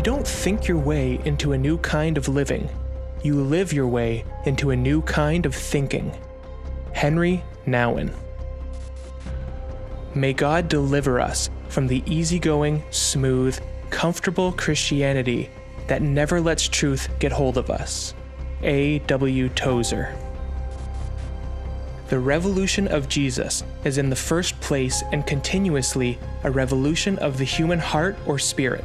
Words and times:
You 0.00 0.04
don't 0.04 0.26
think 0.26 0.66
your 0.66 0.78
way 0.78 1.20
into 1.26 1.52
a 1.52 1.58
new 1.58 1.76
kind 1.76 2.16
of 2.16 2.26
living, 2.26 2.70
you 3.22 3.38
live 3.38 3.70
your 3.70 3.86
way 3.86 4.24
into 4.46 4.70
a 4.70 4.76
new 4.76 5.02
kind 5.02 5.44
of 5.44 5.54
thinking. 5.54 6.10
Henri 6.94 7.44
Nouwen. 7.66 8.10
May 10.14 10.32
God 10.32 10.68
deliver 10.68 11.20
us 11.20 11.50
from 11.68 11.86
the 11.86 12.02
easygoing, 12.06 12.82
smooth, 12.88 13.60
comfortable 13.90 14.52
Christianity 14.52 15.50
that 15.86 16.00
never 16.00 16.40
lets 16.40 16.66
truth 16.66 17.10
get 17.18 17.30
hold 17.30 17.58
of 17.58 17.68
us. 17.68 18.14
A. 18.62 19.00
W. 19.00 19.50
Tozer. 19.50 20.16
The 22.08 22.18
revolution 22.18 22.88
of 22.88 23.10
Jesus 23.10 23.64
is 23.84 23.98
in 23.98 24.08
the 24.08 24.16
first 24.16 24.58
place 24.62 25.02
and 25.12 25.26
continuously 25.26 26.18
a 26.44 26.50
revolution 26.50 27.18
of 27.18 27.36
the 27.36 27.44
human 27.44 27.78
heart 27.78 28.16
or 28.24 28.38
spirit. 28.38 28.82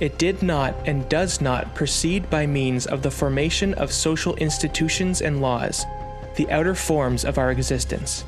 It 0.00 0.18
did 0.18 0.42
not 0.42 0.74
and 0.86 1.08
does 1.08 1.40
not 1.40 1.74
proceed 1.74 2.28
by 2.28 2.46
means 2.46 2.86
of 2.86 3.02
the 3.02 3.10
formation 3.10 3.74
of 3.74 3.92
social 3.92 4.34
institutions 4.36 5.22
and 5.22 5.40
laws, 5.40 5.86
the 6.34 6.50
outer 6.50 6.74
forms 6.74 7.24
of 7.24 7.38
our 7.38 7.52
existence, 7.52 8.24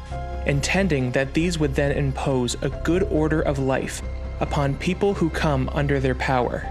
intending 0.47 1.11
that 1.13 1.35
these 1.35 1.59
would 1.59 1.75
then 1.75 1.91
impose 1.91 2.55
a 2.63 2.71
good 2.85 3.03
order 3.05 3.43
of 3.43 3.59
life 3.59 4.01
upon 4.39 4.77
people 4.77 5.15
who 5.15 5.29
come 5.29 5.69
under 5.73 5.99
their 5.99 6.15
power. 6.15 6.71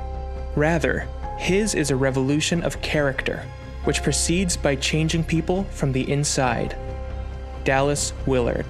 Rather, 0.56 1.08
his 1.38 1.76
is 1.76 1.92
a 1.92 1.96
revolution 1.96 2.64
of 2.64 2.82
character, 2.82 3.46
which 3.84 4.02
proceeds 4.02 4.56
by 4.56 4.76
changing 4.76 5.26
people 5.26 5.66
from 5.66 5.92
the 5.92 6.10
inside. 6.10 6.78
Dallas 7.66 8.14
Willard. 8.26 8.66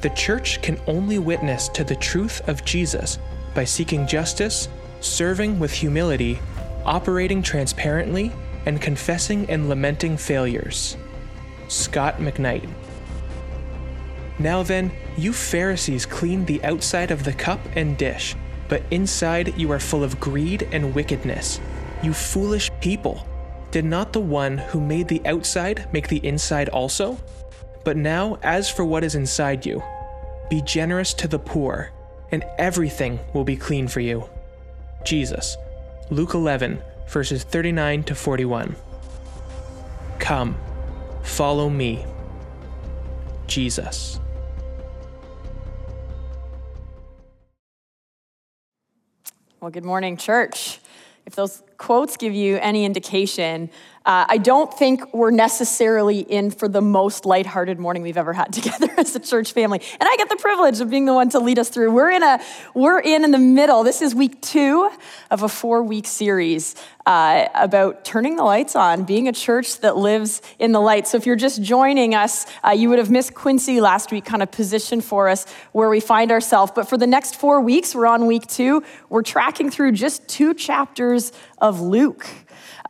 The 0.00 0.10
church 0.10 0.62
can 0.62 0.80
only 0.86 1.18
witness 1.18 1.68
to 1.70 1.84
the 1.84 1.96
truth 1.96 2.46
of 2.48 2.64
Jesus 2.64 3.18
by 3.54 3.64
seeking 3.64 4.06
justice, 4.06 4.68
serving 5.00 5.58
with 5.58 5.72
humility, 5.72 6.38
operating 6.84 7.42
transparently, 7.42 8.32
and 8.66 8.80
confessing 8.80 9.48
and 9.50 9.68
lamenting 9.68 10.16
failures. 10.16 10.96
Scot 11.68 12.18
McKnight. 12.18 12.68
Now 14.38 14.62
then, 14.62 14.90
you 15.16 15.32
Pharisees 15.32 16.06
clean 16.06 16.44
the 16.44 16.62
outside 16.64 17.10
of 17.10 17.24
the 17.24 17.32
cup 17.32 17.60
and 17.76 17.96
dish, 17.96 18.34
but 18.68 18.82
inside 18.90 19.56
you 19.56 19.70
are 19.70 19.78
full 19.78 20.02
of 20.02 20.18
greed 20.18 20.68
and 20.72 20.94
wickedness. 20.94 21.60
You 22.02 22.12
foolish 22.12 22.70
people! 22.80 23.26
Did 23.70 23.84
not 23.84 24.12
the 24.12 24.20
one 24.20 24.58
who 24.58 24.80
made 24.80 25.08
the 25.08 25.24
outside 25.26 25.88
make 25.92 26.08
the 26.08 26.24
inside 26.24 26.68
also? 26.68 27.18
But 27.84 27.96
now, 27.96 28.38
as 28.42 28.70
for 28.70 28.84
what 28.84 29.04
is 29.04 29.14
inside 29.14 29.66
you, 29.66 29.82
be 30.48 30.62
generous 30.62 31.12
to 31.14 31.28
the 31.28 31.38
poor, 31.38 31.90
and 32.34 32.44
everything 32.58 33.20
will 33.32 33.44
be 33.44 33.56
clean 33.56 33.86
for 33.86 34.00
you. 34.00 34.28
Jesus, 35.04 35.56
Luke 36.10 36.34
11, 36.34 36.82
verses 37.08 37.44
39 37.44 38.02
to 38.04 38.14
41. 38.14 38.74
Come, 40.18 40.56
follow 41.22 41.70
me. 41.70 42.04
Jesus. 43.46 44.18
Well, 49.60 49.70
good 49.70 49.84
morning, 49.84 50.16
church. 50.16 50.80
If 51.26 51.36
those 51.36 51.62
quotes 51.78 52.16
give 52.16 52.34
you 52.34 52.56
any 52.56 52.84
indication, 52.84 53.70
uh, 54.06 54.26
I 54.28 54.36
don't 54.36 54.72
think 54.72 55.14
we're 55.14 55.30
necessarily 55.30 56.18
in 56.18 56.50
for 56.50 56.68
the 56.68 56.82
most 56.82 57.24
lighthearted 57.24 57.78
morning 57.78 58.02
we've 58.02 58.18
ever 58.18 58.34
had 58.34 58.52
together 58.52 58.90
as 58.98 59.16
a 59.16 59.20
church 59.20 59.52
family. 59.52 59.80
And 59.98 60.08
I 60.08 60.16
get 60.16 60.28
the 60.28 60.36
privilege 60.36 60.80
of 60.80 60.90
being 60.90 61.06
the 61.06 61.14
one 61.14 61.30
to 61.30 61.38
lead 61.38 61.58
us 61.58 61.70
through. 61.70 61.90
We're 61.90 62.10
in 62.10 62.22
a 62.22 62.40
we're 62.74 63.00
in 63.00 63.24
in 63.24 63.30
the 63.30 63.38
middle. 63.38 63.82
This 63.82 64.02
is 64.02 64.14
week 64.14 64.42
two 64.42 64.90
of 65.30 65.42
a 65.42 65.48
four 65.48 65.82
week 65.82 66.06
series 66.06 66.74
uh, 67.06 67.48
about 67.54 68.04
turning 68.04 68.36
the 68.36 68.42
lights 68.42 68.76
on, 68.76 69.04
being 69.04 69.28
a 69.28 69.32
church 69.32 69.80
that 69.80 69.96
lives 69.96 70.42
in 70.58 70.72
the 70.72 70.80
light. 70.80 71.06
So 71.06 71.16
if 71.16 71.26
you're 71.26 71.36
just 71.36 71.62
joining 71.62 72.14
us, 72.14 72.46
uh, 72.64 72.70
you 72.70 72.88
would 72.88 72.98
have 72.98 73.10
missed 73.10 73.34
Quincy 73.34 73.80
last 73.80 74.10
week, 74.10 74.24
kind 74.24 74.42
of 74.42 74.50
position 74.50 75.00
for 75.00 75.28
us 75.28 75.46
where 75.72 75.88
we 75.88 76.00
find 76.00 76.30
ourselves. 76.30 76.72
But 76.74 76.88
for 76.88 76.96
the 76.96 77.06
next 77.06 77.36
four 77.36 77.60
weeks, 77.60 77.94
we're 77.94 78.06
on 78.06 78.26
week 78.26 78.46
two. 78.46 78.82
We're 79.08 79.22
tracking 79.22 79.70
through 79.70 79.92
just 79.92 80.26
two 80.28 80.54
chapters 80.54 81.32
of 81.58 81.80
Luke. 81.80 82.26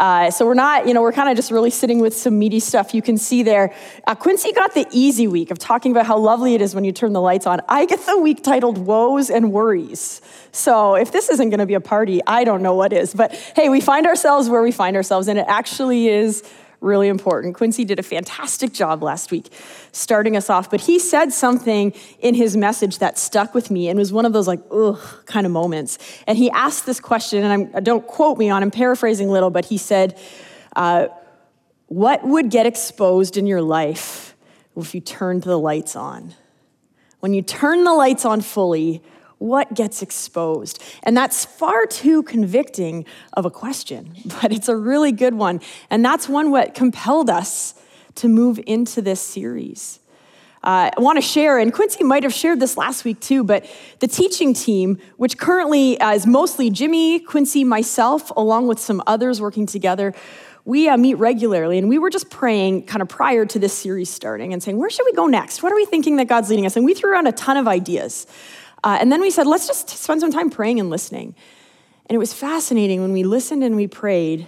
Uh, 0.00 0.30
so 0.30 0.44
we're 0.46 0.54
not, 0.54 0.86
you 0.86 0.94
know, 0.94 1.02
we're 1.02 1.12
kind 1.12 1.28
of 1.28 1.36
just 1.36 1.50
really 1.50 1.70
sitting 1.70 2.00
with 2.00 2.16
some 2.16 2.38
meaty 2.38 2.60
stuff 2.60 2.94
you 2.94 3.02
can 3.02 3.16
see 3.16 3.42
there. 3.42 3.74
Uh, 4.06 4.14
Quincy 4.14 4.52
got 4.52 4.74
the 4.74 4.86
easy 4.90 5.26
week 5.26 5.50
of 5.50 5.58
talking 5.58 5.92
about 5.92 6.06
how 6.06 6.18
lovely 6.18 6.54
it 6.54 6.60
is 6.60 6.74
when 6.74 6.84
you 6.84 6.92
turn 6.92 7.12
the 7.12 7.20
lights 7.20 7.46
on. 7.46 7.60
I 7.68 7.86
get 7.86 8.00
the 8.06 8.18
week 8.18 8.42
titled 8.42 8.78
Woes 8.78 9.30
and 9.30 9.52
Worries. 9.52 10.20
So 10.52 10.94
if 10.94 11.12
this 11.12 11.28
isn't 11.30 11.50
going 11.50 11.60
to 11.60 11.66
be 11.66 11.74
a 11.74 11.80
party, 11.80 12.20
I 12.26 12.44
don't 12.44 12.62
know 12.62 12.74
what 12.74 12.92
is. 12.92 13.14
But 13.14 13.34
hey, 13.56 13.68
we 13.68 13.80
find 13.80 14.06
ourselves 14.06 14.48
where 14.48 14.62
we 14.62 14.72
find 14.72 14.96
ourselves, 14.96 15.28
and 15.28 15.38
it 15.38 15.46
actually 15.48 16.08
is 16.08 16.42
really 16.84 17.08
important. 17.08 17.56
Quincy 17.56 17.84
did 17.84 17.98
a 17.98 18.02
fantastic 18.02 18.72
job 18.72 19.02
last 19.02 19.30
week 19.30 19.48
starting 19.90 20.36
us 20.36 20.50
off, 20.50 20.70
but 20.70 20.82
he 20.82 20.98
said 20.98 21.32
something 21.32 21.92
in 22.20 22.34
his 22.34 22.56
message 22.56 22.98
that 22.98 23.18
stuck 23.18 23.54
with 23.54 23.70
me 23.70 23.88
and 23.88 23.98
was 23.98 24.12
one 24.12 24.26
of 24.26 24.32
those 24.32 24.46
like, 24.46 24.60
ugh, 24.70 25.00
kind 25.26 25.46
of 25.46 25.52
moments. 25.52 25.98
And 26.26 26.38
he 26.38 26.50
asked 26.50 26.86
this 26.86 27.00
question, 27.00 27.42
and 27.42 27.72
I'm, 27.74 27.82
don't 27.82 28.06
quote 28.06 28.38
me 28.38 28.50
on, 28.50 28.62
I'm 28.62 28.70
paraphrasing 28.70 29.28
a 29.28 29.32
little, 29.32 29.50
but 29.50 29.64
he 29.64 29.78
said, 29.78 30.18
uh, 30.76 31.08
What 31.86 32.24
would 32.24 32.50
get 32.50 32.66
exposed 32.66 33.36
in 33.36 33.46
your 33.46 33.62
life 33.62 34.36
if 34.76 34.94
you 34.94 35.00
turned 35.00 35.42
the 35.42 35.56
lights 35.56 35.96
on? 35.96 36.34
When 37.20 37.32
you 37.32 37.40
turn 37.40 37.84
the 37.84 37.94
lights 37.94 38.26
on 38.26 38.42
fully, 38.42 39.02
what 39.38 39.74
gets 39.74 40.02
exposed? 40.02 40.82
And 41.02 41.16
that's 41.16 41.44
far 41.44 41.86
too 41.86 42.22
convicting 42.22 43.04
of 43.32 43.44
a 43.44 43.50
question, 43.50 44.14
but 44.42 44.52
it's 44.52 44.68
a 44.68 44.76
really 44.76 45.12
good 45.12 45.34
one. 45.34 45.60
And 45.90 46.04
that's 46.04 46.28
one 46.28 46.50
what 46.50 46.74
compelled 46.74 47.30
us 47.30 47.74
to 48.16 48.28
move 48.28 48.60
into 48.66 49.02
this 49.02 49.20
series. 49.20 50.00
Uh, 50.62 50.90
I 50.96 51.00
want 51.00 51.16
to 51.18 51.22
share, 51.22 51.58
and 51.58 51.74
Quincy 51.74 52.04
might 52.04 52.22
have 52.22 52.32
shared 52.32 52.58
this 52.58 52.78
last 52.78 53.04
week 53.04 53.20
too, 53.20 53.44
but 53.44 53.66
the 53.98 54.08
teaching 54.08 54.54
team, 54.54 54.98
which 55.18 55.36
currently 55.36 56.00
uh, 56.00 56.12
is 56.12 56.26
mostly 56.26 56.70
Jimmy, 56.70 57.20
Quincy, 57.20 57.64
myself, 57.64 58.30
along 58.34 58.66
with 58.66 58.78
some 58.78 59.02
others 59.06 59.42
working 59.42 59.66
together, 59.66 60.14
we 60.64 60.88
uh, 60.88 60.96
meet 60.96 61.14
regularly, 61.14 61.76
and 61.76 61.90
we 61.90 61.98
were 61.98 62.08
just 62.08 62.30
praying 62.30 62.84
kind 62.86 63.02
of 63.02 63.08
prior 63.10 63.44
to 63.44 63.58
this 63.58 63.74
series 63.74 64.08
starting 64.08 64.54
and 64.54 64.62
saying, 64.62 64.78
Where 64.78 64.88
should 64.88 65.04
we 65.04 65.12
go 65.12 65.26
next? 65.26 65.62
What 65.62 65.70
are 65.70 65.76
we 65.76 65.84
thinking 65.84 66.16
that 66.16 66.28
God's 66.28 66.48
leading 66.48 66.64
us? 66.64 66.76
And 66.76 66.86
we 66.86 66.94
threw 66.94 67.12
around 67.12 67.26
a 67.26 67.32
ton 67.32 67.58
of 67.58 67.68
ideas. 67.68 68.26
Uh, 68.84 68.98
and 69.00 69.10
then 69.10 69.22
we 69.22 69.30
said, 69.30 69.46
let's 69.46 69.66
just 69.66 69.88
spend 69.88 70.20
some 70.20 70.30
time 70.30 70.50
praying 70.50 70.78
and 70.78 70.90
listening. 70.90 71.34
And 72.06 72.14
it 72.14 72.18
was 72.18 72.34
fascinating 72.34 73.00
when 73.00 73.12
we 73.12 73.22
listened 73.22 73.64
and 73.64 73.76
we 73.76 73.86
prayed. 73.86 74.46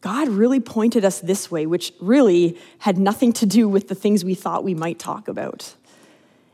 God 0.00 0.28
really 0.28 0.60
pointed 0.60 1.04
us 1.04 1.20
this 1.20 1.50
way, 1.50 1.66
which 1.66 1.92
really 2.00 2.58
had 2.78 2.96
nothing 2.96 3.34
to 3.34 3.44
do 3.44 3.68
with 3.68 3.88
the 3.88 3.94
things 3.94 4.24
we 4.24 4.34
thought 4.34 4.64
we 4.64 4.74
might 4.74 4.98
talk 4.98 5.28
about. 5.28 5.74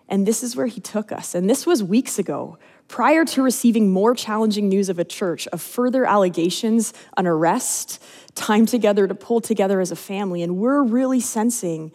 And 0.09 0.27
this 0.27 0.43
is 0.43 0.57
where 0.57 0.67
he 0.67 0.81
took 0.81 1.13
us. 1.13 1.35
And 1.35 1.49
this 1.49 1.65
was 1.65 1.81
weeks 1.83 2.19
ago, 2.19 2.59
prior 2.89 3.25
to 3.25 3.43
receiving 3.43 3.93
more 3.93 4.15
challenging 4.15 4.69
news 4.69 4.89
of 4.89 4.99
a 4.99 5.05
church, 5.05 5.47
of 5.49 5.63
further 5.63 6.05
allegations, 6.05 6.93
an 7.17 7.29
arrest, 7.29 8.03
time 8.35 8.67
together 8.67 9.07
to 9.07 9.15
pull 9.15 9.41
together 9.41 9.81
as 9.81 9.93
a 9.93 9.97
family. 9.97 10.43
And 10.43 10.57
we're 10.57 10.83
really 10.83 11.21
sensing 11.21 11.93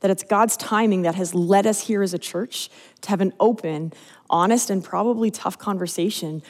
that 0.00 0.10
it's 0.10 0.22
God's 0.22 0.56
timing 0.56 1.02
that 1.02 1.14
has 1.14 1.34
led 1.34 1.66
us 1.66 1.86
here 1.86 2.02
as 2.02 2.14
a 2.14 2.18
church 2.18 2.70
to 3.02 3.10
have 3.10 3.20
an 3.20 3.32
open, 3.40 3.92
honest, 4.30 4.70
and 4.70 4.82
probably 4.82 5.30
tough 5.30 5.58
conversation 5.58 6.42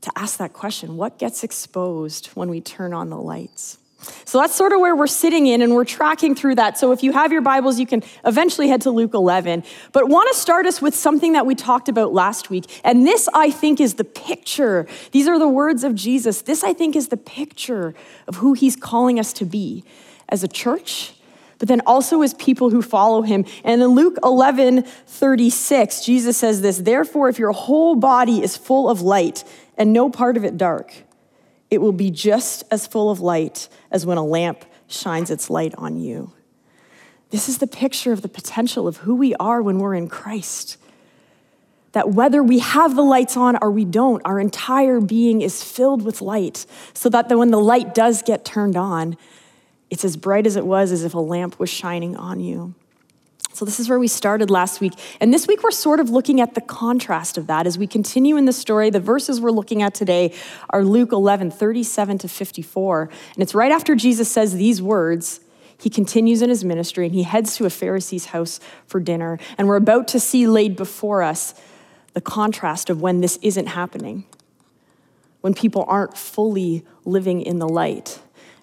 to 0.00 0.12
ask 0.16 0.38
that 0.38 0.52
question 0.52 0.96
what 0.96 1.18
gets 1.18 1.42
exposed 1.44 2.26
when 2.28 2.48
we 2.48 2.60
turn 2.60 2.92
on 2.92 3.10
the 3.10 3.16
lights? 3.16 3.78
So 4.26 4.38
that's 4.38 4.54
sort 4.54 4.72
of 4.72 4.80
where 4.80 4.94
we're 4.94 5.06
sitting 5.06 5.46
in, 5.46 5.62
and 5.62 5.74
we're 5.74 5.84
tracking 5.84 6.34
through 6.34 6.56
that. 6.56 6.76
So 6.76 6.92
if 6.92 7.02
you 7.02 7.12
have 7.12 7.32
your 7.32 7.40
Bibles, 7.40 7.80
you 7.80 7.86
can 7.86 8.02
eventually 8.24 8.68
head 8.68 8.82
to 8.82 8.90
Luke 8.90 9.14
11. 9.14 9.64
But 9.92 10.08
want 10.08 10.30
to 10.32 10.38
start 10.38 10.66
us 10.66 10.82
with 10.82 10.94
something 10.94 11.32
that 11.32 11.46
we 11.46 11.54
talked 11.54 11.88
about 11.88 12.12
last 12.12 12.50
week. 12.50 12.64
And 12.84 13.06
this, 13.06 13.28
I 13.32 13.50
think, 13.50 13.80
is 13.80 13.94
the 13.94 14.04
picture. 14.04 14.86
These 15.12 15.26
are 15.26 15.38
the 15.38 15.48
words 15.48 15.84
of 15.84 15.94
Jesus. 15.94 16.42
This, 16.42 16.62
I 16.62 16.74
think, 16.74 16.96
is 16.96 17.08
the 17.08 17.16
picture 17.16 17.94
of 18.26 18.36
who 18.36 18.52
he's 18.52 18.76
calling 18.76 19.18
us 19.18 19.32
to 19.34 19.46
be 19.46 19.84
as 20.28 20.44
a 20.44 20.48
church 20.48 21.14
but 21.64 21.68
then 21.68 21.80
also 21.86 22.20
as 22.20 22.34
people 22.34 22.68
who 22.68 22.82
follow 22.82 23.22
him. 23.22 23.46
And 23.64 23.80
in 23.80 23.88
Luke 23.88 24.18
11 24.22 24.82
36, 24.82 26.04
Jesus 26.04 26.36
says 26.36 26.60
this 26.60 26.76
Therefore, 26.76 27.30
if 27.30 27.38
your 27.38 27.52
whole 27.52 27.94
body 27.94 28.42
is 28.42 28.54
full 28.54 28.90
of 28.90 29.00
light 29.00 29.44
and 29.78 29.90
no 29.90 30.10
part 30.10 30.36
of 30.36 30.44
it 30.44 30.58
dark, 30.58 30.92
it 31.70 31.78
will 31.78 31.92
be 31.92 32.10
just 32.10 32.64
as 32.70 32.86
full 32.86 33.10
of 33.10 33.20
light 33.20 33.70
as 33.90 34.04
when 34.04 34.18
a 34.18 34.22
lamp 34.22 34.66
shines 34.88 35.30
its 35.30 35.48
light 35.48 35.74
on 35.78 35.96
you. 35.96 36.34
This 37.30 37.48
is 37.48 37.56
the 37.56 37.66
picture 37.66 38.12
of 38.12 38.20
the 38.20 38.28
potential 38.28 38.86
of 38.86 38.98
who 38.98 39.14
we 39.14 39.34
are 39.36 39.62
when 39.62 39.78
we're 39.78 39.94
in 39.94 40.10
Christ. 40.10 40.76
That 41.92 42.10
whether 42.10 42.42
we 42.42 42.58
have 42.58 42.94
the 42.94 43.02
lights 43.02 43.38
on 43.38 43.56
or 43.62 43.70
we 43.70 43.86
don't, 43.86 44.20
our 44.26 44.38
entire 44.38 45.00
being 45.00 45.40
is 45.40 45.64
filled 45.64 46.02
with 46.02 46.20
light, 46.20 46.66
so 46.92 47.08
that 47.08 47.30
when 47.30 47.52
the 47.52 47.58
light 47.58 47.94
does 47.94 48.20
get 48.20 48.44
turned 48.44 48.76
on, 48.76 49.16
it's 49.94 50.04
as 50.04 50.16
bright 50.16 50.44
as 50.44 50.56
it 50.56 50.66
was 50.66 50.90
as 50.90 51.04
if 51.04 51.14
a 51.14 51.20
lamp 51.20 51.60
was 51.60 51.70
shining 51.70 52.16
on 52.16 52.40
you. 52.40 52.74
So, 53.52 53.64
this 53.64 53.78
is 53.78 53.88
where 53.88 54.00
we 54.00 54.08
started 54.08 54.50
last 54.50 54.80
week. 54.80 54.92
And 55.20 55.32
this 55.32 55.46
week, 55.46 55.62
we're 55.62 55.70
sort 55.70 56.00
of 56.00 56.10
looking 56.10 56.40
at 56.40 56.56
the 56.56 56.60
contrast 56.60 57.38
of 57.38 57.46
that 57.46 57.64
as 57.64 57.78
we 57.78 57.86
continue 57.86 58.36
in 58.36 58.44
the 58.44 58.52
story. 58.52 58.90
The 58.90 58.98
verses 58.98 59.40
we're 59.40 59.52
looking 59.52 59.82
at 59.82 59.94
today 59.94 60.34
are 60.70 60.82
Luke 60.82 61.12
11, 61.12 61.52
37 61.52 62.18
to 62.18 62.28
54. 62.28 63.02
And 63.34 63.42
it's 63.44 63.54
right 63.54 63.70
after 63.70 63.94
Jesus 63.94 64.28
says 64.28 64.54
these 64.54 64.82
words. 64.82 65.38
He 65.78 65.88
continues 65.88 66.42
in 66.42 66.48
his 66.48 66.64
ministry 66.64 67.06
and 67.06 67.14
he 67.14 67.22
heads 67.22 67.56
to 67.58 67.64
a 67.64 67.70
Pharisee's 67.70 68.26
house 68.26 68.58
for 68.86 68.98
dinner. 68.98 69.38
And 69.56 69.68
we're 69.68 69.76
about 69.76 70.08
to 70.08 70.18
see 70.18 70.48
laid 70.48 70.74
before 70.74 71.22
us 71.22 71.54
the 72.14 72.20
contrast 72.20 72.90
of 72.90 73.00
when 73.00 73.20
this 73.20 73.38
isn't 73.42 73.66
happening, 73.66 74.24
when 75.40 75.54
people 75.54 75.84
aren't 75.86 76.18
fully 76.18 76.84
living 77.04 77.42
in 77.42 77.60
the 77.60 77.68
light. 77.68 78.18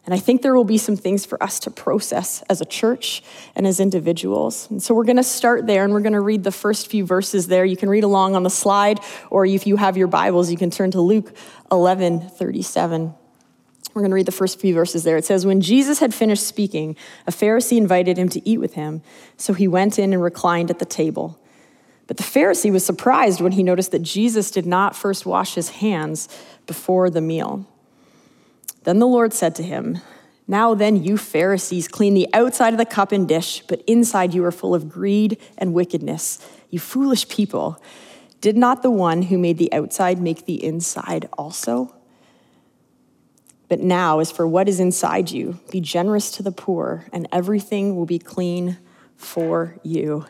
And 0.06 0.16
I 0.16 0.18
think 0.18 0.42
there 0.42 0.56
will 0.56 0.64
be 0.64 0.80
some 0.80 0.96
things 0.96 1.26
for 1.26 1.42
us 1.44 1.60
to 1.60 1.72
process 1.72 2.42
as 2.50 2.60
a 2.60 2.66
church 2.66 3.22
and 3.56 3.68
as 3.68 3.80
individuals. 3.80 4.68
And 4.72 4.82
so 4.82 4.96
we're 4.96 5.04
going 5.04 5.18
to 5.18 5.24
start 5.24 5.68
there 5.68 5.84
and 5.84 5.94
we're 5.94 6.02
going 6.02 6.14
to 6.14 6.22
read 6.22 6.44
the 6.44 6.52
first 6.52 6.90
few 6.90 7.06
verses 7.06 7.48
there. 7.48 7.64
You 7.66 7.78
can 7.78 7.90
read 7.90 8.04
along 8.04 8.36
on 8.36 8.42
the 8.42 8.50
slide, 8.50 9.00
or 9.30 9.46
if 9.46 9.68
you 9.68 9.78
have 9.78 9.98
your 9.98 10.08
Bibles, 10.08 10.50
you 10.50 10.58
can 10.58 10.72
turn 10.72 10.92
to 10.92 11.02
Luke 11.02 11.36
11 11.72 12.30
37. 12.30 13.14
We're 13.94 14.02
going 14.02 14.12
to 14.12 14.16
read 14.16 14.26
the 14.26 14.32
first 14.32 14.60
few 14.60 14.74
verses 14.74 15.04
there. 15.04 15.18
It 15.18 15.26
says, 15.26 15.46
When 15.46 15.62
Jesus 15.62 16.00
had 16.00 16.14
finished 16.14 16.48
speaking, 16.48 16.96
a 17.28 17.32
Pharisee 17.32 17.78
invited 17.78 18.18
him 18.18 18.30
to 18.30 18.48
eat 18.48 18.60
with 18.60 18.76
him. 18.76 19.02
So 19.38 19.54
he 19.54 19.68
went 19.68 20.00
in 20.00 20.14
and 20.14 20.24
reclined 20.24 20.70
at 20.70 20.80
the 20.80 20.86
table. 20.86 21.38
But 22.08 22.18
the 22.18 22.24
Pharisee 22.24 22.72
was 22.72 22.86
surprised 22.86 23.42
when 23.42 23.52
he 23.52 23.64
noticed 23.64 23.92
that 23.92 24.02
Jesus 24.02 24.50
did 24.50 24.66
not 24.66 24.96
first 24.96 25.26
wash 25.26 25.56
his 25.56 25.70
hands 25.70 26.30
before 26.66 27.10
the 27.10 27.22
meal. 27.22 27.68
Then 28.84 29.00
the 29.00 29.08
Lord 29.08 29.34
said 29.34 29.56
to 29.56 29.64
him, 29.64 30.00
Now 30.48 30.74
then, 30.74 31.04
you 31.04 31.18
Pharisees, 31.18 31.88
clean 31.88 32.14
the 32.14 32.28
outside 32.34 32.74
of 32.74 32.78
the 32.78 32.86
cup 32.86 33.12
and 33.12 33.28
dish, 33.28 33.64
but 33.68 33.82
inside 33.88 34.34
you 34.34 34.44
are 34.44 34.52
full 34.52 34.74
of 34.74 34.90
greed 34.90 35.38
and 35.58 35.74
wickedness. 35.74 36.40
You 36.70 36.80
foolish 36.80 37.28
people. 37.28 37.82
Did 38.40 38.58
not 38.58 38.82
the 38.82 38.90
one 38.92 39.24
who 39.24 39.38
made 39.38 39.58
the 39.58 39.72
outside 39.72 40.20
make 40.20 40.46
the 40.46 40.64
inside 40.64 41.30
also? 41.38 41.94
But 43.68 43.80
now, 43.80 44.20
as 44.20 44.32
for 44.32 44.48
what 44.48 44.68
is 44.68 44.80
inside 44.80 45.32
you, 45.32 45.60
be 45.72 45.80
generous 45.80 46.32
to 46.32 46.44
the 46.44 46.52
poor, 46.52 47.06
and 47.14 47.28
everything 47.32 47.96
will 47.96 48.06
be 48.06 48.20
clean 48.20 48.78
for 49.16 49.78
you. 49.84 50.26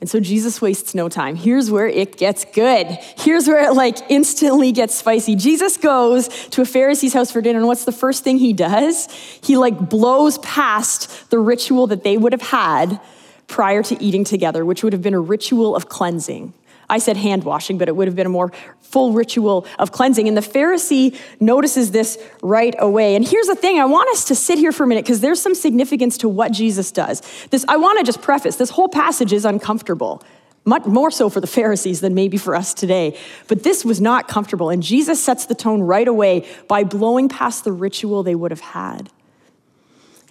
And 0.00 0.08
so 0.08 0.18
Jesus 0.18 0.62
wastes 0.62 0.94
no 0.94 1.10
time. 1.10 1.36
Here's 1.36 1.70
where 1.70 1.86
it 1.86 2.16
gets 2.16 2.46
good. 2.46 2.86
Here's 3.18 3.46
where 3.46 3.62
it 3.68 3.74
like 3.74 3.98
instantly 4.10 4.72
gets 4.72 4.94
spicy. 4.94 5.36
Jesus 5.36 5.76
goes 5.76 6.28
to 6.48 6.62
a 6.62 6.64
Pharisee's 6.64 7.12
house 7.12 7.30
for 7.30 7.42
dinner, 7.42 7.58
and 7.58 7.68
what's 7.68 7.84
the 7.84 7.92
first 7.92 8.24
thing 8.24 8.38
he 8.38 8.54
does? 8.54 9.08
He 9.42 9.58
like 9.58 9.90
blows 9.90 10.38
past 10.38 11.30
the 11.30 11.38
ritual 11.38 11.86
that 11.88 12.02
they 12.02 12.16
would 12.16 12.32
have 12.32 12.40
had 12.40 12.98
prior 13.46 13.82
to 13.82 14.02
eating 14.02 14.24
together, 14.24 14.64
which 14.64 14.82
would 14.82 14.94
have 14.94 15.02
been 15.02 15.14
a 15.14 15.20
ritual 15.20 15.76
of 15.76 15.88
cleansing. 15.88 16.54
I 16.90 16.98
said 16.98 17.16
hand 17.16 17.44
washing, 17.44 17.78
but 17.78 17.88
it 17.88 17.96
would 17.96 18.08
have 18.08 18.16
been 18.16 18.26
a 18.26 18.30
more 18.30 18.52
full 18.80 19.12
ritual 19.12 19.66
of 19.78 19.92
cleansing. 19.92 20.28
And 20.28 20.36
the 20.36 20.42
Pharisee 20.42 21.16
notices 21.38 21.92
this 21.92 22.18
right 22.42 22.74
away. 22.78 23.14
And 23.14 23.26
here's 23.26 23.46
the 23.46 23.54
thing 23.54 23.78
I 23.78 23.84
want 23.84 24.10
us 24.10 24.24
to 24.26 24.34
sit 24.34 24.58
here 24.58 24.72
for 24.72 24.84
a 24.84 24.86
minute 24.86 25.04
because 25.04 25.20
there's 25.20 25.40
some 25.40 25.54
significance 25.54 26.18
to 26.18 26.28
what 26.28 26.52
Jesus 26.52 26.90
does. 26.90 27.22
This, 27.50 27.64
I 27.68 27.76
want 27.76 27.98
to 28.00 28.04
just 28.04 28.20
preface 28.20 28.56
this 28.56 28.70
whole 28.70 28.88
passage 28.88 29.32
is 29.32 29.44
uncomfortable. 29.44 30.22
Much 30.64 30.84
more 30.84 31.10
so 31.10 31.30
for 31.30 31.40
the 31.40 31.46
Pharisees 31.46 32.00
than 32.00 32.14
maybe 32.14 32.36
for 32.36 32.54
us 32.54 32.74
today. 32.74 33.16
But 33.48 33.62
this 33.62 33.84
was 33.84 34.00
not 34.00 34.28
comfortable. 34.28 34.68
And 34.68 34.82
Jesus 34.82 35.22
sets 35.22 35.46
the 35.46 35.54
tone 35.54 35.80
right 35.80 36.06
away 36.06 36.46
by 36.68 36.84
blowing 36.84 37.28
past 37.28 37.64
the 37.64 37.72
ritual 37.72 38.22
they 38.22 38.34
would 38.34 38.50
have 38.50 38.60
had. 38.60 39.10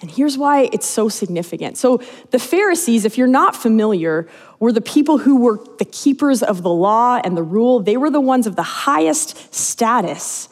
And 0.02 0.10
here's 0.10 0.38
why 0.38 0.70
it's 0.72 0.88
so 0.88 1.10
significant. 1.10 1.78
So, 1.78 2.02
the 2.32 2.40
Pharisees, 2.40 3.04
if 3.04 3.18
you're 3.18 3.28
not 3.28 3.56
familiar, 3.56 4.30
were 4.60 4.72
the 4.72 4.82
people 4.82 5.20
who 5.20 5.42
were 5.42 5.60
the 5.78 5.86
keepers 5.86 6.42
of 6.42 6.64
the 6.64 6.70
law 6.70 7.20
and 7.24 7.36
the 7.36 7.44
rule. 7.44 7.82
They 7.82 7.98
were 7.98 8.10
the 8.10 8.22
ones 8.22 8.48
of 8.48 8.56
the 8.56 8.64
highest 8.64 9.54
status 9.54 10.48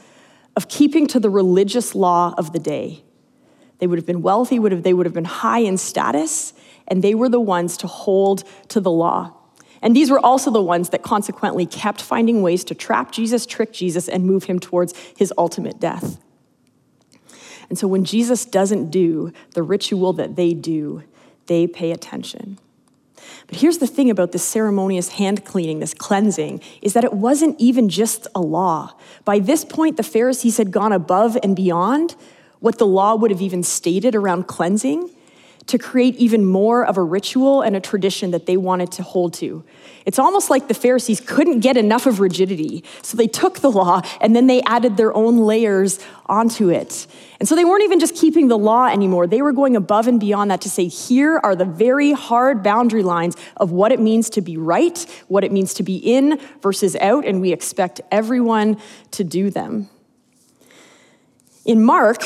of 0.56 0.68
keeping 0.68 1.08
to 1.08 1.20
the 1.20 1.30
religious 1.30 1.96
law 1.96 2.34
of 2.38 2.52
the 2.52 2.60
day. 2.60 3.04
They 3.80 3.88
would 3.88 4.00
have 4.00 4.06
been 4.06 4.22
wealthy, 4.22 4.60
would 4.60 4.72
have, 4.72 4.84
they 4.84 4.94
would 4.94 5.06
have 5.06 5.14
been 5.14 5.26
high 5.26 5.60
in 5.60 5.78
status, 5.78 6.54
and 6.88 7.04
they 7.04 7.16
were 7.16 7.30
the 7.30 7.40
ones 7.40 7.78
to 7.78 7.88
hold 7.88 8.44
to 8.70 8.80
the 8.80 8.92
law. 8.92 9.34
And 9.82 9.96
these 9.96 10.10
were 10.10 10.20
also 10.20 10.50
the 10.50 10.62
ones 10.62 10.90
that 10.90 11.04
consequently 11.04 11.66
kept 11.66 12.02
finding 12.02 12.42
ways 12.42 12.64
to 12.66 12.76
trap 12.76 13.12
Jesus, 13.12 13.46
trick 13.46 13.72
Jesus, 13.72 14.10
and 14.10 14.26
move 14.26 14.46
him 14.46 14.60
towards 14.60 14.94
his 15.16 15.32
ultimate 15.38 15.80
death. 15.80 16.18
And 17.70 17.78
so 17.78 17.88
when 17.88 18.06
Jesus 18.06 18.46
doesn't 18.46 18.90
do 18.90 19.32
the 19.54 19.64
ritual 19.64 20.14
that 20.14 20.36
they 20.36 20.54
do, 20.54 21.04
they 21.48 21.68
pay 21.68 21.92
attention. 21.92 22.60
But 23.48 23.60
here's 23.60 23.78
the 23.78 23.88
thing 23.88 24.10
about 24.10 24.32
this 24.32 24.44
ceremonious 24.44 25.10
hand 25.10 25.46
cleaning, 25.46 25.80
this 25.80 25.94
cleansing, 25.94 26.62
is 26.82 26.94
that 26.94 27.04
it 27.04 27.14
wasn't 27.14 27.60
even 27.60 27.90
just 27.90 28.28
a 28.36 28.42
law. 28.42 28.94
By 29.26 29.40
this 29.40 29.66
point, 29.66 29.98
the 29.98 30.04
Pharisees 30.04 30.58
had 30.58 30.72
gone 30.72 30.92
above 30.92 31.38
and 31.44 31.56
beyond 31.56 32.16
what 32.60 32.78
the 32.78 32.88
law 32.88 33.16
would 33.16 33.32
have 33.32 33.42
even 33.42 33.64
stated 33.64 34.16
around 34.16 34.48
cleansing 34.48 35.10
to 35.68 35.78
create 35.78 36.16
even 36.16 36.46
more 36.46 36.86
of 36.86 36.98
a 36.98 37.04
ritual 37.04 37.62
and 37.62 37.76
a 37.76 37.80
tradition 37.80 38.32
that 38.32 38.46
they 38.46 38.58
wanted 38.58 38.92
to 38.94 39.04
hold 39.04 39.34
to. 39.36 39.64
It's 40.06 40.18
almost 40.18 40.50
like 40.50 40.70
the 40.70 40.74
Pharisees 40.74 41.20
couldn't 41.20 41.60
get 41.60 41.76
enough 41.76 42.06
of 42.06 42.22
rigidity. 42.22 42.86
So 43.02 43.18
they 43.18 43.28
took 43.28 43.60
the 43.60 43.70
law 43.70 44.02
and 44.22 44.34
then 44.34 44.48
they 44.48 44.62
added 44.62 44.96
their 44.96 45.14
own 45.14 45.38
layers 45.40 46.00
onto 46.28 46.70
it. 46.70 47.08
And 47.40 47.48
so 47.48 47.56
they 47.56 47.66
weren't 47.66 47.84
even 47.84 48.00
just 48.00 48.16
keeping 48.16 48.48
the 48.48 48.58
law 48.58 48.88
anymore. 48.88 49.28
They 49.28 49.42
were 49.42 49.52
going 49.52 49.76
above 49.76 50.08
and 50.08 50.20
beyond 50.20 50.52
that 50.52 50.62
to 50.62 50.70
say, 50.70 50.88
here 50.88 51.40
are 51.44 51.56
the 51.56 51.66
very 51.66 52.14
hard 52.14 52.64
boundary 52.64 53.04
lines 53.04 53.36
of 53.58 53.72
what 53.72 53.92
it 53.92 54.00
means 54.00 54.30
to 54.32 54.42
be 54.42 54.56
right, 54.56 55.06
what 55.28 55.44
it 55.44 55.52
means 55.52 55.74
to 55.76 55.84
be 55.84 55.98
in 55.98 56.40
versus 56.62 56.96
out, 56.96 57.26
and 57.26 57.42
we 57.42 57.52
expect 57.52 58.00
everyone 58.10 58.80
to 59.12 59.26
do 59.26 59.50
them. 59.50 59.90
In 61.66 61.84
Mark, 61.84 62.24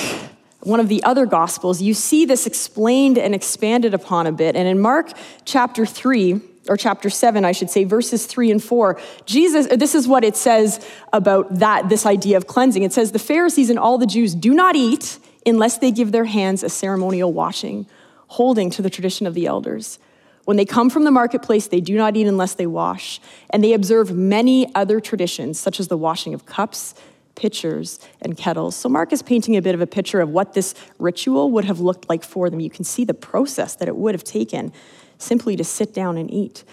one 0.61 0.79
of 0.79 0.87
the 0.87 1.03
other 1.03 1.25
gospels, 1.25 1.81
you 1.81 1.93
see 1.93 2.25
this 2.25 2.45
explained 2.45 3.17
and 3.17 3.33
expanded 3.33 3.93
upon 3.93 4.27
a 4.27 4.31
bit. 4.31 4.55
And 4.55 4.67
in 4.67 4.79
Mark 4.79 5.11
chapter 5.45 5.85
3, 5.85 6.41
or 6.69 6.77
chapter 6.77 7.09
7, 7.09 7.43
I 7.43 7.51
should 7.51 7.69
say, 7.69 7.83
verses 7.83 8.25
3 8.27 8.51
and 8.51 8.63
4, 8.63 8.99
Jesus, 9.25 9.67
this 9.67 9.95
is 9.95 10.07
what 10.07 10.23
it 10.23 10.37
says 10.37 10.85
about 11.11 11.59
that, 11.59 11.89
this 11.89 12.05
idea 12.05 12.37
of 12.37 12.45
cleansing. 12.45 12.83
It 12.83 12.93
says, 12.93 13.11
The 13.11 13.19
Pharisees 13.19 13.69
and 13.69 13.79
all 13.79 13.97
the 13.97 14.05
Jews 14.05 14.35
do 14.35 14.53
not 14.53 14.75
eat 14.75 15.17
unless 15.45 15.79
they 15.79 15.91
give 15.91 16.11
their 16.11 16.25
hands 16.25 16.61
a 16.61 16.69
ceremonial 16.69 17.33
washing, 17.33 17.87
holding 18.27 18.69
to 18.71 18.81
the 18.81 18.89
tradition 18.89 19.25
of 19.25 19.33
the 19.33 19.47
elders. 19.47 19.97
When 20.45 20.57
they 20.57 20.65
come 20.65 20.89
from 20.89 21.03
the 21.03 21.11
marketplace, 21.11 21.67
they 21.67 21.81
do 21.81 21.95
not 21.95 22.15
eat 22.15 22.27
unless 22.27 22.53
they 22.53 22.67
wash. 22.67 23.19
And 23.49 23.63
they 23.63 23.73
observe 23.73 24.11
many 24.11 24.73
other 24.75 24.99
traditions, 24.99 25.59
such 25.59 25.79
as 25.79 25.87
the 25.87 25.97
washing 25.97 26.33
of 26.33 26.45
cups 26.45 26.93
pitchers 27.35 27.99
and 28.21 28.37
kettles. 28.37 28.75
So 28.75 28.89
Mark 28.89 29.13
is 29.13 29.21
painting 29.21 29.55
a 29.55 29.61
bit 29.61 29.75
of 29.75 29.81
a 29.81 29.87
picture 29.87 30.21
of 30.21 30.29
what 30.29 30.53
this 30.53 30.73
ritual 30.99 31.51
would 31.51 31.65
have 31.65 31.79
looked 31.79 32.09
like 32.09 32.23
for 32.23 32.49
them. 32.49 32.59
You 32.59 32.69
can 32.69 32.83
see 32.83 33.05
the 33.05 33.13
process 33.13 33.75
that 33.75 33.87
it 33.87 33.95
would 33.95 34.13
have 34.13 34.23
taken 34.23 34.71
simply 35.17 35.55
to 35.55 35.63
sit 35.63 35.93
down 35.93 36.17
and 36.17 36.31
eat. 36.31 36.63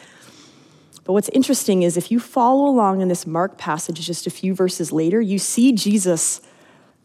But 1.05 1.15
what's 1.15 1.31
interesting 1.31 1.83
is 1.83 1.97
if 1.97 2.11
you 2.11 2.21
follow 2.21 2.67
along 2.67 3.01
in 3.01 3.09
this 3.09 3.27
Mark 3.27 3.57
passage 3.57 4.01
just 4.01 4.27
a 4.27 4.31
few 4.31 4.55
verses 4.55 4.93
later, 4.93 5.21
you 5.21 5.39
see 5.39 5.73
Jesus 5.73 6.43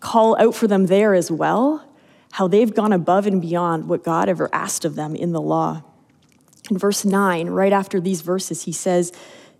call 0.02 0.38
out 0.38 0.54
for 0.56 0.68
them 0.68 0.88
there 0.88 1.14
as 1.14 1.32
well, 1.32 1.88
how 2.34 2.48
they've 2.48 2.74
gone 2.74 2.92
above 2.92 3.26
and 3.26 3.42
beyond 3.42 3.88
what 3.88 4.04
God 4.04 4.28
ever 4.28 4.50
asked 4.54 4.84
of 4.84 4.96
them 4.96 5.16
in 5.16 5.32
the 5.32 5.40
law. 5.40 5.84
In 6.70 6.78
verse 6.78 7.06
9, 7.06 7.50
right 7.50 7.72
after 7.72 8.02
these 8.02 8.22
verses, 8.22 8.64
he 8.64 8.74
says 8.74 9.14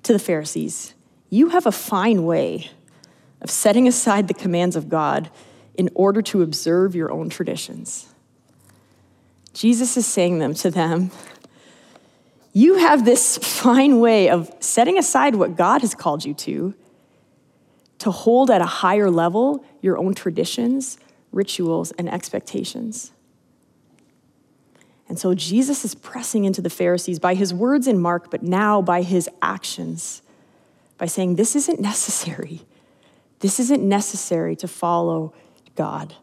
to 0.04 0.12
the 0.12 0.20
Pharisees, 0.20 0.94
You 1.30 1.50
have 1.50 1.66
a 1.66 1.72
fine 1.72 2.26
way 2.26 2.70
of 3.44 3.52
setting 3.52 3.88
aside 3.88 4.28
the 4.28 4.34
commands 4.34 4.76
of 4.76 4.90
God 4.90 5.30
in 5.76 5.90
order 5.94 6.22
to 6.22 6.42
observe 6.42 6.96
your 6.96 7.12
own 7.12 7.30
traditions. 7.30 8.14
Jesus 9.54 9.98
is 9.98 10.06
saying 10.06 10.40
them 10.40 10.54
to 10.56 10.72
them. 10.72 11.12
You 12.54 12.76
have 12.78 13.06
this 13.06 13.38
fine 13.38 14.00
way 14.00 14.30
of 14.30 14.52
setting 14.60 14.98
aside 14.98 15.36
what 15.36 15.56
God 15.56 15.82
has 15.82 15.94
called 15.94 16.24
you 16.24 16.34
to, 16.36 16.74
to 18.00 18.12
hold 18.12 18.50
at 18.50 18.62
a 18.62 18.66
higher 18.66 19.10
level 19.10 19.66
your 19.82 19.98
own 19.98 20.14
traditions, 20.14 20.98
rituals, 21.32 21.92
and 21.94 22.10
expectations. 22.10 23.12
And 25.10 25.20
so 25.20 25.34
Jesus 25.34 25.84
is 25.84 25.96
pressing 25.96 26.46
into 26.46 26.62
the 26.62 26.70
Pharisees 26.70 27.20
by 27.20 27.36
his 27.36 27.54
words 27.54 27.88
in 27.88 28.00
Mark, 28.00 28.32
but 28.32 28.42
now 28.42 28.82
by 28.82 29.02
his 29.02 29.30
actions, 29.42 30.22
by 30.98 31.08
saying, 31.08 31.36
This 31.36 31.56
isn't 31.56 31.80
necessary. 31.80 32.62
This 33.44 33.60
isn't 33.60 33.84
necessary 33.84 34.56
to 34.56 34.70
follow 34.70 35.34
God. 35.76 36.16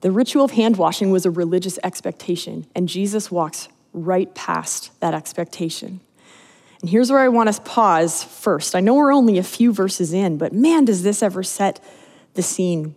The 0.00 0.10
ritual 0.10 0.42
of 0.42 0.52
hand 0.52 0.78
washing 0.78 1.10
was 1.10 1.26
a 1.26 1.30
religious 1.30 1.78
expectation, 1.84 2.64
and 2.74 2.88
Jesus 2.88 3.30
walks 3.30 3.68
right 3.92 4.34
past 4.34 4.98
that 5.00 5.12
expectation. 5.12 6.00
And 6.80 6.88
here's 6.88 7.10
where 7.10 7.20
I 7.20 7.28
want 7.28 7.50
us 7.50 7.60
pause 7.62 8.24
first. 8.24 8.74
I 8.74 8.80
know 8.80 8.94
we're 8.94 9.12
only 9.12 9.36
a 9.36 9.42
few 9.42 9.70
verses 9.70 10.14
in, 10.14 10.38
but 10.38 10.54
man, 10.54 10.86
does 10.86 11.02
this 11.02 11.22
ever 11.22 11.42
set 11.42 11.84
the 12.32 12.42
scene. 12.42 12.94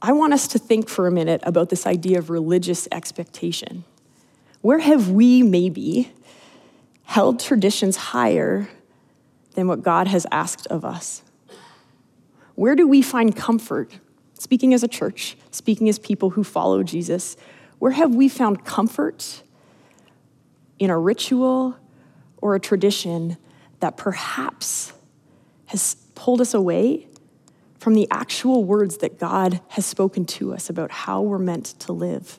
I 0.00 0.12
want 0.12 0.32
us 0.32 0.48
to 0.48 0.58
think 0.58 0.88
for 0.88 1.06
a 1.06 1.12
minute 1.12 1.42
about 1.44 1.68
this 1.68 1.86
idea 1.86 2.18
of 2.18 2.30
religious 2.30 2.88
expectation. 2.90 3.84
Where 4.62 4.78
have 4.78 5.10
we 5.10 5.42
maybe 5.42 6.12
held 7.10 7.40
traditions 7.40 7.96
higher 7.96 8.68
than 9.54 9.66
what 9.66 9.82
God 9.82 10.06
has 10.06 10.28
asked 10.30 10.68
of 10.68 10.84
us? 10.84 11.24
Where 12.54 12.76
do 12.76 12.86
we 12.86 13.02
find 13.02 13.34
comfort? 13.34 13.98
Speaking 14.34 14.72
as 14.72 14.84
a 14.84 14.88
church, 14.88 15.36
speaking 15.50 15.88
as 15.88 15.98
people 15.98 16.30
who 16.30 16.44
follow 16.44 16.84
Jesus, 16.84 17.36
where 17.80 17.90
have 17.90 18.14
we 18.14 18.28
found 18.28 18.64
comfort 18.64 19.42
in 20.78 20.88
a 20.88 20.96
ritual 20.96 21.76
or 22.40 22.54
a 22.54 22.60
tradition 22.60 23.36
that 23.80 23.96
perhaps 23.96 24.92
has 25.66 25.96
pulled 26.14 26.40
us 26.40 26.54
away 26.54 27.08
from 27.76 27.94
the 27.94 28.06
actual 28.12 28.62
words 28.62 28.98
that 28.98 29.18
God 29.18 29.60
has 29.70 29.84
spoken 29.84 30.26
to 30.26 30.54
us 30.54 30.70
about 30.70 30.92
how 30.92 31.22
we're 31.22 31.38
meant 31.38 31.66
to 31.80 31.92
live. 31.92 32.38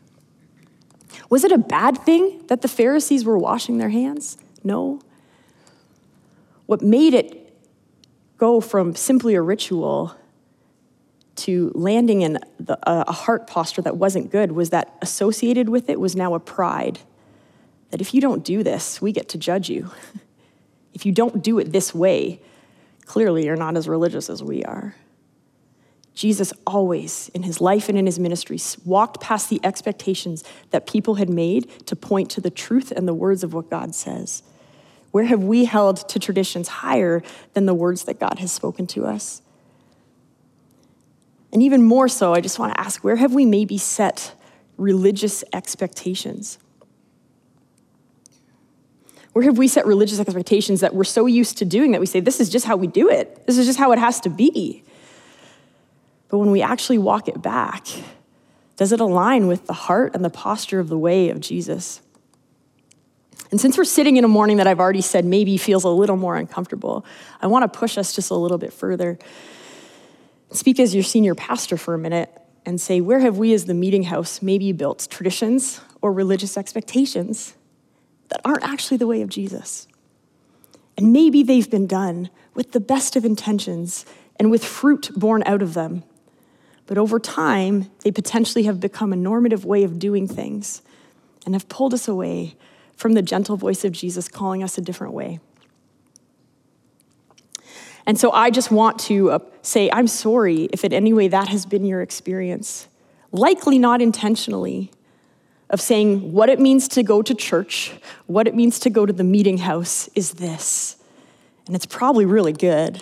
Was 1.30 1.44
it 1.44 1.52
a 1.52 1.58
bad 1.58 1.98
thing 1.98 2.46
that 2.48 2.62
the 2.62 2.70
Pharisees 2.70 3.26
were 3.26 3.38
washing 3.38 3.78
their 3.78 3.90
hands? 3.90 4.38
No. 4.64 5.02
What 6.66 6.82
made 6.82 7.14
it 7.14 7.42
go 8.38 8.62
from 8.62 8.96
simply 8.96 9.36
a 9.36 9.42
ritual 9.42 10.16
to 11.36 11.72
landing 11.74 12.22
in 12.22 12.40
the, 12.60 12.78
a 12.84 13.12
heart 13.12 13.48
posture 13.48 13.82
that 13.82 13.98
wasn't 13.98 14.32
good 14.32 14.52
was 14.52 14.70
that 14.70 14.96
associated 15.02 15.70
with 15.70 15.90
it 15.90 16.00
was 16.00 16.16
now 16.16 16.34
a 16.34 16.40
pride. 16.40 17.00
That 17.90 18.02
if 18.02 18.14
you 18.14 18.22
don't 18.22 18.44
do 18.44 18.64
this, 18.64 19.02
we 19.02 19.12
get 19.12 19.30
to 19.30 19.38
judge 19.38 19.70
you. 19.70 19.92
if 20.94 21.06
you 21.06 21.12
don't 21.12 21.44
do 21.44 21.60
it 21.60 21.72
this 21.72 21.94
way, 21.94 22.42
clearly 23.06 23.46
you're 23.46 23.56
not 23.56 23.76
as 23.76 23.88
religious 23.88 24.30
as 24.30 24.44
we 24.44 24.64
are. 24.64 24.96
Jesus 26.14 26.52
always, 26.68 27.30
in 27.34 27.44
his 27.44 27.62
life 27.62 27.90
and 27.90 27.98
in 27.98 28.06
his 28.06 28.20
ministry, 28.20 28.60
walked 28.86 29.22
past 29.22 29.50
the 29.50 29.60
expectations 29.64 30.44
that 30.72 30.86
people 30.86 31.16
had 31.16 31.30
made 31.30 31.70
to 31.88 31.96
point 31.96 32.30
to 32.32 32.42
the 32.42 32.50
truth 32.50 32.92
and 32.92 33.08
the 33.08 33.14
words 33.14 33.44
of 33.44 33.54
what 33.54 33.70
God 33.70 33.96
says. 33.96 34.44
Where 35.12 35.26
have 35.26 35.44
we 35.44 35.66
held 35.66 36.08
to 36.10 36.20
traditions 36.20 36.68
higher 36.68 37.22
than 37.54 37.66
the 37.66 37.74
words 37.74 38.06
that 38.06 38.20
God 38.20 38.40
has 38.40 38.52
spoken 38.52 38.88
to 38.88 39.06
us? 39.06 39.42
And 41.54 41.62
even 41.62 41.84
more 41.84 42.08
so, 42.08 42.34
I 42.34 42.40
just 42.40 42.60
want 42.60 42.74
to 42.74 42.80
ask 42.80 43.04
where 43.04 43.18
have 43.18 43.34
we 43.34 43.46
maybe 43.46 43.78
set 43.78 44.34
religious 44.78 45.44
expectations? 45.54 46.58
Where 49.34 49.44
have 49.44 49.58
we 49.58 49.68
set 49.68 49.86
religious 49.86 50.20
expectations 50.20 50.82
that 50.82 50.94
we're 50.94 51.04
so 51.04 51.26
used 51.26 51.58
to 51.60 51.66
doing 51.66 51.92
that 51.92 52.02
we 52.02 52.06
say, 52.06 52.20
this 52.20 52.40
is 52.40 52.50
just 52.50 52.66
how 52.66 52.76
we 52.76 52.88
do 52.88 53.10
it? 53.10 53.46
This 53.48 53.58
is 53.58 53.66
just 53.66 53.80
how 53.80 53.92
it 53.92 54.00
has 54.00 54.20
to 54.22 54.30
be. 54.30 54.84
But 56.28 56.40
when 56.40 56.52
we 56.52 56.62
actually 56.62 56.98
walk 56.98 57.28
it 57.28 57.42
back, 57.42 57.88
does 58.76 58.92
it 58.92 59.00
align 59.00 59.48
with 59.48 59.68
the 59.68 59.74
heart 59.74 60.16
and 60.16 60.24
the 60.24 60.30
posture 60.30 60.80
of 60.80 60.90
the 60.90 60.98
way 60.98 61.30
of 61.30 61.40
Jesus? 61.40 62.02
And 63.52 63.60
since 63.60 63.78
we're 63.78 63.84
sitting 63.84 64.16
in 64.16 64.24
a 64.24 64.30
morning 64.30 64.58
that 64.58 64.68
I've 64.68 64.80
already 64.80 65.02
said 65.02 65.26
maybe 65.26 65.58
feels 65.58 65.84
a 65.84 65.90
little 65.90 66.16
more 66.16 66.38
uncomfortable, 66.38 67.06
I 67.42 67.48
want 67.48 67.72
to 67.72 67.80
push 67.80 67.98
us 67.98 68.16
just 68.16 68.32
a 68.32 68.36
little 68.36 68.58
bit 68.58 68.72
further. 68.72 69.20
Speak 70.52 70.80
as 70.80 70.96
your 70.96 71.04
senior 71.04 71.36
pastor 71.36 71.76
for 71.76 71.94
a 71.94 71.98
minute 71.98 72.30
and 72.66 72.80
say, 72.80 73.02
where 73.02 73.20
have 73.20 73.38
we 73.38 73.54
as 73.54 73.66
the 73.66 73.74
meeting 73.74 74.04
house 74.04 74.42
maybe 74.42 74.72
built 74.72 75.08
traditions 75.10 75.82
or 76.02 76.14
religious 76.14 76.58
expectations 76.58 77.56
that 78.30 78.40
aren't 78.46 78.64
actually 78.64 78.98
the 78.98 79.08
way 79.08 79.22
of 79.22 79.30
Jesus? 79.30 79.88
And 80.98 81.12
maybe 81.12 81.44
they've 81.44 81.70
been 81.70 81.88
done 81.88 82.30
with 82.54 82.72
the 82.72 82.80
best 82.80 83.16
of 83.16 83.26
intentions 83.26 84.06
and 84.38 84.50
with 84.50 84.64
fruit 84.64 85.10
born 85.16 85.44
out 85.46 85.62
of 85.62 85.74
them. 85.74 86.04
But 86.86 86.98
over 86.98 87.20
time, 87.20 87.90
they 88.04 88.12
potentially 88.12 88.64
have 88.64 88.80
become 88.80 89.12
a 89.12 89.18
normative 89.18 89.66
way 89.66 89.84
of 89.84 90.00
doing 90.00 90.28
things 90.28 90.82
and 91.46 91.56
have 91.56 91.70
pulled 91.70 91.94
us 91.94 92.08
away 92.08 92.56
from 93.02 93.14
the 93.14 93.22
gentle 93.24 93.58
voice 93.58 93.84
of 93.84 93.92
Jesus 93.92 94.28
calling 94.28 94.62
us 94.62 94.78
a 94.78 94.82
different 94.82 95.14
way. 95.14 95.40
And 98.06 98.20
so 98.20 98.32
I 98.32 98.52
just 98.52 98.70
want 98.70 99.00
to 99.02 99.32
uh, 99.32 99.40
say, 99.64 99.90
I'm 99.92 100.08
sorry 100.08 100.70
if 100.72 100.86
in 100.86 100.94
any 100.94 101.12
way 101.12 101.28
that 101.28 101.48
has 101.48 101.66
been 101.66 101.84
your 101.84 102.02
experience. 102.02 102.88
Likely 103.32 103.80
not 103.80 104.02
intentionally, 104.02 104.92
of 105.72 105.82
saying 105.82 106.34
what 106.34 106.50
it 106.50 106.60
means 106.60 106.88
to 106.90 107.02
go 107.02 107.22
to 107.22 107.34
church, 107.34 107.94
what 108.28 108.48
it 108.48 108.54
means 108.54 108.78
to 108.80 108.90
go 108.90 109.06
to 109.06 109.14
the 109.14 109.24
meeting 109.24 109.60
house 109.60 110.08
is 110.16 110.34
this. 110.34 110.98
And 111.66 111.76
it's 111.76 111.86
probably 111.86 112.26
really 112.26 112.54
good. 112.54 113.02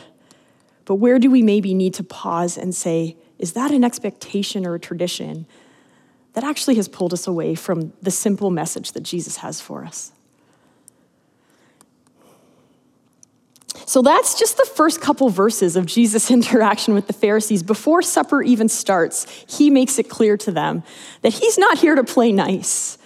But 0.85 0.95
where 0.95 1.19
do 1.19 1.29
we 1.29 1.41
maybe 1.41 1.73
need 1.73 1.93
to 1.95 2.03
pause 2.03 2.57
and 2.57 2.73
say, 2.73 3.17
is 3.37 3.53
that 3.53 3.71
an 3.71 3.83
expectation 3.83 4.65
or 4.65 4.75
a 4.75 4.79
tradition 4.79 5.45
that 6.39 6.47
actually 6.47 6.75
has 6.75 6.87
pulled 6.87 7.11
us 7.11 7.27
away 7.27 7.53
from 7.53 7.91
the 8.01 8.09
simple 8.09 8.49
message 8.49 8.93
that 8.93 9.03
Jesus 9.03 9.35
has 9.37 9.59
for 9.59 9.83
us? 9.83 10.13
So 13.85 14.01
that's 14.01 14.39
just 14.39 14.55
the 14.55 14.63
first 14.63 15.01
couple 15.01 15.27
verses 15.29 15.75
of 15.75 15.85
Jesus' 15.85 16.31
interaction 16.39 16.93
with 16.93 17.07
the 17.07 17.13
Pharisees. 17.13 17.61
Before 17.61 18.01
supper 18.01 18.41
even 18.41 18.69
starts, 18.69 19.27
he 19.49 19.69
makes 19.69 19.99
it 19.99 20.03
clear 20.03 20.37
to 20.37 20.51
them 20.51 20.83
that 21.23 21.33
he's 21.33 21.57
not 21.57 21.77
here 21.77 21.95
to 21.95 22.05
play 22.05 22.31
nice. 22.31 22.97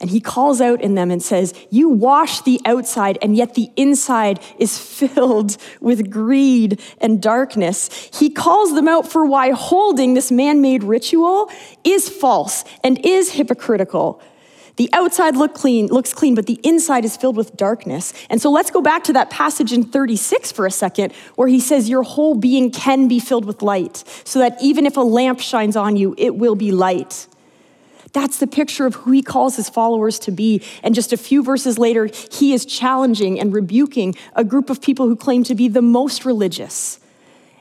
And 0.00 0.08
he 0.08 0.20
calls 0.20 0.62
out 0.62 0.80
in 0.80 0.94
them 0.94 1.10
and 1.10 1.22
says, 1.22 1.52
You 1.68 1.90
wash 1.90 2.40
the 2.40 2.60
outside, 2.64 3.18
and 3.20 3.36
yet 3.36 3.54
the 3.54 3.70
inside 3.76 4.40
is 4.58 4.78
filled 4.78 5.58
with 5.80 6.10
greed 6.10 6.80
and 6.98 7.20
darkness. 7.20 7.90
He 8.14 8.30
calls 8.30 8.74
them 8.74 8.88
out 8.88 9.06
for 9.06 9.26
why 9.26 9.50
holding 9.50 10.14
this 10.14 10.32
man 10.32 10.62
made 10.62 10.82
ritual 10.82 11.50
is 11.84 12.08
false 12.08 12.64
and 12.82 13.04
is 13.04 13.32
hypocritical. 13.32 14.22
The 14.76 14.88
outside 14.94 15.36
look 15.36 15.52
clean, 15.52 15.88
looks 15.88 16.14
clean, 16.14 16.34
but 16.34 16.46
the 16.46 16.58
inside 16.64 17.04
is 17.04 17.14
filled 17.14 17.36
with 17.36 17.54
darkness. 17.54 18.14
And 18.30 18.40
so 18.40 18.50
let's 18.50 18.70
go 18.70 18.80
back 18.80 19.04
to 19.04 19.12
that 19.12 19.28
passage 19.28 19.74
in 19.74 19.84
36 19.84 20.52
for 20.52 20.64
a 20.64 20.70
second, 20.70 21.12
where 21.34 21.48
he 21.48 21.60
says, 21.60 21.90
Your 21.90 22.02
whole 22.02 22.34
being 22.34 22.70
can 22.70 23.06
be 23.06 23.20
filled 23.20 23.44
with 23.44 23.60
light, 23.60 24.02
so 24.24 24.38
that 24.38 24.56
even 24.62 24.86
if 24.86 24.96
a 24.96 25.02
lamp 25.02 25.40
shines 25.40 25.76
on 25.76 25.96
you, 25.96 26.14
it 26.16 26.36
will 26.36 26.54
be 26.54 26.72
light. 26.72 27.26
That's 28.12 28.38
the 28.38 28.46
picture 28.46 28.86
of 28.86 28.96
who 28.96 29.12
he 29.12 29.22
calls 29.22 29.56
his 29.56 29.68
followers 29.68 30.18
to 30.20 30.32
be. 30.32 30.62
And 30.82 30.94
just 30.94 31.12
a 31.12 31.16
few 31.16 31.42
verses 31.42 31.78
later, 31.78 32.08
he 32.32 32.52
is 32.52 32.64
challenging 32.64 33.38
and 33.38 33.52
rebuking 33.52 34.14
a 34.34 34.44
group 34.44 34.68
of 34.70 34.82
people 34.82 35.06
who 35.06 35.16
claim 35.16 35.44
to 35.44 35.54
be 35.54 35.68
the 35.68 35.82
most 35.82 36.24
religious. 36.24 36.98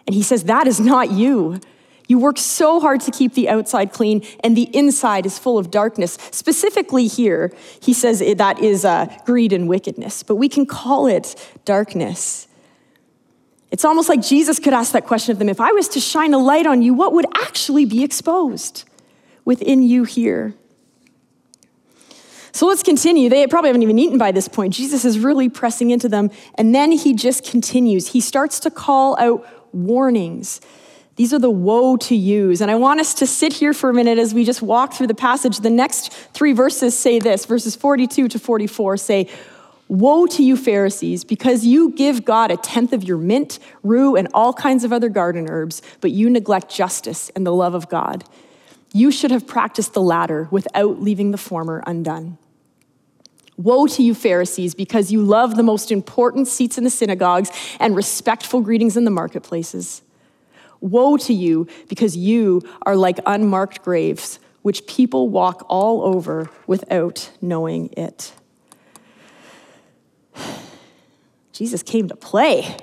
And 0.08 0.16
he 0.16 0.24
says, 0.24 0.46
That 0.46 0.68
is 0.68 0.80
not 0.80 1.12
you. 1.12 1.60
You 2.10 2.18
work 2.18 2.40
so 2.40 2.80
hard 2.80 3.02
to 3.02 3.12
keep 3.12 3.36
the 3.36 3.48
outside 3.48 3.94
clean, 3.94 4.26
and 4.44 4.58
the 4.58 4.76
inside 4.76 5.28
is 5.28 5.38
full 5.38 5.60
of 5.60 5.70
darkness. 5.70 6.18
Specifically, 6.32 7.06
here, 7.06 7.54
he 7.80 7.94
says 7.94 8.18
that 8.38 8.60
is 8.60 8.84
uh, 8.84 9.16
greed 9.26 9.54
and 9.54 9.70
wickedness, 9.70 10.24
but 10.24 10.38
we 10.38 10.50
can 10.50 10.66
call 10.66 11.06
it 11.06 11.36
darkness. 11.66 12.48
It's 13.70 13.86
almost 13.86 14.10
like 14.10 14.24
Jesus 14.24 14.58
could 14.58 14.74
ask 14.74 14.94
that 14.94 15.06
question 15.06 15.34
of 15.34 15.38
them 15.38 15.50
if 15.50 15.62
I 15.62 15.72
was 15.72 15.88
to 15.90 16.00
shine 16.00 16.34
a 16.34 16.40
light 16.40 16.66
on 16.66 16.82
you, 16.82 16.96
what 16.96 17.14
would 17.14 17.28
actually 17.36 17.86
be 17.86 18.04
exposed? 18.04 18.89
Within 19.46 19.84
you 19.84 20.04
here. 20.04 20.54
So 22.52 22.68
let's 22.68 22.84
continue. 22.84 23.30
They 23.30 23.46
probably 23.48 23.70
haven't 23.70 23.84
even 23.84 24.00
eaten 24.00 24.18
by 24.18 24.32
this 24.32 24.48
point. 24.48 24.74
Jesus 24.74 25.06
is 25.06 25.20
really 25.20 25.50
pressing 25.50 25.92
into 25.92 26.10
them. 26.10 26.32
And 26.56 26.74
then 26.74 26.92
he 26.92 27.14
just 27.14 27.46
continues. 27.46 28.08
He 28.10 28.22
starts 28.22 28.60
to 28.62 28.72
call 28.72 29.18
out 29.20 29.48
warnings. 29.74 30.60
These 31.16 31.34
are 31.34 31.40
the 31.40 31.50
woe 31.50 31.98
to 31.98 32.16
yous. 32.16 32.62
And 32.62 32.72
I 32.72 32.76
want 32.76 33.00
us 33.00 33.14
to 33.16 33.28
sit 33.28 33.54
here 33.54 33.74
for 33.74 33.90
a 33.90 33.94
minute 33.94 34.18
as 34.18 34.34
we 34.34 34.46
just 34.46 34.62
walk 34.62 34.94
through 34.94 35.08
the 35.08 35.16
passage. 35.16 35.60
The 35.60 35.70
next 35.70 36.12
three 36.12 36.54
verses 36.54 36.98
say 36.98 37.20
this 37.20 37.46
verses 37.46 37.76
42 37.76 38.30
to 38.30 38.40
44 38.40 38.98
say, 38.98 39.30
Woe 39.90 40.28
to 40.28 40.44
you, 40.44 40.56
Pharisees, 40.56 41.24
because 41.24 41.66
you 41.66 41.92
give 41.92 42.24
God 42.24 42.52
a 42.52 42.58
tenth 42.58 42.94
of 42.94 43.04
your 43.04 43.18
mint, 43.18 43.58
rue, 43.84 44.16
and 44.16 44.28
all 44.36 44.54
kinds 44.54 44.84
of 44.84 44.94
other 44.94 45.10
garden 45.10 45.50
herbs, 45.50 45.82
but 46.00 46.12
you 46.12 46.30
neglect 46.30 46.72
justice 46.72 47.30
and 47.36 47.46
the 47.46 47.52
love 47.52 47.74
of 47.74 47.90
God. 47.90 48.24
You 48.92 49.12
should 49.12 49.32
have 49.32 49.46
practiced 49.46 49.94
the 49.94 50.02
latter 50.02 50.48
without 50.52 51.02
leaving 51.02 51.32
the 51.32 51.38
former 51.38 51.84
undone. 51.86 52.38
Woe 53.58 53.88
to 53.88 54.02
you, 54.02 54.16
Pharisees, 54.16 54.74
because 54.74 55.12
you 55.12 55.22
love 55.22 55.58
the 55.58 55.64
most 55.64 55.92
important 55.92 56.48
seats 56.48 56.78
in 56.78 56.86
the 56.86 56.90
synagogues 56.90 57.52
and 57.80 57.96
respectful 57.96 58.62
greetings 58.62 58.96
in 58.96 59.04
the 59.04 59.12
marketplaces. 59.12 60.02
Woe 60.80 61.18
to 61.18 61.34
you, 61.34 61.68
because 61.90 62.16
you 62.16 62.62
are 62.84 62.96
like 62.96 63.20
unmarked 63.26 63.84
graves, 63.84 64.40
which 64.62 64.88
people 64.88 65.28
walk 65.28 65.66
all 65.68 66.04
over 66.04 66.50
without 66.68 67.32
knowing 67.42 67.90
it. 67.98 68.32
Jesus 71.52 71.84
came 71.84 72.08
to 72.08 72.16
play. 72.16 72.78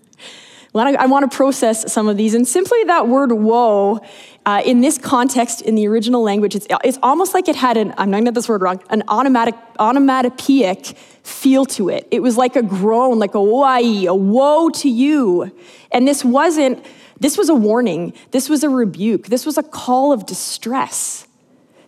I 0.73 1.05
want 1.07 1.29
to 1.29 1.35
process 1.35 1.91
some 1.91 2.07
of 2.07 2.15
these. 2.15 2.33
And 2.33 2.47
simply 2.47 2.83
that 2.85 3.07
word 3.07 3.33
woe, 3.33 3.99
uh, 4.45 4.61
in 4.65 4.79
this 4.79 4.97
context, 4.97 5.61
in 5.61 5.75
the 5.75 5.87
original 5.87 6.23
language, 6.23 6.55
it's, 6.55 6.65
it's 6.83 6.97
almost 7.03 7.33
like 7.33 7.49
it 7.49 7.57
had 7.57 7.75
an, 7.75 7.93
I'm 7.97 8.09
not 8.09 8.17
going 8.17 8.25
to 8.25 8.31
get 8.31 8.35
this 8.35 8.47
word 8.47 8.61
wrong, 8.61 8.81
an 8.89 9.03
automatic, 9.09 9.55
onomatopoeic 9.79 10.97
feel 11.23 11.65
to 11.65 11.89
it. 11.89 12.07
It 12.09 12.21
was 12.21 12.37
like 12.37 12.55
a 12.55 12.63
groan, 12.63 13.19
like 13.19 13.35
a 13.35 13.41
why, 13.41 13.79
a 13.79 14.15
woe 14.15 14.69
to 14.69 14.89
you. 14.89 15.51
And 15.91 16.07
this 16.07 16.23
wasn't, 16.23 16.83
this 17.19 17.37
was 17.37 17.49
a 17.49 17.55
warning. 17.55 18.13
This 18.31 18.49
was 18.49 18.63
a 18.63 18.69
rebuke. 18.69 19.27
This 19.27 19.45
was 19.45 19.57
a 19.57 19.63
call 19.63 20.13
of 20.13 20.25
distress. 20.25 21.27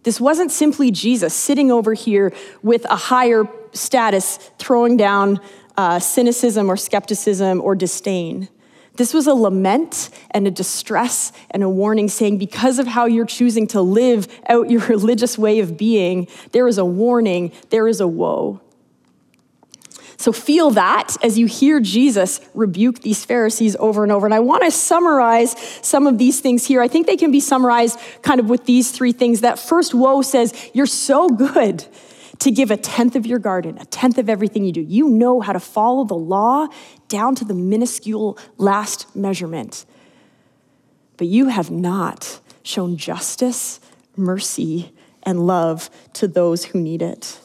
This 0.03 0.19
wasn't 0.19 0.51
simply 0.51 0.91
Jesus 0.91 1.33
sitting 1.33 1.71
over 1.71 1.93
here 1.93 2.33
with 2.61 2.85
a 2.91 2.97
higher 2.97 3.45
status, 3.71 4.37
throwing 4.59 4.97
down 4.97 5.39
uh, 5.77 5.99
cynicism 5.99 6.69
or 6.69 6.75
skepticism 6.75 7.61
or 7.61 7.73
disdain. 7.73 8.49
This 8.95 9.13
was 9.13 9.25
a 9.25 9.33
lament 9.33 10.09
and 10.31 10.45
a 10.45 10.51
distress 10.51 11.31
and 11.49 11.63
a 11.63 11.69
warning 11.69 12.09
saying, 12.09 12.37
because 12.37 12.77
of 12.77 12.85
how 12.85 13.05
you're 13.05 13.25
choosing 13.25 13.65
to 13.67 13.81
live 13.81 14.27
out 14.47 14.69
your 14.69 14.81
religious 14.87 15.37
way 15.37 15.59
of 15.59 15.77
being, 15.77 16.27
there 16.51 16.67
is 16.67 16.77
a 16.77 16.85
warning, 16.85 17.51
there 17.69 17.87
is 17.87 17.99
a 17.99 18.07
woe. 18.07 18.61
So 20.17 20.31
feel 20.31 20.69
that 20.71 21.17
as 21.21 21.37
you 21.37 21.47
hear 21.47 21.81
Jesus 21.81 22.39
rebuke 22.53 23.01
these 23.01 23.25
Pharisees 23.25 23.75
over 23.77 24.03
and 24.03 24.11
over. 24.11 24.25
And 24.25 24.33
I 24.33 24.39
want 24.39 24.63
to 24.63 24.71
summarize 24.71 25.51
some 25.81 26.07
of 26.07 26.17
these 26.17 26.39
things 26.39 26.65
here. 26.65 26.81
I 26.81 26.87
think 26.87 27.07
they 27.07 27.17
can 27.17 27.31
be 27.31 27.41
summarized 27.41 27.99
kind 28.21 28.39
of 28.39 28.47
with 28.49 28.65
these 28.65 28.91
three 28.91 29.11
things. 29.11 29.41
That 29.41 29.59
first 29.59 29.93
woe 29.93 30.21
says, 30.21 30.53
You're 30.73 30.85
so 30.85 31.27
good 31.29 31.85
to 32.43 32.51
give 32.51 32.71
a 32.71 32.77
tenth 32.77 33.15
of 33.15 33.25
your 33.25 33.39
garden, 33.39 33.77
a 33.79 33.85
tenth 33.85 34.17
of 34.17 34.27
everything 34.27 34.65
you 34.65 34.73
do. 34.73 34.81
You 34.81 35.07
know 35.07 35.39
how 35.39 35.53
to 35.53 35.61
follow 35.61 36.03
the 36.03 36.13
law 36.13 36.67
down 37.07 37.35
to 37.35 37.45
the 37.45 37.53
minuscule 37.53 38.37
last 38.57 39.15
measurement. 39.15 39.85
But 41.15 41.27
you 41.27 41.47
have 41.47 41.71
not 41.71 42.41
shown 42.61 42.97
justice, 42.97 43.79
mercy, 44.17 44.91
and 45.23 45.47
love 45.47 45.89
to 46.13 46.27
those 46.27 46.65
who 46.65 46.81
need 46.81 47.01
it. 47.01 47.39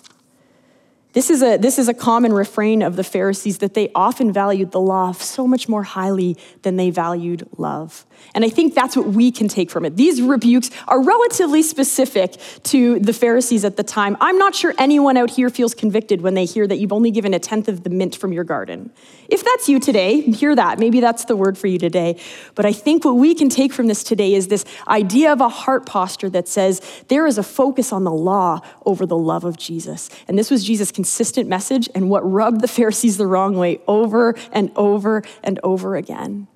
This 1.13 1.31
is, 1.31 1.43
a, 1.43 1.59
this 1.59 1.79
is 1.79 1.89
a 1.89 1.95
common 1.95 2.33
refrain 2.33 2.83
of 2.83 2.97
the 2.97 3.05
Pharisees 3.05 3.59
that 3.59 3.75
they 3.75 3.93
often 3.95 4.33
valued 4.33 4.73
the 4.73 4.81
law 4.81 5.13
so 5.13 5.47
much 5.47 5.69
more 5.69 5.85
highly 5.85 6.37
than 6.63 6.75
they 6.75 6.91
valued 6.91 7.49
love. 7.57 8.05
And 8.35 8.45
I 8.45 8.49
think 8.49 8.75
that's 8.75 8.97
what 8.97 9.07
we 9.09 9.31
can 9.31 9.49
take 9.49 9.71
from 9.71 9.85
it. 9.85 9.97
These 9.97 10.23
rebukes 10.23 10.71
are 10.87 11.03
relatively 11.03 11.63
specific 11.63 12.37
to 12.65 12.99
the 12.99 13.13
Pharisees 13.13 13.65
at 13.65 13.77
the 13.77 13.83
time. 13.83 14.17
I'm 14.21 14.39
not 14.39 14.55
sure 14.55 14.75
anyone 14.79 15.17
out 15.17 15.31
here 15.31 15.51
feels 15.51 15.75
convicted 15.75 16.21
when 16.23 16.35
they 16.35 16.45
hear 16.45 16.67
that 16.67 16.77
you've 16.77 16.93
only 16.93 17.11
given 17.11 17.35
a 17.35 17.39
tenth 17.39 17.69
of 17.69 17.85
the 17.85 17.91
mint 17.91 18.17
from 18.17 18.33
your 18.33 18.45
garden. 18.45 18.91
If 19.29 19.45
that's 19.45 19.69
you 19.69 19.79
today, 19.81 20.21
hear 20.21 20.55
that. 20.55 20.79
Maybe 20.79 21.01
that's 21.01 21.25
the 21.25 21.37
word 21.37 21.59
for 21.59 21.67
you 21.67 21.79
today. 21.79 22.19
But 22.55 22.67
I 22.67 22.73
think 22.73 23.05
what 23.05 23.17
we 23.17 23.35
can 23.35 23.49
take 23.49 23.73
from 23.73 23.87
this 23.87 24.03
today 24.03 24.35
is 24.35 24.49
this 24.49 24.65
idea 24.87 25.33
of 25.33 25.41
a 25.41 25.49
heart 25.49 25.87
posture 25.87 26.31
that 26.31 26.49
says 26.49 26.81
there 27.09 27.27
is 27.27 27.39
a 27.39 27.43
focus 27.43 27.93
on 27.93 28.05
the 28.05 28.13
law 28.13 28.61
over 28.85 29.07
the 29.07 29.17
love 29.17 29.45
of 29.45 29.57
Jesus. 29.57 30.11
And 30.27 30.39
this 30.39 30.51
was 30.51 30.65
Jesus' 30.65 30.91
consistent 30.91 31.49
message 31.49 31.89
and 31.95 32.11
what 32.11 32.21
rubbed 32.21 32.61
the 32.61 32.69
Pharisees 32.69 33.17
the 33.17 33.27
wrong 33.27 33.57
way 33.57 33.81
over 33.87 34.35
and 34.53 34.71
over 34.77 35.23
and 35.43 35.61
over 35.63 35.97
again. 35.97 36.49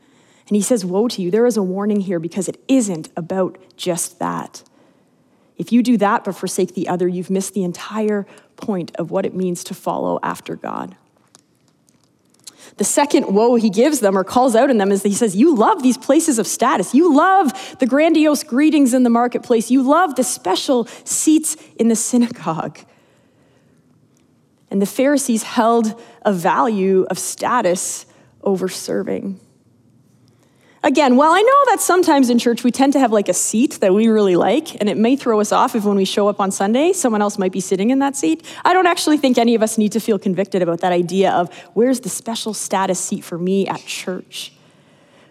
And 0.49 0.57
he 0.57 0.63
says, 0.63 0.85
Woe 0.85 1.09
to 1.09 1.23
you. 1.23 1.31
There 1.31 1.47
is 1.47 1.57
a 1.57 1.63
warning 1.63 2.01
here 2.01 2.19
because 2.19 2.49
it 2.49 2.63
isn't 2.69 3.11
about 3.17 3.59
just 3.77 4.19
that. 4.19 4.63
If 5.57 5.73
you 5.73 5.83
do 5.83 5.97
that 5.99 6.25
but 6.25 6.35
forsake 6.35 6.75
the 6.75 6.89
other, 6.89 7.07
you've 7.07 7.31
missed 7.31 7.55
the 7.55 7.63
entire 7.63 8.27
point 8.57 8.95
of 8.97 9.11
what 9.11 9.27
it 9.27 9.35
means 9.35 9.63
to 9.65 9.75
follow 9.75 10.19
after 10.23 10.57
God. 10.57 10.97
The 12.79 12.85
second 12.85 13.35
woe 13.35 13.57
he 13.57 13.71
gives 13.71 14.01
them 14.01 14.17
or 14.17 14.25
calls 14.25 14.57
out 14.57 14.71
in 14.71 14.79
them 14.79 14.91
is 14.91 15.03
that 15.03 15.09
he 15.09 15.15
says, 15.15 15.37
You 15.37 15.55
love 15.55 15.83
these 15.83 15.99
places 15.99 16.39
of 16.39 16.47
status. 16.47 16.95
You 16.95 17.15
love 17.15 17.77
the 17.79 17.87
grandiose 17.87 18.43
greetings 18.43 18.95
in 18.95 19.03
the 19.03 19.11
marketplace. 19.11 19.71
You 19.71 19.83
love 19.83 20.15
the 20.17 20.25
special 20.25 20.87
seats 21.05 21.57
in 21.77 21.89
the 21.89 21.97
synagogue. 21.97 22.79
And 24.71 24.81
the 24.81 24.87
Pharisees 24.87 25.43
held 25.43 26.01
a 26.23 26.33
value 26.33 27.07
of 27.11 27.19
status 27.19 28.07
over 28.43 28.69
serving. 28.69 29.39
Again, 30.85 31.17
while 31.17 31.31
I 31.31 31.41
know 31.41 31.65
that 31.67 31.81
sometimes 31.81 32.29
in 32.29 32.41
church 32.41 32.65
we 32.65 32.73
tend 32.73 32.93
to 32.95 32.99
have 32.99 33.13
like 33.13 33.29
a 33.29 33.35
seat 33.35 33.79
that 33.81 33.95
we 33.95 34.09
really 34.09 34.35
like, 34.35 34.81
and 34.81 34.89
it 34.89 34.97
may 34.97 35.15
throw 35.15 35.41
us 35.41 35.53
off 35.53 35.77
if 35.77 35.85
when 35.85 35.97
we 35.97 36.05
show 36.05 36.27
up 36.27 36.41
on 36.41 36.51
Sunday, 36.51 36.93
someone 36.93 37.23
else 37.23 37.39
might 37.39 37.53
be 37.53 37.61
sitting 37.61 37.91
in 37.91 38.01
that 38.01 38.17
seat, 38.17 38.45
I 38.65 38.73
don't 38.73 38.87
actually 38.87 39.17
think 39.17 39.39
any 39.39 39.55
of 39.55 39.63
us 39.63 39.79
need 39.79 39.93
to 39.93 40.01
feel 40.01 40.19
convicted 40.19 40.61
about 40.61 40.81
that 40.81 40.91
idea 40.91 41.31
of 41.31 41.55
where's 41.75 42.01
the 42.01 42.09
special 42.09 42.53
status 42.53 42.99
seat 42.99 43.23
for 43.23 43.39
me 43.39 43.69
at 43.69 43.85
church. 43.87 44.53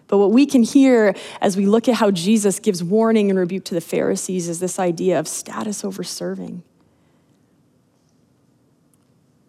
But 0.08 0.20
what 0.20 0.32
we 0.32 0.46
can 0.46 0.64
hear 0.64 1.16
as 1.42 1.58
we 1.58 1.66
look 1.66 1.90
at 1.90 1.96
how 1.96 2.12
Jesus 2.12 2.60
gives 2.60 2.82
warning 2.82 3.30
and 3.30 3.38
rebuke 3.38 3.66
to 3.66 3.74
the 3.74 3.82
Pharisees 3.82 4.48
is 4.48 4.62
this 4.62 4.80
idea 4.80 5.20
of 5.20 5.28
status 5.28 5.84
over 5.84 6.04
serving. 6.04 6.64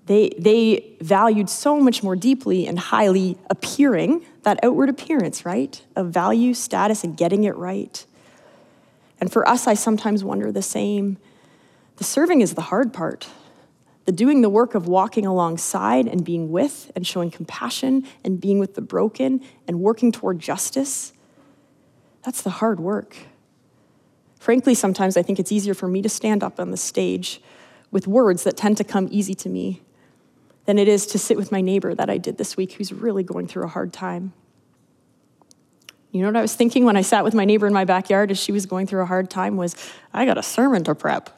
They, 0.07 0.31
they 0.39 0.97
valued 1.01 1.49
so 1.49 1.79
much 1.79 2.03
more 2.03 2.17
deeply 2.17 2.67
and 2.67 2.79
highly 2.79 3.39
appearing, 3.49 4.25
that 4.43 4.59
outward 4.65 4.89
appearance, 4.89 5.45
right? 5.45 5.81
Of 5.95 6.09
value, 6.09 6.55
status, 6.55 7.05
and 7.05 7.17
getting 7.17 7.45
it 7.45 7.57
right. 7.57 8.05
And 9.21 9.33
for 9.33 9.49
us, 9.49 9.69
I 9.69 9.75
sometimes 9.75 10.25
wonder 10.25 10.51
the 10.51 10.63
same. 10.63 11.19
The 11.97 12.05
serving 12.05 12.41
is 12.41 12.55
the 12.55 12.63
hard 12.63 12.93
part. 12.93 13.29
The 14.05 14.13
doing 14.13 14.41
the 14.41 14.49
work 14.49 14.75
of 14.75 14.89
walking 14.89 15.25
alongside 15.25 16.09
and 16.09 16.25
being 16.25 16.51
with 16.51 16.91
and 16.97 17.07
showing 17.07 17.31
compassion 17.31 18.05
and 18.25 18.41
being 18.41 18.59
with 18.59 18.75
the 18.75 18.81
broken 18.81 19.41
and 19.69 19.79
working 19.79 20.11
toward 20.11 20.41
justice, 20.41 21.13
that's 22.25 22.43
the 22.43 22.51
hard 22.51 22.81
work. 22.81 23.17
Frankly, 24.41 24.75
sometimes 24.75 25.17
I 25.17 25.23
think 25.23 25.39
it's 25.39 25.53
easier 25.53 25.75
for 25.75 25.87
me 25.87 26.03
to 26.03 26.09
stand 26.09 26.43
up 26.43 26.59
on 26.59 26.73
the 26.73 26.77
stage 26.77 27.41
with 27.93 28.09
words 28.09 28.43
that 28.43 28.57
tend 28.57 28.77
to 28.79 28.85
come 28.85 29.07
easy 29.13 29.37
to 29.37 29.49
me 29.49 29.83
than 30.65 30.79
it 30.79 30.89
is 30.89 31.07
to 31.07 31.19
sit 31.19 31.37
with 31.37 31.51
my 31.51 31.61
neighbor 31.61 31.95
that 31.95 32.09
I 32.09 32.19
did 32.19 32.39
this 32.39 32.57
week 32.57 32.73
who's 32.73 32.93
really 32.93 33.23
going 33.23 33.49
through 33.49 33.65
a 33.65 33.69
hard 33.69 33.93
time. 33.93 34.33
You 36.13 36.21
know 36.21 36.29
what 36.29 36.37
I 36.37 36.43
was 36.43 36.55
thinking 36.55 36.85
when 36.85 36.97
I 36.97 37.01
sat 37.01 37.25
with 37.25 37.35
my 37.35 37.47
neighbor 37.47 37.67
in 37.67 37.73
my 37.73 37.85
backyard 37.85 38.31
as 38.31 38.39
she 38.39 38.53
was 38.53 38.67
going 38.67 38.87
through 38.87 39.03
a 39.03 39.07
hard 39.07 39.31
time 39.31 39.57
was, 39.57 39.75
I 40.13 40.27
got 40.27 40.37
a 40.37 40.43
sermon 40.43 40.85
to 40.85 40.95
prep. 40.95 41.31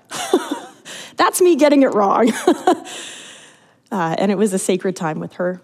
That's 1.17 1.41
me 1.41 1.55
getting 1.55 1.83
it 1.83 1.95
wrong. 1.95 2.33
uh, 3.93 4.17
and 4.19 4.33
it 4.33 4.37
was 4.37 4.53
a 4.53 4.59
sacred 4.59 4.97
time 4.97 5.21
with 5.21 5.35
her. 5.35 5.63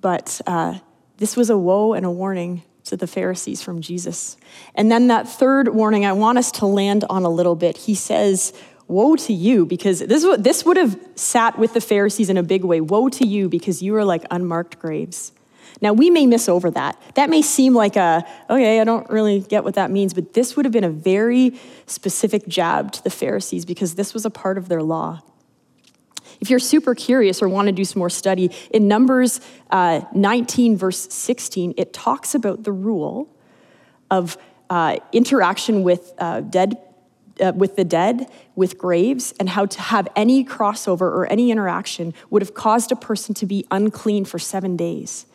But 0.00 0.40
uh, 0.46 0.78
this 1.18 1.36
was 1.36 1.50
a 1.50 1.58
woe 1.58 1.92
and 1.92 2.06
a 2.06 2.10
warning 2.10 2.62
to 2.84 2.96
the 2.96 3.06
Pharisees 3.06 3.62
from 3.62 3.80
Jesus. 3.80 4.36
And 4.74 4.90
then 4.90 5.08
that 5.08 5.28
third 5.28 5.74
warning, 5.74 6.06
I 6.06 6.12
want 6.12 6.38
us 6.38 6.50
to 6.52 6.66
land 6.66 7.04
on 7.10 7.24
a 7.24 7.30
little 7.30 7.56
bit. 7.56 7.76
He 7.76 7.94
says, 7.94 8.54
Woe 8.86 9.16
to 9.16 9.32
you, 9.32 9.64
because 9.64 10.00
this, 10.00 10.26
this 10.38 10.64
would 10.64 10.76
have 10.76 10.98
sat 11.14 11.58
with 11.58 11.74
the 11.74 11.80
Pharisees 11.80 12.28
in 12.28 12.36
a 12.36 12.42
big 12.42 12.64
way. 12.64 12.80
Woe 12.80 13.08
to 13.08 13.26
you, 13.26 13.48
because 13.48 13.82
you 13.82 13.96
are 13.96 14.04
like 14.04 14.24
unmarked 14.30 14.78
graves. 14.78 15.32
Now, 15.80 15.92
we 15.92 16.10
may 16.10 16.26
miss 16.26 16.48
over 16.48 16.70
that. 16.70 17.00
That 17.14 17.30
may 17.30 17.42
seem 17.42 17.74
like 17.74 17.96
a, 17.96 18.24
okay, 18.48 18.80
I 18.80 18.84
don't 18.84 19.08
really 19.10 19.40
get 19.40 19.64
what 19.64 19.74
that 19.74 19.90
means, 19.90 20.14
but 20.14 20.34
this 20.34 20.56
would 20.56 20.64
have 20.64 20.72
been 20.72 20.84
a 20.84 20.90
very 20.90 21.58
specific 21.86 22.46
jab 22.46 22.92
to 22.92 23.02
the 23.02 23.10
Pharisees 23.10 23.64
because 23.64 23.94
this 23.94 24.14
was 24.14 24.24
a 24.24 24.30
part 24.30 24.56
of 24.56 24.68
their 24.68 24.82
law. 24.82 25.22
If 26.40 26.50
you're 26.50 26.58
super 26.58 26.94
curious 26.94 27.42
or 27.42 27.48
want 27.48 27.66
to 27.66 27.72
do 27.72 27.84
some 27.84 27.98
more 27.98 28.10
study, 28.10 28.50
in 28.70 28.86
Numbers 28.88 29.40
uh, 29.70 30.02
19, 30.14 30.76
verse 30.76 31.12
16, 31.12 31.74
it 31.76 31.92
talks 31.92 32.34
about 32.34 32.64
the 32.64 32.72
rule 32.72 33.28
of 34.10 34.36
uh, 34.70 34.98
interaction 35.12 35.82
with 35.82 36.12
uh, 36.18 36.40
dead 36.40 36.76
uh, 37.40 37.52
with 37.54 37.76
the 37.76 37.84
dead, 37.84 38.30
with 38.54 38.78
graves, 38.78 39.34
and 39.40 39.48
how 39.50 39.66
to 39.66 39.80
have 39.80 40.08
any 40.14 40.44
crossover 40.44 41.02
or 41.02 41.26
any 41.26 41.50
interaction 41.50 42.14
would 42.30 42.42
have 42.42 42.54
caused 42.54 42.92
a 42.92 42.96
person 42.96 43.34
to 43.34 43.46
be 43.46 43.66
unclean 43.70 44.24
for 44.24 44.38
seven 44.38 44.76
days. 44.76 45.26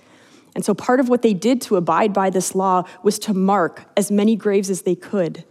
And 0.55 0.65
so, 0.65 0.73
part 0.73 0.99
of 0.99 1.09
what 1.09 1.21
they 1.21 1.33
did 1.33 1.61
to 1.63 1.75
abide 1.75 2.13
by 2.13 2.29
this 2.29 2.55
law 2.55 2.83
was 3.03 3.19
to 3.19 3.33
mark 3.33 3.85
as 3.95 4.11
many 4.11 4.35
graves 4.35 4.69
as 4.69 4.81
they 4.81 4.95
could 4.95 5.43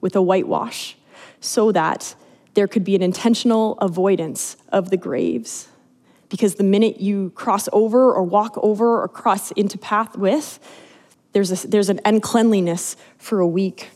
with 0.00 0.16
a 0.16 0.22
whitewash 0.22 0.96
so 1.40 1.72
that 1.72 2.14
there 2.54 2.68
could 2.68 2.84
be 2.84 2.94
an 2.94 3.02
intentional 3.02 3.78
avoidance 3.78 4.56
of 4.70 4.90
the 4.90 4.96
graves. 4.96 5.68
Because 6.28 6.54
the 6.54 6.64
minute 6.64 7.00
you 7.00 7.30
cross 7.30 7.68
over 7.72 8.12
or 8.12 8.22
walk 8.22 8.58
over 8.62 9.02
or 9.02 9.08
cross 9.08 9.50
into 9.52 9.78
path 9.78 10.16
with, 10.16 10.58
there's, 11.32 11.64
a, 11.64 11.68
there's 11.68 11.88
an 11.88 12.00
uncleanliness 12.04 12.96
for 13.18 13.40
a 13.40 13.46
week. 13.46 13.90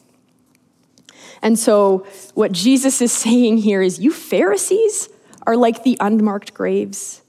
And 1.43 1.59
so, 1.59 2.07
what 2.35 2.53
Jesus 2.53 3.01
is 3.01 3.13
saying 3.25 3.59
here 3.59 3.83
is, 3.83 3.99
you 3.99 4.13
Pharisees 4.13 5.09
are 5.47 5.57
like 5.57 5.85
the 5.85 5.97
unmarked 6.01 6.55
graves. 6.55 7.23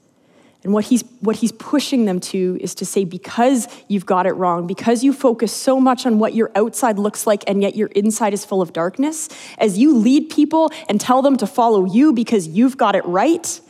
And 0.64 0.72
what 0.72 0.86
he's, 0.86 1.04
what 1.20 1.36
he's 1.36 1.52
pushing 1.52 2.04
them 2.04 2.18
to 2.20 2.58
is 2.60 2.74
to 2.76 2.84
say, 2.84 3.04
because 3.04 3.68
you've 3.86 4.06
got 4.06 4.26
it 4.26 4.32
wrong, 4.32 4.66
because 4.66 5.04
you 5.04 5.12
focus 5.12 5.52
so 5.52 5.78
much 5.78 6.04
on 6.04 6.18
what 6.18 6.34
your 6.34 6.50
outside 6.56 6.98
looks 6.98 7.28
like 7.28 7.44
and 7.46 7.62
yet 7.62 7.76
your 7.76 7.88
inside 7.88 8.34
is 8.34 8.44
full 8.44 8.60
of 8.60 8.72
darkness, 8.72 9.28
as 9.58 9.78
you 9.78 9.96
lead 9.96 10.30
people 10.30 10.70
and 10.88 11.00
tell 11.00 11.22
them 11.22 11.36
to 11.36 11.46
follow 11.46 11.84
you 11.84 12.12
because 12.12 12.48
you've 12.48 12.76
got 12.76 12.96
it 12.96 13.04
right, 13.06 13.60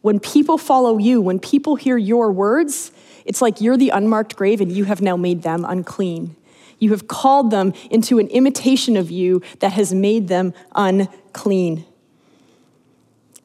when 0.00 0.18
people 0.18 0.56
follow 0.56 0.96
you, 0.96 1.20
when 1.20 1.38
people 1.38 1.76
hear 1.76 1.98
your 1.98 2.32
words, 2.32 2.90
It's 3.24 3.40
like 3.40 3.60
you're 3.60 3.76
the 3.76 3.90
unmarked 3.90 4.36
grave 4.36 4.60
and 4.60 4.70
you 4.70 4.84
have 4.84 5.00
now 5.00 5.16
made 5.16 5.42
them 5.42 5.64
unclean. 5.64 6.36
You 6.78 6.90
have 6.90 7.08
called 7.08 7.50
them 7.50 7.72
into 7.90 8.18
an 8.18 8.28
imitation 8.28 8.96
of 8.96 9.10
you 9.10 9.42
that 9.60 9.72
has 9.72 9.94
made 9.94 10.28
them 10.28 10.54
unclean. 10.74 11.84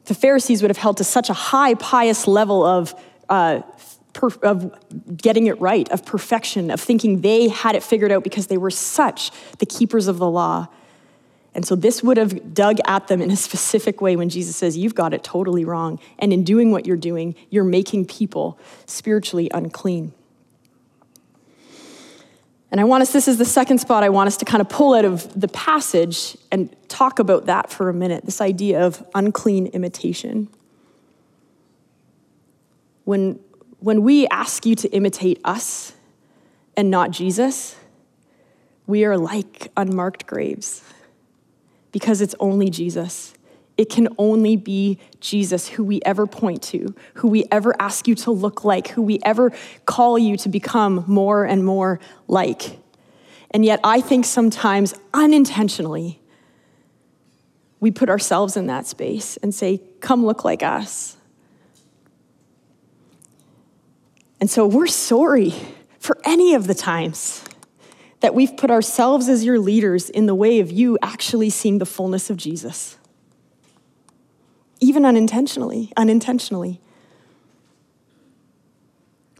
The 0.06 0.14
Pharisees 0.14 0.62
would 0.62 0.70
have 0.70 0.78
held 0.78 0.96
to 0.98 1.04
such 1.04 1.30
a 1.30 1.34
high 1.34 1.74
pious 1.74 2.26
level 2.26 2.64
of, 2.64 2.94
uh, 3.28 3.62
per- 4.12 4.28
of 4.42 4.74
getting 5.16 5.46
it 5.46 5.60
right, 5.60 5.88
of 5.90 6.04
perfection, 6.04 6.70
of 6.70 6.80
thinking 6.80 7.20
they 7.20 7.48
had 7.48 7.76
it 7.76 7.82
figured 7.82 8.10
out 8.10 8.24
because 8.24 8.48
they 8.48 8.58
were 8.58 8.70
such 8.70 9.30
the 9.58 9.66
keepers 9.66 10.08
of 10.08 10.18
the 10.18 10.28
law. 10.28 10.68
And 11.54 11.66
so 11.66 11.74
this 11.74 12.02
would 12.02 12.16
have 12.16 12.54
dug 12.54 12.78
at 12.86 13.08
them 13.08 13.20
in 13.20 13.30
a 13.30 13.36
specific 13.36 14.00
way 14.00 14.16
when 14.16 14.28
Jesus 14.28 14.54
says, 14.56 14.76
You've 14.76 14.94
got 14.94 15.12
it 15.12 15.24
totally 15.24 15.64
wrong. 15.64 15.98
And 16.18 16.32
in 16.32 16.44
doing 16.44 16.70
what 16.70 16.86
you're 16.86 16.96
doing, 16.96 17.34
you're 17.50 17.64
making 17.64 18.06
people 18.06 18.58
spiritually 18.86 19.50
unclean. 19.52 20.12
And 22.70 22.80
I 22.80 22.84
want 22.84 23.02
us, 23.02 23.12
this 23.12 23.26
is 23.26 23.38
the 23.38 23.44
second 23.44 23.78
spot 23.78 24.04
I 24.04 24.10
want 24.10 24.28
us 24.28 24.36
to 24.38 24.44
kind 24.44 24.60
of 24.60 24.68
pull 24.68 24.94
out 24.94 25.04
of 25.04 25.38
the 25.38 25.48
passage 25.48 26.36
and 26.52 26.74
talk 26.88 27.18
about 27.18 27.46
that 27.46 27.70
for 27.70 27.88
a 27.88 27.94
minute 27.94 28.24
this 28.24 28.40
idea 28.40 28.86
of 28.86 29.04
unclean 29.14 29.66
imitation. 29.68 30.48
When, 33.04 33.40
when 33.80 34.02
we 34.02 34.28
ask 34.28 34.64
you 34.66 34.76
to 34.76 34.88
imitate 34.90 35.40
us 35.44 35.94
and 36.76 36.90
not 36.90 37.10
Jesus, 37.10 37.74
we 38.86 39.04
are 39.04 39.18
like 39.18 39.72
unmarked 39.76 40.26
graves 40.26 40.84
because 41.90 42.20
it's 42.20 42.36
only 42.38 42.70
Jesus. 42.70 43.34
It 43.80 43.88
can 43.88 44.08
only 44.18 44.56
be 44.56 44.98
Jesus, 45.20 45.66
who 45.66 45.82
we 45.82 46.02
ever 46.04 46.26
point 46.26 46.62
to, 46.64 46.94
who 47.14 47.28
we 47.28 47.46
ever 47.50 47.74
ask 47.80 48.06
you 48.06 48.14
to 48.16 48.30
look 48.30 48.62
like, 48.62 48.88
who 48.88 49.00
we 49.00 49.20
ever 49.24 49.52
call 49.86 50.18
you 50.18 50.36
to 50.36 50.50
become 50.50 51.02
more 51.06 51.46
and 51.46 51.64
more 51.64 51.98
like. 52.28 52.78
And 53.52 53.64
yet, 53.64 53.80
I 53.82 54.02
think 54.02 54.26
sometimes 54.26 54.92
unintentionally, 55.14 56.20
we 57.80 57.90
put 57.90 58.10
ourselves 58.10 58.54
in 58.54 58.66
that 58.66 58.86
space 58.86 59.38
and 59.38 59.54
say, 59.54 59.80
Come 60.00 60.26
look 60.26 60.44
like 60.44 60.62
us. 60.62 61.16
And 64.40 64.50
so 64.50 64.66
we're 64.66 64.88
sorry 64.88 65.54
for 65.98 66.18
any 66.26 66.52
of 66.52 66.66
the 66.66 66.74
times 66.74 67.42
that 68.20 68.34
we've 68.34 68.58
put 68.58 68.70
ourselves 68.70 69.30
as 69.30 69.42
your 69.42 69.58
leaders 69.58 70.10
in 70.10 70.26
the 70.26 70.34
way 70.34 70.60
of 70.60 70.70
you 70.70 70.98
actually 71.00 71.48
seeing 71.48 71.78
the 71.78 71.86
fullness 71.86 72.28
of 72.28 72.36
Jesus. 72.36 72.98
Even 74.80 75.04
unintentionally, 75.04 75.92
unintentionally. 75.96 76.80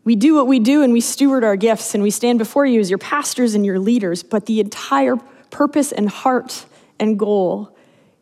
We 0.05 0.17
do 0.17 0.35
what 0.35 0.47
we 0.47 0.59
do 0.59 0.83
and 0.83 0.93
we 0.93 1.01
steward 1.01 1.45
our 1.45 1.57
gifts 1.57 1.95
and 1.95 2.03
we 2.03 2.11
stand 2.11 2.39
before 2.39 2.67
you 2.67 2.81
as 2.81 2.91
your 2.91 2.99
pastors 2.99 3.55
and 3.55 3.65
your 3.65 3.79
leaders, 3.79 4.23
but 4.23 4.47
the 4.47 4.61
entire 4.61 5.17
purpose 5.51 5.93
and 5.93 6.09
heart 6.09 6.67
and 6.99 7.19
goal 7.19 7.77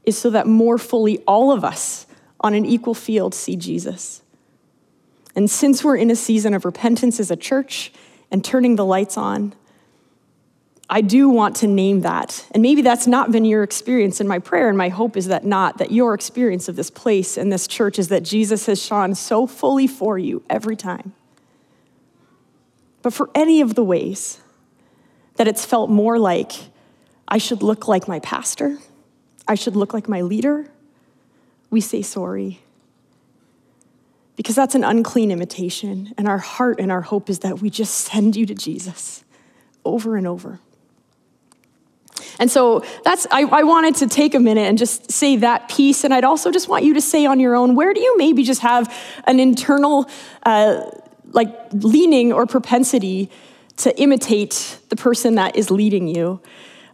is 0.05 0.17
so 0.17 0.31
that 0.31 0.47
more 0.47 0.79
fully 0.79 1.19
all 1.27 1.53
of 1.53 1.65
us 1.65 2.07
on 2.41 2.55
an 2.55 2.65
equal 2.65 2.95
field 2.95 3.35
see 3.35 3.57
Jesus. 3.57 4.23
And 5.35 5.51
since 5.51 5.85
we're 5.85 5.97
in 5.97 6.11
a 6.11 6.17
season 6.17 6.55
of 6.55 6.65
repentance 6.65 7.21
as 7.21 7.31
a 7.31 7.37
church 7.37 7.93
and 8.31 8.45
turning 8.45 8.77
the 8.77 8.85
lights 8.85 9.17
on, 9.17 9.55
I 10.91 11.03
do 11.03 11.29
want 11.29 11.57
to 11.57 11.67
name 11.67 12.01
that. 12.01 12.47
And 12.53 12.63
maybe 12.63 12.81
that's 12.81 13.07
not 13.07 13.31
been 13.31 13.45
your 13.45 13.63
experience. 13.63 14.21
And 14.21 14.29
my 14.29 14.39
prayer 14.39 14.69
and 14.69 14.79
my 14.79 14.89
hope 14.89 15.17
is 15.17 15.29
that 15.29 15.45
not, 15.45 15.79
that 15.79 15.93
your 15.93 16.15
experience 16.15 16.69
of 16.69 16.77
this 16.77 16.91
place 16.91 17.37
and 17.37 17.53
this 17.53 17.67
church 17.67 17.99
is 17.99 18.09
that 18.09 18.23
Jesus 18.23 18.67
has 18.67 18.83
shone 18.83 19.15
so 19.15 19.47
fully 19.47 19.87
for 19.87 20.19
you 20.19 20.43
every 20.49 20.77
time. 20.77 21.13
But 23.03 23.13
for 23.13 23.29
any 23.35 23.61
of 23.61 23.75
the 23.75 23.85
ways 23.85 24.41
that 25.37 25.47
it's 25.47 25.65
felt 25.65 25.91
more 25.91 26.19
like 26.19 26.53
I 27.29 27.39
should 27.39 27.63
look 27.63 27.87
like 27.87 28.09
my 28.09 28.21
pastor, 28.21 28.79
I 29.47 29.55
should 29.55 29.77
look 29.77 29.93
like 29.93 30.09
my 30.09 30.23
leader, 30.23 30.71
we 31.71 31.83
say 31.83 32.01
sorry. 32.01 32.61
Because 34.37 34.55
that's 34.55 34.75
an 34.75 34.85
unclean 34.85 35.31
imitation. 35.31 36.15
And 36.17 36.29
our 36.29 36.39
heart 36.39 36.81
and 36.81 36.91
our 36.91 37.03
hope 37.03 37.29
is 37.29 37.41
that 37.41 37.61
we 37.61 37.69
just 37.69 37.95
send 37.95 38.37
you 38.37 38.47
to 38.47 38.55
Jesus 38.55 39.25
over 39.85 40.17
and 40.17 40.27
over. 40.27 40.61
And 42.39 42.51
so 42.51 42.85
that's, 43.05 43.27
I, 43.31 43.43
I, 43.43 43.63
wanted 43.65 43.97
to 43.97 44.07
take 44.07 44.35
a 44.35 44.41
minute 44.41 44.69
and 44.69 44.79
just 44.79 45.11
say 45.11 45.37
that 45.37 45.69
piece. 45.69 46.05
And 46.05 46.15
I'd 46.15 46.25
also 46.25 46.53
just 46.53 46.69
want 46.69 46.85
you 46.85 46.95
to 46.95 47.01
say 47.01 47.27
on 47.27 47.41
your 47.41 47.57
own, 47.57 47.75
where 47.75 47.93
do 47.93 48.01
you 48.01 48.17
maybe 48.17 48.45
just 48.45 48.61
have 48.61 48.95
an 49.25 49.41
internal, 49.41 50.09
uh, 50.45 50.83
like, 51.33 51.53
leaning 51.73 52.33
or 52.33 52.47
propensity 52.47 53.29
to 53.79 54.01
imitate 54.01 54.79
the 54.89 54.97
person 54.97 55.35
that 55.35 55.57
is 55.57 55.71
leading 55.71 56.07
you? 56.07 56.41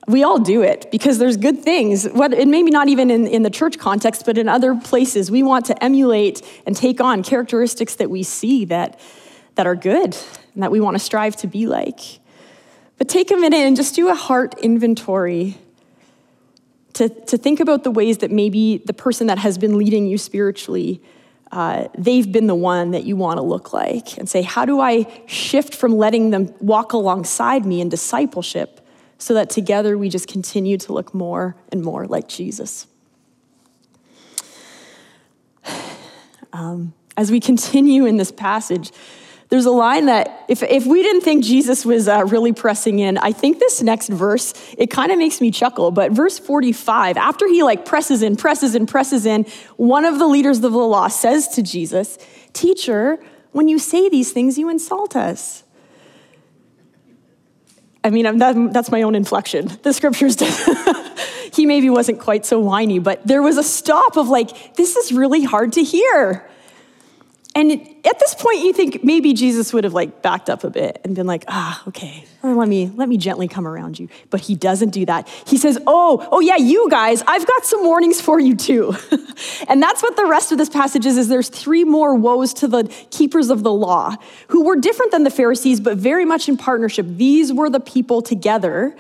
We 0.07 0.23
all 0.23 0.39
do 0.39 0.63
it 0.63 0.91
because 0.91 1.19
there's 1.19 1.37
good 1.37 1.61
things, 1.61 2.07
what, 2.07 2.35
and 2.35 2.51
maybe 2.51 2.71
not 2.71 2.89
even 2.89 3.11
in, 3.11 3.27
in 3.27 3.43
the 3.43 3.51
church 3.51 3.79
context, 3.79 4.27
but 4.27 4.37
in 4.37 4.49
other 4.49 4.75
places. 4.75 5.31
We 5.31 5.43
want 5.43 5.67
to 5.67 5.85
emulate 5.85 6.43
and 6.67 6.77
take 6.77 7.01
on 7.01 7.23
characteristics 7.23 7.95
that 7.97 8.11
we 8.11 8.23
see 8.23 8.67
that, 8.67 9.01
that 9.55 9.67
are 9.67 9.75
good 9.75 10.17
and 10.55 10.63
that 10.63 10.71
we 10.71 10.81
want 10.81 10.95
to 10.95 10.99
strive 10.99 11.37
to 11.37 11.47
be 11.47 11.67
like. 11.67 12.21
But 12.99 13.09
take 13.09 13.31
a 13.31 13.37
minute 13.37 13.59
and 13.59 13.77
just 13.77 13.95
do 13.95 14.09
a 14.09 14.15
heart 14.15 14.55
inventory 14.61 15.59
to, 16.95 17.09
to 17.09 17.37
think 17.37 17.61
about 17.61 17.85
the 17.85 17.91
ways 17.91 18.19
that 18.19 18.31
maybe 18.31 18.79
the 18.79 18.93
person 18.93 19.27
that 19.27 19.39
has 19.39 19.59
been 19.59 19.77
leading 19.77 20.07
you 20.07 20.17
spiritually, 20.17 21.03
uh, 21.51 21.89
they've 21.99 22.31
been 22.31 22.47
the 22.47 22.55
one 22.55 22.93
that 22.93 23.05
you 23.05 23.17
want 23.17 23.39
to 23.39 23.43
look 23.43 23.73
like. 23.73 24.17
And 24.17 24.29
say, 24.29 24.43
how 24.43 24.65
do 24.65 24.81
I 24.81 25.07
shift 25.27 25.75
from 25.75 25.97
letting 25.97 26.31
them 26.31 26.55
walk 26.61 26.93
alongside 26.93 27.67
me 27.67 27.81
in 27.81 27.89
discipleship 27.89 28.81
so 29.19 29.35
that 29.35 29.51
together 29.51 29.99
we 29.99 30.09
just 30.09 30.29
continue 30.29 30.79
to 30.79 30.93
look 30.93 31.13
more 31.13 31.57
and 31.71 31.83
more 31.83 32.07
like 32.07 32.29
Jesus? 32.29 32.87
Um, 36.53 36.95
as 37.17 37.33
we 37.33 37.41
continue 37.41 38.07
in 38.07 38.17
this 38.17 38.31
passage, 38.31 38.93
there's 39.55 39.67
a 39.67 39.71
line 39.71 40.07
that 40.07 40.47
if, 40.49 40.65
if 40.65 40.85
we 40.85 41.01
didn't 41.01 41.21
think 41.21 41.45
Jesus 41.45 41.87
was 41.87 42.09
uh, 42.09 42.25
really 42.25 42.53
pressing 42.53 42.99
in, 42.99 43.19
I 43.19 43.31
think 43.31 43.61
this 43.61 43.81
next 43.83 44.09
verse, 44.09 44.53
it 44.77 44.91
kind 44.91 45.13
of 45.13 45.19
makes 45.19 45.41
me 45.41 45.53
chuckle. 45.53 45.93
But 45.93 46.11
verse 46.11 46.41
45, 46.41 47.17
after 47.17 47.47
he 47.47 47.63
like 47.63 47.85
presses 47.85 48.25
in, 48.25 48.35
presses 48.35 48.75
in, 48.75 48.87
presses 48.87 49.27
in, 49.27 49.45
one 49.77 50.05
of 50.05 50.19
the 50.19 50.27
leaders 50.27 50.57
of 50.57 50.73
the 50.73 50.79
law 50.79 51.07
says 51.07 51.47
to 51.51 51.63
Jesus, 51.63 52.19
Teacher, 52.53 53.25
when 53.53 53.69
you 53.69 53.79
say 53.79 54.09
these 54.09 54.33
things, 54.33 54.59
you 54.59 54.69
insult 54.69 55.15
us. 55.15 55.63
I 58.03 58.11
mean, 58.11 58.39
that, 58.39 58.73
that's 58.73 58.91
my 58.91 59.03
own 59.03 59.15
inflection. 59.15 59.71
The 59.85 59.93
scriptures, 59.93 60.37
he 61.55 61.65
maybe 61.65 61.91
wasn't 61.91 62.19
quite 62.19 62.45
so 62.45 62.59
whiny, 62.59 62.99
but 62.99 63.25
there 63.25 63.41
was 63.41 63.57
a 63.57 63.63
stop 63.63 64.17
of 64.17 64.29
like, 64.29 64.75
this 64.75 64.97
is 64.97 65.13
really 65.13 65.45
hard 65.45 65.75
to 65.75 65.85
hear. 65.85 66.45
And 67.57 67.71
at 67.73 68.19
this 68.19 68.35
point, 68.35 68.61
you 68.61 68.73
think 68.73 69.05
maybe 69.05 69.33
Jesus 69.33 69.73
would 69.73 69.85
have 69.85 69.93
like 69.93 70.23
backed 70.23 70.51
up 70.51 70.65
a 70.65 70.71
bit 70.71 71.01
and 71.05 71.15
been 71.15 71.27
like, 71.27 71.45
ah, 71.47 71.83
okay, 71.87 72.25
let 72.43 72.69
me 72.69 72.91
let 72.97 73.09
me 73.09 73.17
gently 73.17 73.47
come 73.47 73.65
around 73.67 73.99
you. 73.99 74.09
But 74.31 74.41
he 74.41 74.57
doesn't 74.57 74.91
do 74.91 75.07
that. 75.07 75.29
He 75.47 75.57
says, 75.57 75.79
oh, 75.87 76.27
oh 76.33 76.41
yeah, 76.41 76.57
you 76.57 76.89
guys, 76.91 77.23
I've 77.27 77.47
got 77.47 77.65
some 77.65 77.85
warnings 77.85 78.21
for 78.21 78.41
you 78.41 78.57
too. 78.57 78.97
and 79.69 79.81
that's 79.81 80.03
what 80.03 80.17
the 80.17 80.27
rest 80.27 80.51
of 80.51 80.59
this 80.59 80.69
passage 80.69 81.07
is. 81.07 81.17
Is 81.17 81.29
there's 81.29 81.49
three 81.49 81.85
more 81.85 82.17
woes 82.17 82.55
to 82.55 82.67
the 82.67 82.85
keepers 83.11 83.51
of 83.51 83.63
the 83.63 83.73
law, 83.73 84.17
who 84.49 84.65
were 84.65 84.77
different 84.77 85.13
than 85.13 85.23
the 85.23 85.31
Pharisees, 85.31 85.79
but 85.79 85.97
very 85.97 86.25
much 86.25 86.49
in 86.49 86.57
partnership. 86.57 87.07
These 87.09 87.53
were 87.53 87.71
the 87.71 87.81
people 87.81 88.21
together 88.21 88.97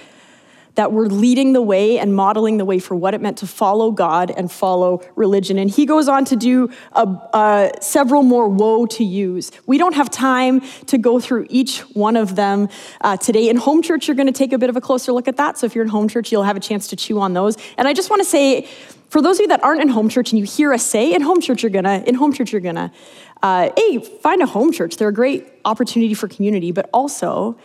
that 0.74 0.92
were 0.92 1.08
leading 1.08 1.52
the 1.52 1.62
way 1.62 1.98
and 1.98 2.14
modeling 2.14 2.56
the 2.56 2.64
way 2.64 2.78
for 2.78 2.94
what 2.94 3.14
it 3.14 3.20
meant 3.20 3.38
to 3.38 3.46
follow 3.46 3.90
God 3.90 4.32
and 4.36 4.50
follow 4.50 5.02
religion. 5.14 5.58
And 5.58 5.70
he 5.70 5.86
goes 5.86 6.08
on 6.08 6.24
to 6.26 6.36
do 6.36 6.70
a, 6.92 7.02
a, 7.02 7.70
several 7.80 8.22
more 8.22 8.48
woe 8.48 8.86
to 8.86 9.04
yous. 9.04 9.50
We 9.66 9.78
don't 9.78 9.94
have 9.94 10.10
time 10.10 10.62
to 10.86 10.98
go 10.98 11.20
through 11.20 11.46
each 11.48 11.80
one 11.94 12.16
of 12.16 12.36
them 12.36 12.68
uh, 13.00 13.16
today. 13.16 13.48
In 13.48 13.56
home 13.56 13.82
church, 13.82 14.08
you're 14.08 14.16
going 14.16 14.26
to 14.26 14.32
take 14.32 14.52
a 14.52 14.58
bit 14.58 14.70
of 14.70 14.76
a 14.76 14.80
closer 14.80 15.12
look 15.12 15.28
at 15.28 15.36
that. 15.36 15.58
So 15.58 15.66
if 15.66 15.74
you're 15.74 15.84
in 15.84 15.90
home 15.90 16.08
church, 16.08 16.32
you'll 16.32 16.42
have 16.42 16.56
a 16.56 16.60
chance 16.60 16.88
to 16.88 16.96
chew 16.96 17.20
on 17.20 17.34
those. 17.34 17.56
And 17.78 17.86
I 17.86 17.92
just 17.92 18.10
want 18.10 18.20
to 18.20 18.28
say, 18.28 18.68
for 19.10 19.22
those 19.22 19.36
of 19.36 19.42
you 19.42 19.48
that 19.48 19.62
aren't 19.62 19.80
in 19.80 19.88
home 19.88 20.08
church 20.08 20.32
and 20.32 20.38
you 20.40 20.44
hear 20.44 20.72
us 20.72 20.84
say, 20.84 21.14
in 21.14 21.22
home 21.22 21.40
church, 21.40 21.62
you're 21.62 21.70
gonna, 21.70 22.02
in 22.04 22.16
home 22.16 22.32
church, 22.32 22.50
you're 22.50 22.60
gonna, 22.60 22.92
uh, 23.44 23.70
hey, 23.76 23.98
find 23.98 24.42
a 24.42 24.46
home 24.46 24.72
church. 24.72 24.96
They're 24.96 25.08
a 25.08 25.12
great 25.12 25.46
opportunity 25.64 26.14
for 26.14 26.26
community, 26.26 26.72
but 26.72 26.90
also, 26.92 27.56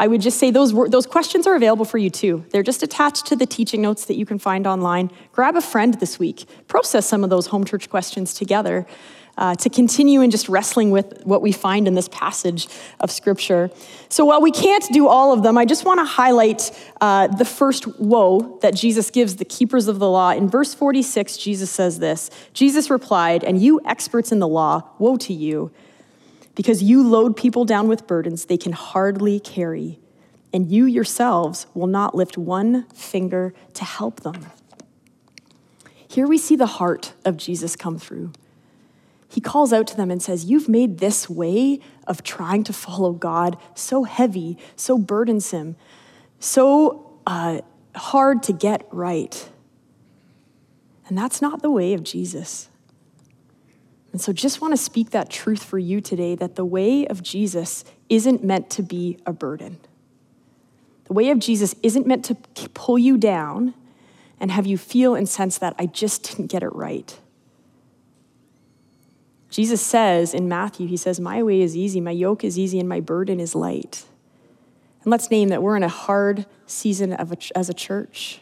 I 0.00 0.06
would 0.06 0.20
just 0.20 0.38
say 0.38 0.52
those, 0.52 0.72
those 0.90 1.06
questions 1.06 1.44
are 1.48 1.56
available 1.56 1.84
for 1.84 1.98
you 1.98 2.08
too. 2.08 2.44
They're 2.50 2.62
just 2.62 2.84
attached 2.84 3.26
to 3.26 3.36
the 3.36 3.46
teaching 3.46 3.82
notes 3.82 4.04
that 4.04 4.16
you 4.16 4.24
can 4.24 4.38
find 4.38 4.64
online. 4.64 5.10
Grab 5.32 5.56
a 5.56 5.60
friend 5.60 5.94
this 5.94 6.20
week, 6.20 6.46
process 6.68 7.04
some 7.04 7.24
of 7.24 7.30
those 7.30 7.48
home 7.48 7.64
church 7.64 7.90
questions 7.90 8.32
together. 8.32 8.86
Uh, 9.36 9.54
to 9.54 9.70
continue 9.70 10.20
in 10.20 10.32
just 10.32 10.48
wrestling 10.48 10.90
with 10.90 11.22
what 11.22 11.40
we 11.40 11.52
find 11.52 11.86
in 11.86 11.94
this 11.94 12.08
passage 12.08 12.66
of 12.98 13.08
Scripture. 13.08 13.70
So, 14.08 14.24
while 14.24 14.40
we 14.40 14.50
can't 14.50 14.84
do 14.92 15.06
all 15.06 15.32
of 15.32 15.44
them, 15.44 15.56
I 15.56 15.64
just 15.64 15.84
want 15.84 16.00
to 16.00 16.04
highlight 16.04 16.72
uh, 17.00 17.28
the 17.28 17.44
first 17.44 17.86
woe 18.00 18.58
that 18.62 18.74
Jesus 18.74 19.12
gives 19.12 19.36
the 19.36 19.44
keepers 19.44 19.86
of 19.86 20.00
the 20.00 20.10
law. 20.10 20.32
In 20.32 20.48
verse 20.48 20.74
46, 20.74 21.36
Jesus 21.36 21.70
says 21.70 22.00
this 22.00 22.32
Jesus 22.52 22.90
replied, 22.90 23.44
And 23.44 23.62
you 23.62 23.80
experts 23.84 24.32
in 24.32 24.40
the 24.40 24.48
law, 24.48 24.82
woe 24.98 25.16
to 25.18 25.32
you! 25.32 25.70
Because 26.58 26.82
you 26.82 27.08
load 27.08 27.36
people 27.36 27.64
down 27.64 27.86
with 27.86 28.08
burdens 28.08 28.46
they 28.46 28.56
can 28.56 28.72
hardly 28.72 29.38
carry, 29.38 30.00
and 30.52 30.68
you 30.68 30.86
yourselves 30.86 31.68
will 31.72 31.86
not 31.86 32.16
lift 32.16 32.36
one 32.36 32.82
finger 32.88 33.54
to 33.74 33.84
help 33.84 34.22
them. 34.22 34.44
Here 36.08 36.26
we 36.26 36.36
see 36.36 36.56
the 36.56 36.66
heart 36.66 37.12
of 37.24 37.36
Jesus 37.36 37.76
come 37.76 37.96
through. 37.96 38.32
He 39.28 39.40
calls 39.40 39.72
out 39.72 39.86
to 39.86 39.96
them 39.96 40.10
and 40.10 40.20
says, 40.20 40.46
You've 40.46 40.68
made 40.68 40.98
this 40.98 41.30
way 41.30 41.78
of 42.08 42.24
trying 42.24 42.64
to 42.64 42.72
follow 42.72 43.12
God 43.12 43.56
so 43.76 44.02
heavy, 44.02 44.58
so 44.74 44.98
burdensome, 44.98 45.76
so 46.40 47.20
uh, 47.24 47.60
hard 47.94 48.42
to 48.42 48.52
get 48.52 48.84
right. 48.90 49.48
And 51.06 51.16
that's 51.16 51.40
not 51.40 51.62
the 51.62 51.70
way 51.70 51.94
of 51.94 52.02
Jesus. 52.02 52.68
And 54.12 54.20
so, 54.20 54.32
just 54.32 54.60
want 54.60 54.72
to 54.72 54.76
speak 54.76 55.10
that 55.10 55.30
truth 55.30 55.62
for 55.62 55.78
you 55.78 56.00
today 56.00 56.34
that 56.34 56.56
the 56.56 56.64
way 56.64 57.06
of 57.06 57.22
Jesus 57.22 57.84
isn't 58.08 58.42
meant 58.42 58.70
to 58.70 58.82
be 58.82 59.18
a 59.26 59.32
burden. 59.32 59.78
The 61.04 61.12
way 61.12 61.30
of 61.30 61.38
Jesus 61.38 61.74
isn't 61.82 62.06
meant 62.06 62.24
to 62.26 62.34
pull 62.70 62.98
you 62.98 63.16
down 63.16 63.74
and 64.40 64.50
have 64.50 64.66
you 64.66 64.78
feel 64.78 65.14
and 65.14 65.28
sense 65.28 65.58
that 65.58 65.74
I 65.78 65.86
just 65.86 66.22
didn't 66.22 66.46
get 66.46 66.62
it 66.62 66.74
right. 66.74 67.18
Jesus 69.50 69.80
says 69.80 70.34
in 70.34 70.48
Matthew, 70.48 70.86
He 70.86 70.96
says, 70.96 71.18
My 71.18 71.42
way 71.42 71.60
is 71.60 71.76
easy, 71.76 72.00
my 72.00 72.10
yoke 72.10 72.44
is 72.44 72.58
easy, 72.58 72.78
and 72.78 72.88
my 72.88 73.00
burden 73.00 73.40
is 73.40 73.54
light. 73.54 74.04
And 75.02 75.10
let's 75.10 75.30
name 75.30 75.48
that 75.48 75.62
we're 75.62 75.76
in 75.76 75.82
a 75.82 75.88
hard 75.88 76.46
season 76.66 77.12
a, 77.12 77.26
as 77.54 77.68
a 77.68 77.74
church. 77.74 78.40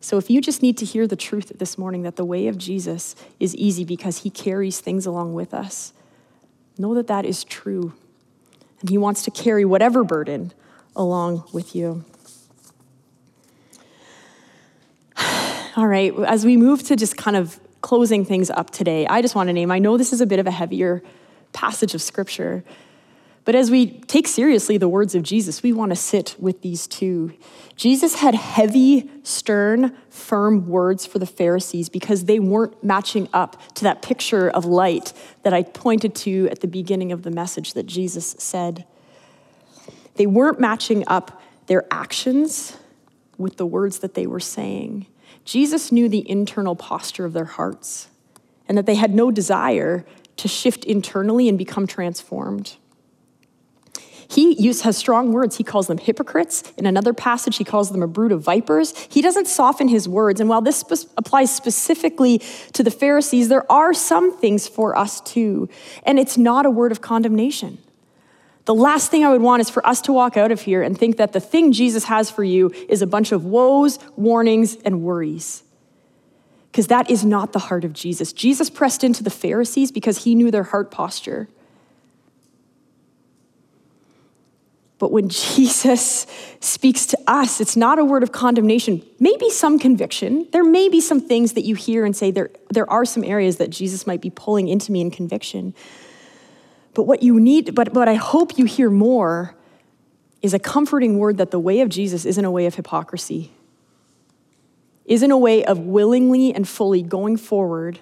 So 0.00 0.16
if 0.16 0.30
you 0.30 0.40
just 0.40 0.62
need 0.62 0.78
to 0.78 0.86
hear 0.86 1.06
the 1.06 1.16
truth 1.16 1.52
this 1.58 1.76
morning 1.76 2.02
that 2.02 2.16
the 2.16 2.24
way 2.24 2.46
of 2.48 2.56
Jesus 2.56 3.14
is 3.38 3.54
easy 3.54 3.84
because 3.84 4.18
he 4.18 4.30
carries 4.30 4.80
things 4.80 5.04
along 5.04 5.34
with 5.34 5.52
us, 5.52 5.92
know 6.78 6.94
that 6.94 7.06
that 7.06 7.26
is 7.26 7.44
true. 7.44 7.92
And 8.80 8.88
he 8.88 8.96
wants 8.96 9.22
to 9.24 9.30
carry 9.30 9.66
whatever 9.66 10.02
burden 10.02 10.52
along 10.96 11.44
with 11.52 11.74
you. 11.76 12.04
All 15.76 15.86
right, 15.86 16.14
as 16.26 16.46
we 16.46 16.56
move 16.56 16.82
to 16.84 16.96
just 16.96 17.18
kind 17.18 17.36
of 17.36 17.60
closing 17.82 18.24
things 18.24 18.48
up 18.50 18.70
today, 18.70 19.06
I 19.06 19.20
just 19.20 19.34
want 19.34 19.48
to 19.48 19.52
name, 19.52 19.70
I 19.70 19.78
know 19.78 19.98
this 19.98 20.14
is 20.14 20.22
a 20.22 20.26
bit 20.26 20.38
of 20.38 20.46
a 20.46 20.50
heavier 20.50 21.02
passage 21.52 21.94
of 21.94 22.00
scripture, 22.00 22.64
but 23.44 23.54
as 23.54 23.70
we 23.70 24.00
take 24.00 24.28
seriously 24.28 24.76
the 24.76 24.88
words 24.88 25.14
of 25.14 25.22
Jesus, 25.22 25.62
we 25.62 25.72
want 25.72 25.90
to 25.90 25.96
sit 25.96 26.36
with 26.38 26.60
these 26.62 26.86
two. 26.86 27.32
Jesus 27.74 28.16
had 28.16 28.34
heavy, 28.34 29.10
stern, 29.22 29.96
firm 30.10 30.68
words 30.68 31.06
for 31.06 31.18
the 31.18 31.26
Pharisees 31.26 31.88
because 31.88 32.26
they 32.26 32.38
weren't 32.38 32.84
matching 32.84 33.28
up 33.32 33.60
to 33.74 33.84
that 33.84 34.02
picture 34.02 34.50
of 34.50 34.66
light 34.66 35.14
that 35.42 35.54
I 35.54 35.62
pointed 35.62 36.14
to 36.16 36.48
at 36.50 36.60
the 36.60 36.68
beginning 36.68 37.12
of 37.12 37.22
the 37.22 37.30
message 37.30 37.72
that 37.72 37.86
Jesus 37.86 38.36
said. 38.38 38.84
They 40.16 40.26
weren't 40.26 40.60
matching 40.60 41.04
up 41.06 41.40
their 41.66 41.86
actions 41.90 42.76
with 43.38 43.56
the 43.56 43.64
words 43.64 44.00
that 44.00 44.14
they 44.14 44.26
were 44.26 44.40
saying. 44.40 45.06
Jesus 45.46 45.90
knew 45.90 46.08
the 46.08 46.28
internal 46.28 46.76
posture 46.76 47.24
of 47.24 47.32
their 47.32 47.46
hearts 47.46 48.08
and 48.68 48.76
that 48.76 48.84
they 48.84 48.96
had 48.96 49.14
no 49.14 49.30
desire 49.30 50.04
to 50.36 50.48
shift 50.48 50.84
internally 50.84 51.48
and 51.48 51.56
become 51.56 51.86
transformed. 51.86 52.76
He 54.30 54.54
use, 54.62 54.82
has 54.82 54.96
strong 54.96 55.32
words. 55.32 55.56
He 55.56 55.64
calls 55.64 55.88
them 55.88 55.98
hypocrites. 55.98 56.62
In 56.76 56.86
another 56.86 57.12
passage, 57.12 57.56
he 57.56 57.64
calls 57.64 57.90
them 57.90 58.00
a 58.00 58.06
brood 58.06 58.30
of 58.30 58.42
vipers. 58.42 58.96
He 59.10 59.22
doesn't 59.22 59.48
soften 59.48 59.88
his 59.88 60.08
words. 60.08 60.40
And 60.40 60.48
while 60.48 60.60
this 60.60 60.76
spe- 60.76 61.10
applies 61.16 61.52
specifically 61.52 62.38
to 62.74 62.84
the 62.84 62.92
Pharisees, 62.92 63.48
there 63.48 63.70
are 63.70 63.92
some 63.92 64.36
things 64.38 64.68
for 64.68 64.96
us 64.96 65.20
too. 65.20 65.68
And 66.04 66.16
it's 66.16 66.38
not 66.38 66.64
a 66.64 66.70
word 66.70 66.92
of 66.92 67.00
condemnation. 67.00 67.78
The 68.66 68.74
last 68.74 69.10
thing 69.10 69.24
I 69.24 69.32
would 69.32 69.42
want 69.42 69.62
is 69.62 69.68
for 69.68 69.84
us 69.84 70.00
to 70.02 70.12
walk 70.12 70.36
out 70.36 70.52
of 70.52 70.60
here 70.60 70.80
and 70.80 70.96
think 70.96 71.16
that 71.16 71.32
the 71.32 71.40
thing 71.40 71.72
Jesus 71.72 72.04
has 72.04 72.30
for 72.30 72.44
you 72.44 72.70
is 72.88 73.02
a 73.02 73.08
bunch 73.08 73.32
of 73.32 73.44
woes, 73.44 73.98
warnings, 74.14 74.76
and 74.84 75.02
worries. 75.02 75.64
Because 76.70 76.86
that 76.86 77.10
is 77.10 77.24
not 77.24 77.52
the 77.52 77.58
heart 77.58 77.84
of 77.84 77.92
Jesus. 77.92 78.32
Jesus 78.32 78.70
pressed 78.70 79.02
into 79.02 79.24
the 79.24 79.30
Pharisees 79.30 79.90
because 79.90 80.22
he 80.22 80.36
knew 80.36 80.52
their 80.52 80.62
heart 80.62 80.92
posture. 80.92 81.48
But 85.00 85.10
when 85.10 85.28
Jesus 85.30 86.28
speaks 86.60 87.06
to 87.06 87.18
us, 87.26 87.60
it's 87.60 87.76
not 87.76 87.98
a 87.98 88.04
word 88.04 88.22
of 88.22 88.30
condemnation, 88.30 89.02
maybe 89.18 89.50
some 89.50 89.80
conviction. 89.80 90.46
There 90.52 90.62
may 90.62 90.88
be 90.88 91.00
some 91.00 91.20
things 91.20 91.54
that 91.54 91.62
you 91.62 91.74
hear 91.74 92.04
and 92.04 92.14
say, 92.14 92.30
there, 92.30 92.50
there 92.68 92.88
are 92.88 93.04
some 93.04 93.24
areas 93.24 93.56
that 93.56 93.70
Jesus 93.70 94.06
might 94.06 94.20
be 94.20 94.30
pulling 94.30 94.68
into 94.68 94.92
me 94.92 95.00
in 95.00 95.10
conviction. 95.10 95.74
But 96.94 97.04
what 97.04 97.24
you 97.24 97.40
need, 97.40 97.74
but 97.74 97.94
what 97.94 98.08
I 98.08 98.14
hope 98.14 98.56
you 98.58 98.66
hear 98.66 98.90
more 98.90 99.56
is 100.42 100.54
a 100.54 100.58
comforting 100.58 101.18
word 101.18 101.38
that 101.38 101.50
the 101.50 101.58
way 101.58 101.80
of 101.80 101.88
Jesus 101.88 102.24
isn't 102.24 102.44
a 102.44 102.50
way 102.50 102.66
of 102.66 102.74
hypocrisy, 102.74 103.52
isn't 105.06 105.30
a 105.30 105.38
way 105.38 105.64
of 105.64 105.78
willingly 105.78 106.54
and 106.54 106.68
fully 106.68 107.02
going 107.02 107.36
forward 107.36 107.98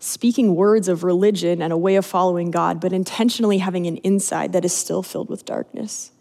speaking 0.00 0.54
words 0.54 0.88
of 0.88 1.02
religion 1.02 1.60
and 1.60 1.72
a 1.72 1.76
way 1.76 1.96
of 1.96 2.06
following 2.06 2.50
God, 2.50 2.80
but 2.80 2.92
intentionally 2.92 3.58
having 3.58 3.86
an 3.86 3.96
inside 3.98 4.52
that 4.52 4.64
is 4.64 4.72
still 4.72 5.02
filled 5.02 5.28
with 5.28 5.44
darkness. 5.44 6.12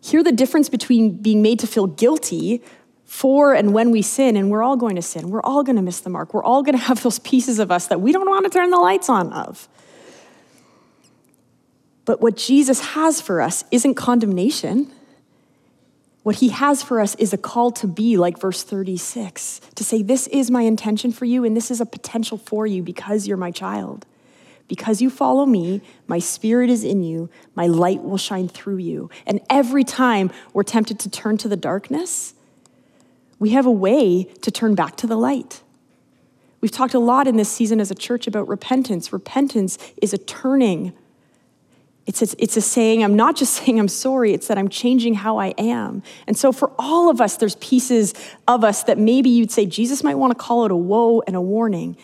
Hear 0.00 0.22
the 0.22 0.32
difference 0.32 0.68
between 0.68 1.16
being 1.16 1.42
made 1.42 1.58
to 1.60 1.66
feel 1.66 1.86
guilty 1.86 2.62
for 3.04 3.54
and 3.54 3.72
when 3.72 3.90
we 3.90 4.02
sin, 4.02 4.36
and 4.36 4.50
we're 4.50 4.62
all 4.62 4.76
going 4.76 4.96
to 4.96 5.02
sin. 5.02 5.30
We're 5.30 5.42
all 5.42 5.62
going 5.62 5.76
to 5.76 5.82
miss 5.82 6.00
the 6.00 6.10
mark. 6.10 6.34
We're 6.34 6.44
all 6.44 6.62
going 6.62 6.76
to 6.78 6.84
have 6.84 7.02
those 7.02 7.18
pieces 7.18 7.58
of 7.58 7.70
us 7.70 7.86
that 7.86 8.00
we 8.00 8.12
don't 8.12 8.28
want 8.28 8.44
to 8.44 8.50
turn 8.50 8.70
the 8.70 8.78
lights 8.78 9.08
on 9.08 9.32
of. 9.32 9.68
But 12.04 12.20
what 12.20 12.36
Jesus 12.36 12.80
has 12.80 13.20
for 13.20 13.40
us 13.40 13.64
isn't 13.70 13.94
condemnation. 13.94 14.90
What 16.28 16.36
he 16.36 16.50
has 16.50 16.82
for 16.82 17.00
us 17.00 17.14
is 17.14 17.32
a 17.32 17.38
call 17.38 17.70
to 17.70 17.86
be 17.86 18.18
like 18.18 18.38
verse 18.38 18.62
36 18.62 19.62
to 19.76 19.82
say, 19.82 20.02
This 20.02 20.26
is 20.26 20.50
my 20.50 20.60
intention 20.60 21.10
for 21.10 21.24
you, 21.24 21.42
and 21.42 21.56
this 21.56 21.70
is 21.70 21.80
a 21.80 21.86
potential 21.86 22.36
for 22.36 22.66
you 22.66 22.82
because 22.82 23.26
you're 23.26 23.38
my 23.38 23.50
child. 23.50 24.04
Because 24.68 25.00
you 25.00 25.08
follow 25.08 25.46
me, 25.46 25.80
my 26.06 26.18
spirit 26.18 26.68
is 26.68 26.84
in 26.84 27.02
you, 27.02 27.30
my 27.54 27.66
light 27.66 28.02
will 28.02 28.18
shine 28.18 28.46
through 28.46 28.76
you. 28.76 29.08
And 29.24 29.40
every 29.48 29.84
time 29.84 30.30
we're 30.52 30.64
tempted 30.64 30.98
to 30.98 31.08
turn 31.08 31.38
to 31.38 31.48
the 31.48 31.56
darkness, 31.56 32.34
we 33.38 33.52
have 33.52 33.64
a 33.64 33.72
way 33.72 34.24
to 34.42 34.50
turn 34.50 34.74
back 34.74 34.96
to 34.96 35.06
the 35.06 35.16
light. 35.16 35.62
We've 36.60 36.70
talked 36.70 36.92
a 36.92 36.98
lot 36.98 37.26
in 37.26 37.38
this 37.38 37.50
season 37.50 37.80
as 37.80 37.90
a 37.90 37.94
church 37.94 38.26
about 38.26 38.48
repentance. 38.48 39.14
Repentance 39.14 39.78
is 40.02 40.12
a 40.12 40.18
turning 40.18 40.92
it's 42.08 42.22
a, 42.22 42.42
it's 42.42 42.56
a 42.56 42.62
saying, 42.62 43.04
I'm 43.04 43.14
not 43.14 43.36
just 43.36 43.52
saying 43.62 43.78
I'm 43.78 43.86
sorry, 43.86 44.32
it's 44.32 44.48
that 44.48 44.58
I'm 44.58 44.68
changing 44.68 45.14
how 45.14 45.38
I 45.38 45.48
am. 45.58 46.02
And 46.26 46.36
so, 46.36 46.50
for 46.50 46.72
all 46.78 47.10
of 47.10 47.20
us, 47.20 47.36
there's 47.36 47.56
pieces 47.56 48.14
of 48.48 48.64
us 48.64 48.82
that 48.84 48.98
maybe 48.98 49.28
you'd 49.28 49.52
say 49.52 49.66
Jesus 49.66 50.02
might 50.02 50.16
want 50.16 50.32
to 50.32 50.38
call 50.38 50.64
it 50.64 50.72
a 50.72 50.76
woe 50.76 51.22
and 51.26 51.36
a 51.36 51.40
warning. 51.40 51.96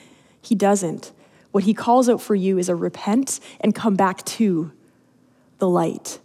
He 0.42 0.54
doesn't. 0.54 1.10
What 1.52 1.64
he 1.64 1.72
calls 1.72 2.08
out 2.08 2.20
for 2.20 2.34
you 2.34 2.58
is 2.58 2.68
a 2.68 2.74
repent 2.74 3.40
and 3.60 3.74
come 3.74 3.96
back 3.96 4.24
to 4.24 4.72
the 5.58 5.68
light. 5.68 6.18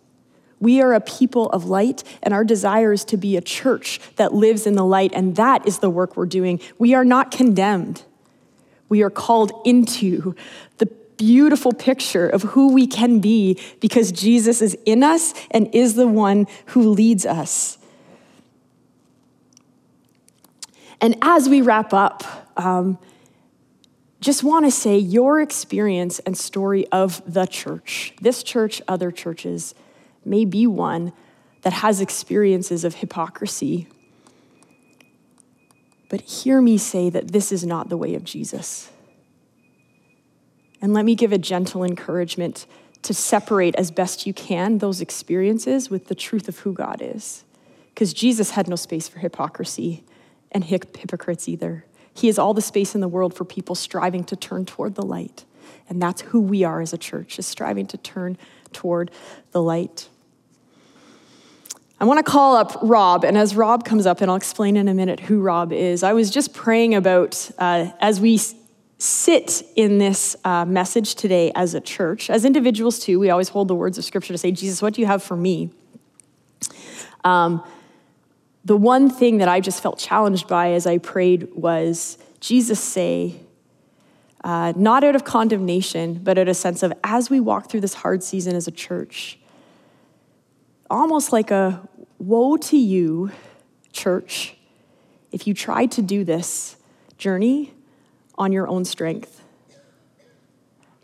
We 0.59 0.81
are 0.81 0.93
a 0.93 0.99
people 0.99 1.49
of 1.51 1.65
light, 1.65 2.03
and 2.21 2.33
our 2.33 2.43
desire 2.43 2.91
is 2.91 3.05
to 3.05 3.17
be 3.17 3.37
a 3.37 3.41
church 3.41 4.01
that 4.17 4.33
lives 4.33 4.67
in 4.67 4.75
the 4.75 4.83
light, 4.83 5.11
and 5.13 5.37
that 5.37 5.65
is 5.65 5.79
the 5.79 5.89
work 5.89 6.17
we're 6.17 6.25
doing. 6.25 6.59
We 6.77 6.95
are 6.95 7.05
not 7.05 7.31
condemned. 7.31 8.03
We 8.89 9.03
are 9.03 9.09
called 9.09 9.53
into 9.63 10.35
the 10.79 10.87
beautiful 11.19 11.73
picture 11.73 12.27
of 12.27 12.41
who 12.41 12.73
we 12.73 12.87
can 12.87 13.19
be 13.19 13.59
because 13.79 14.11
Jesus 14.11 14.61
is 14.61 14.75
in 14.85 15.03
us 15.03 15.33
and 15.51 15.69
is 15.75 15.93
the 15.93 16.07
one 16.07 16.47
who 16.67 16.89
leads 16.89 17.25
us. 17.25 17.77
And 21.01 21.17
as 21.21 21.47
we 21.47 21.61
wrap 21.61 21.93
up, 21.93 22.23
um, 22.57 22.97
just 24.21 24.43
want 24.43 24.65
to 24.65 24.71
say 24.71 24.97
your 24.97 25.39
experience 25.41 26.19
and 26.19 26.37
story 26.37 26.87
of 26.87 27.21
the 27.31 27.45
church, 27.45 28.13
this 28.21 28.41
church, 28.41 28.81
other 28.87 29.11
churches, 29.11 29.75
may 30.25 30.45
be 30.45 30.67
one 30.67 31.13
that 31.61 31.73
has 31.73 32.01
experiences 32.01 32.83
of 32.83 32.95
hypocrisy. 32.95 33.87
But 36.09 36.21
hear 36.21 36.61
me 36.61 36.77
say 36.77 37.09
that 37.09 37.31
this 37.31 37.51
is 37.51 37.65
not 37.65 37.89
the 37.89 37.97
way 37.97 38.15
of 38.15 38.23
Jesus. 38.23 38.89
And 40.81 40.93
let 40.93 41.05
me 41.05 41.15
give 41.15 41.31
a 41.31 41.37
gentle 41.37 41.83
encouragement 41.83 42.65
to 43.01 43.13
separate 43.13 43.75
as 43.75 43.91
best 43.91 44.25
you 44.25 44.33
can 44.33 44.77
those 44.77 45.01
experiences 45.01 45.89
with 45.89 46.07
the 46.07 46.15
truth 46.15 46.47
of 46.47 46.59
who 46.59 46.73
God 46.73 47.01
is. 47.01 47.43
Because 47.93 48.13
Jesus 48.13 48.51
had 48.51 48.67
no 48.67 48.75
space 48.75 49.07
for 49.07 49.19
hypocrisy 49.19 50.03
and 50.51 50.63
hypocrites 50.63 51.47
either. 51.47 51.85
He 52.13 52.27
has 52.27 52.39
all 52.39 52.53
the 52.53 52.61
space 52.61 52.95
in 52.95 53.01
the 53.01 53.07
world 53.07 53.33
for 53.33 53.45
people 53.45 53.75
striving 53.75 54.23
to 54.25 54.35
turn 54.35 54.65
toward 54.65 54.95
the 54.95 55.05
light. 55.05 55.45
And 55.87 56.01
that's 56.01 56.21
who 56.21 56.39
we 56.39 56.63
are 56.63 56.81
as 56.81 56.93
a 56.93 56.97
church, 56.97 57.39
is 57.39 57.45
striving 57.45 57.85
to 57.87 57.97
turn 57.97 58.37
toward 58.73 59.11
the 59.51 59.61
light. 59.61 60.09
I 62.01 62.05
want 62.05 62.25
to 62.25 62.31
call 62.31 62.55
up 62.55 62.77
Rob, 62.81 63.25
and 63.25 63.37
as 63.37 63.55
Rob 63.55 63.83
comes 63.83 64.05
up, 64.05 64.21
and 64.21 64.31
I'll 64.31 64.37
explain 64.37 64.77
in 64.77 64.87
a 64.87 64.93
minute 64.93 65.19
who 65.19 65.41
Rob 65.41 65.73
is, 65.73 66.01
I 66.01 66.13
was 66.13 66.29
just 66.29 66.53
praying 66.53 66.95
about 66.95 67.51
uh, 67.57 67.91
as 67.99 68.21
we 68.21 68.39
sit 68.99 69.63
in 69.77 69.97
this 69.97 70.35
uh, 70.43 70.65
message 70.65 71.15
today 71.15 71.51
as 71.55 71.73
a 71.73 71.79
church, 71.79 72.29
as 72.29 72.43
individuals 72.43 72.99
too, 72.99 73.17
we 73.17 73.29
always 73.29 73.49
hold 73.49 73.69
the 73.69 73.75
words 73.75 73.97
of 73.97 74.03
Scripture 74.03 74.33
to 74.33 74.37
say, 74.37 74.51
Jesus, 74.51 74.81
what 74.81 74.93
do 74.93 75.01
you 75.01 75.07
have 75.07 75.23
for 75.23 75.37
me? 75.37 75.71
Um, 77.23 77.63
the 78.65 78.75
one 78.75 79.09
thing 79.09 79.37
that 79.37 79.47
I 79.47 79.61
just 79.61 79.81
felt 79.81 79.97
challenged 79.97 80.47
by 80.49 80.73
as 80.73 80.85
I 80.85 80.97
prayed 80.97 81.47
was 81.55 82.17
Jesus 82.41 82.79
say, 82.79 83.39
uh, 84.43 84.73
not 84.75 85.05
out 85.05 85.15
of 85.15 85.23
condemnation, 85.23 86.15
but 86.21 86.37
out 86.37 86.43
of 86.43 86.49
a 86.49 86.53
sense 86.53 86.83
of 86.83 86.91
as 87.03 87.29
we 87.29 87.39
walk 87.39 87.69
through 87.69 87.81
this 87.81 87.93
hard 87.93 88.21
season 88.21 88.53
as 88.55 88.67
a 88.67 88.71
church, 88.71 89.39
almost 90.89 91.31
like 91.31 91.51
a 91.51 91.87
woe 92.19 92.57
to 92.57 92.77
you, 92.77 93.31
church, 93.93 94.55
if 95.31 95.47
you 95.47 95.53
try 95.53 95.85
to 95.85 96.01
do 96.01 96.25
this 96.25 96.75
journey 97.17 97.73
on 98.39 98.51
your 98.51 98.67
own 98.67 98.85
strength. 98.85 99.43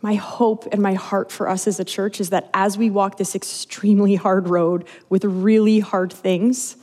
My 0.00 0.14
hope 0.14 0.66
and 0.72 0.82
my 0.82 0.94
heart 0.94 1.30
for 1.30 1.48
us 1.48 1.66
as 1.66 1.78
a 1.78 1.84
church 1.84 2.20
is 2.20 2.30
that 2.30 2.50
as 2.54 2.76
we 2.78 2.90
walk 2.90 3.18
this 3.18 3.34
extremely 3.34 4.14
hard 4.14 4.48
road 4.48 4.86
with 5.08 5.24
really 5.24 5.80
hard 5.80 6.12
things, 6.12 6.76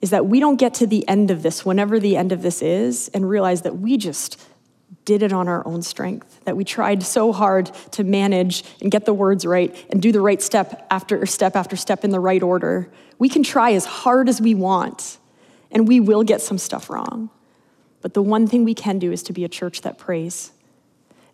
is 0.00 0.10
that 0.10 0.26
we 0.26 0.38
don't 0.38 0.56
get 0.56 0.74
to 0.74 0.86
the 0.86 1.06
end 1.08 1.30
of 1.30 1.42
this, 1.42 1.64
whenever 1.64 1.98
the 1.98 2.16
end 2.16 2.30
of 2.32 2.42
this 2.42 2.60
is, 2.60 3.08
and 3.14 3.28
realize 3.28 3.62
that 3.62 3.78
we 3.78 3.96
just 3.96 4.38
did 5.04 5.22
it 5.22 5.32
on 5.32 5.48
our 5.48 5.66
own 5.66 5.82
strength, 5.82 6.44
that 6.44 6.56
we 6.56 6.64
tried 6.64 7.02
so 7.02 7.32
hard 7.32 7.70
to 7.90 8.04
manage 8.04 8.64
and 8.80 8.90
get 8.90 9.04
the 9.06 9.14
words 9.14 9.46
right 9.46 9.74
and 9.90 10.00
do 10.00 10.12
the 10.12 10.20
right 10.20 10.42
step 10.42 10.86
after 10.90 11.24
step 11.26 11.56
after 11.56 11.76
step 11.76 12.04
in 12.04 12.10
the 12.10 12.20
right 12.20 12.42
order. 12.42 12.90
We 13.18 13.28
can 13.28 13.42
try 13.42 13.72
as 13.72 13.84
hard 13.84 14.28
as 14.28 14.40
we 14.40 14.54
want, 14.54 15.18
and 15.70 15.88
we 15.88 16.00
will 16.00 16.22
get 16.22 16.40
some 16.40 16.58
stuff 16.58 16.90
wrong. 16.90 17.30
But 18.04 18.12
the 18.12 18.20
one 18.20 18.46
thing 18.46 18.64
we 18.64 18.74
can 18.74 18.98
do 18.98 19.12
is 19.12 19.22
to 19.22 19.32
be 19.32 19.44
a 19.44 19.48
church 19.48 19.80
that 19.80 19.96
prays. 19.96 20.52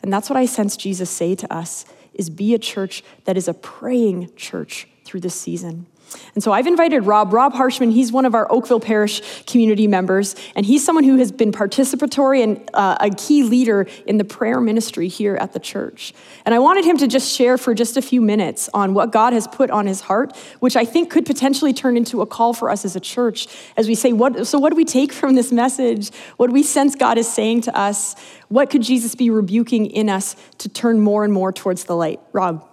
And 0.04 0.12
that's 0.12 0.30
what 0.30 0.36
I 0.36 0.46
sense 0.46 0.76
Jesus 0.76 1.10
say 1.10 1.34
to 1.34 1.52
us 1.52 1.84
is 2.14 2.30
be 2.30 2.54
a 2.54 2.60
church 2.60 3.02
that 3.24 3.36
is 3.36 3.48
a 3.48 3.54
praying 3.54 4.30
church 4.36 4.86
through 5.04 5.18
this 5.18 5.34
season. 5.34 5.86
And 6.34 6.42
so 6.42 6.52
I've 6.52 6.66
invited 6.66 7.06
Rob, 7.06 7.32
Rob 7.32 7.52
Harshman. 7.52 7.92
He's 7.92 8.12
one 8.12 8.24
of 8.24 8.34
our 8.34 8.50
Oakville 8.50 8.80
Parish 8.80 9.44
community 9.44 9.86
members, 9.86 10.34
and 10.54 10.66
he's 10.66 10.84
someone 10.84 11.04
who 11.04 11.16
has 11.16 11.32
been 11.32 11.52
participatory 11.52 12.42
and 12.42 12.68
uh, 12.74 12.96
a 13.00 13.10
key 13.10 13.42
leader 13.42 13.86
in 14.06 14.18
the 14.18 14.24
prayer 14.24 14.60
ministry 14.60 15.08
here 15.08 15.36
at 15.36 15.52
the 15.52 15.58
church. 15.58 16.12
And 16.44 16.54
I 16.54 16.58
wanted 16.58 16.84
him 16.84 16.96
to 16.98 17.06
just 17.06 17.34
share 17.34 17.58
for 17.58 17.74
just 17.74 17.96
a 17.96 18.02
few 18.02 18.20
minutes 18.20 18.68
on 18.74 18.94
what 18.94 19.12
God 19.12 19.32
has 19.32 19.46
put 19.46 19.70
on 19.70 19.86
his 19.86 20.02
heart, 20.02 20.36
which 20.60 20.76
I 20.76 20.84
think 20.84 21.10
could 21.10 21.26
potentially 21.26 21.72
turn 21.72 21.96
into 21.96 22.20
a 22.22 22.26
call 22.26 22.54
for 22.54 22.70
us 22.70 22.84
as 22.84 22.96
a 22.96 23.00
church 23.00 23.46
as 23.76 23.88
we 23.88 23.94
say, 23.94 24.12
what, 24.12 24.46
so 24.46 24.58
what 24.58 24.70
do 24.70 24.76
we 24.76 24.84
take 24.84 25.12
from 25.12 25.34
this 25.34 25.52
message? 25.52 26.10
What 26.36 26.48
do 26.48 26.52
we 26.52 26.62
sense 26.62 26.94
God 26.94 27.18
is 27.18 27.30
saying 27.30 27.62
to 27.62 27.76
us? 27.76 28.14
What 28.48 28.70
could 28.70 28.82
Jesus 28.82 29.14
be 29.14 29.30
rebuking 29.30 29.86
in 29.86 30.08
us 30.08 30.36
to 30.58 30.68
turn 30.68 31.00
more 31.00 31.24
and 31.24 31.32
more 31.32 31.52
towards 31.52 31.84
the 31.84 31.96
light? 31.96 32.20
Rob. 32.32 32.66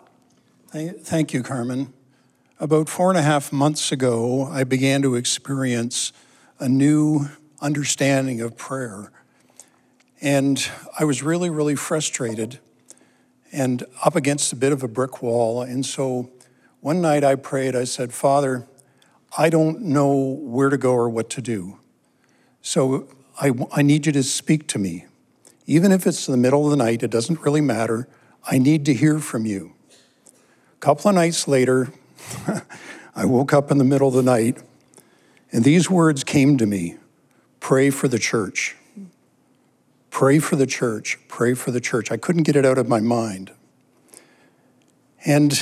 Thank 1.03 1.33
you, 1.33 1.43
Carmen. 1.43 1.93
About 2.59 2.89
four 2.89 3.11
and 3.11 3.19
a 3.19 3.21
half 3.21 3.53
months 3.53 3.91
ago, 3.91 4.47
I 4.47 4.63
began 4.63 5.03
to 5.03 5.13
experience 5.13 6.11
a 6.57 6.67
new 6.67 7.27
understanding 7.61 8.41
of 8.41 8.57
prayer. 8.57 9.11
And 10.21 10.67
I 10.97 11.03
was 11.03 11.21
really, 11.21 11.51
really 11.51 11.75
frustrated 11.75 12.57
and 13.51 13.85
up 14.03 14.15
against 14.15 14.51
a 14.53 14.55
bit 14.55 14.71
of 14.71 14.81
a 14.81 14.87
brick 14.87 15.21
wall. 15.21 15.61
And 15.61 15.85
so 15.85 16.31
one 16.81 16.99
night 16.99 17.23
I 17.23 17.35
prayed, 17.35 17.75
I 17.75 17.83
said, 17.83 18.11
Father, 18.11 18.65
I 19.37 19.51
don't 19.51 19.81
know 19.81 20.15
where 20.15 20.69
to 20.69 20.77
go 20.77 20.93
or 20.93 21.09
what 21.09 21.29
to 21.31 21.43
do. 21.43 21.77
So 22.63 23.07
I, 23.39 23.51
I 23.71 23.83
need 23.83 24.07
you 24.07 24.11
to 24.13 24.23
speak 24.23 24.67
to 24.69 24.79
me. 24.79 25.05
Even 25.67 25.91
if 25.91 26.07
it's 26.07 26.25
the 26.25 26.37
middle 26.37 26.65
of 26.65 26.71
the 26.71 26.77
night, 26.77 27.03
it 27.03 27.11
doesn't 27.11 27.39
really 27.41 27.61
matter. 27.61 28.07
I 28.49 28.57
need 28.57 28.83
to 28.85 28.95
hear 28.95 29.19
from 29.19 29.45
you. 29.45 29.73
A 30.73 30.79
couple 30.79 31.09
of 31.09 31.13
nights 31.13 31.47
later, 31.47 31.93
I 33.15 33.25
woke 33.25 33.53
up 33.53 33.71
in 33.71 33.77
the 33.77 33.83
middle 33.83 34.07
of 34.07 34.13
the 34.13 34.23
night 34.23 34.61
and 35.51 35.63
these 35.63 35.89
words 35.89 36.23
came 36.23 36.57
to 36.57 36.65
me 36.65 36.97
pray 37.59 37.89
for 37.89 38.07
the 38.07 38.19
church. 38.19 38.75
Pray 40.09 40.39
for 40.39 40.55
the 40.55 40.65
church. 40.65 41.19
Pray 41.27 41.53
for 41.53 41.71
the 41.71 41.81
church. 41.81 42.11
I 42.11 42.17
couldn't 42.17 42.43
get 42.43 42.55
it 42.55 42.65
out 42.65 42.77
of 42.77 42.87
my 42.87 42.99
mind. 42.99 43.51
And, 45.25 45.61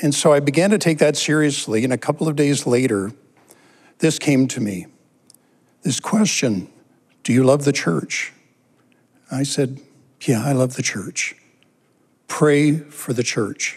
and 0.00 0.14
so 0.14 0.32
I 0.32 0.40
began 0.40 0.70
to 0.70 0.78
take 0.78 0.98
that 0.98 1.16
seriously. 1.16 1.84
And 1.84 1.92
a 1.92 1.98
couple 1.98 2.28
of 2.28 2.36
days 2.36 2.66
later, 2.66 3.12
this 3.98 4.18
came 4.18 4.46
to 4.48 4.60
me 4.60 4.86
this 5.82 6.00
question 6.00 6.68
Do 7.22 7.32
you 7.32 7.42
love 7.44 7.64
the 7.64 7.72
church? 7.72 8.32
I 9.30 9.42
said, 9.42 9.80
Yeah, 10.22 10.44
I 10.44 10.52
love 10.52 10.76
the 10.76 10.82
church. 10.82 11.34
Pray 12.28 12.78
for 12.78 13.12
the 13.12 13.22
church. 13.22 13.76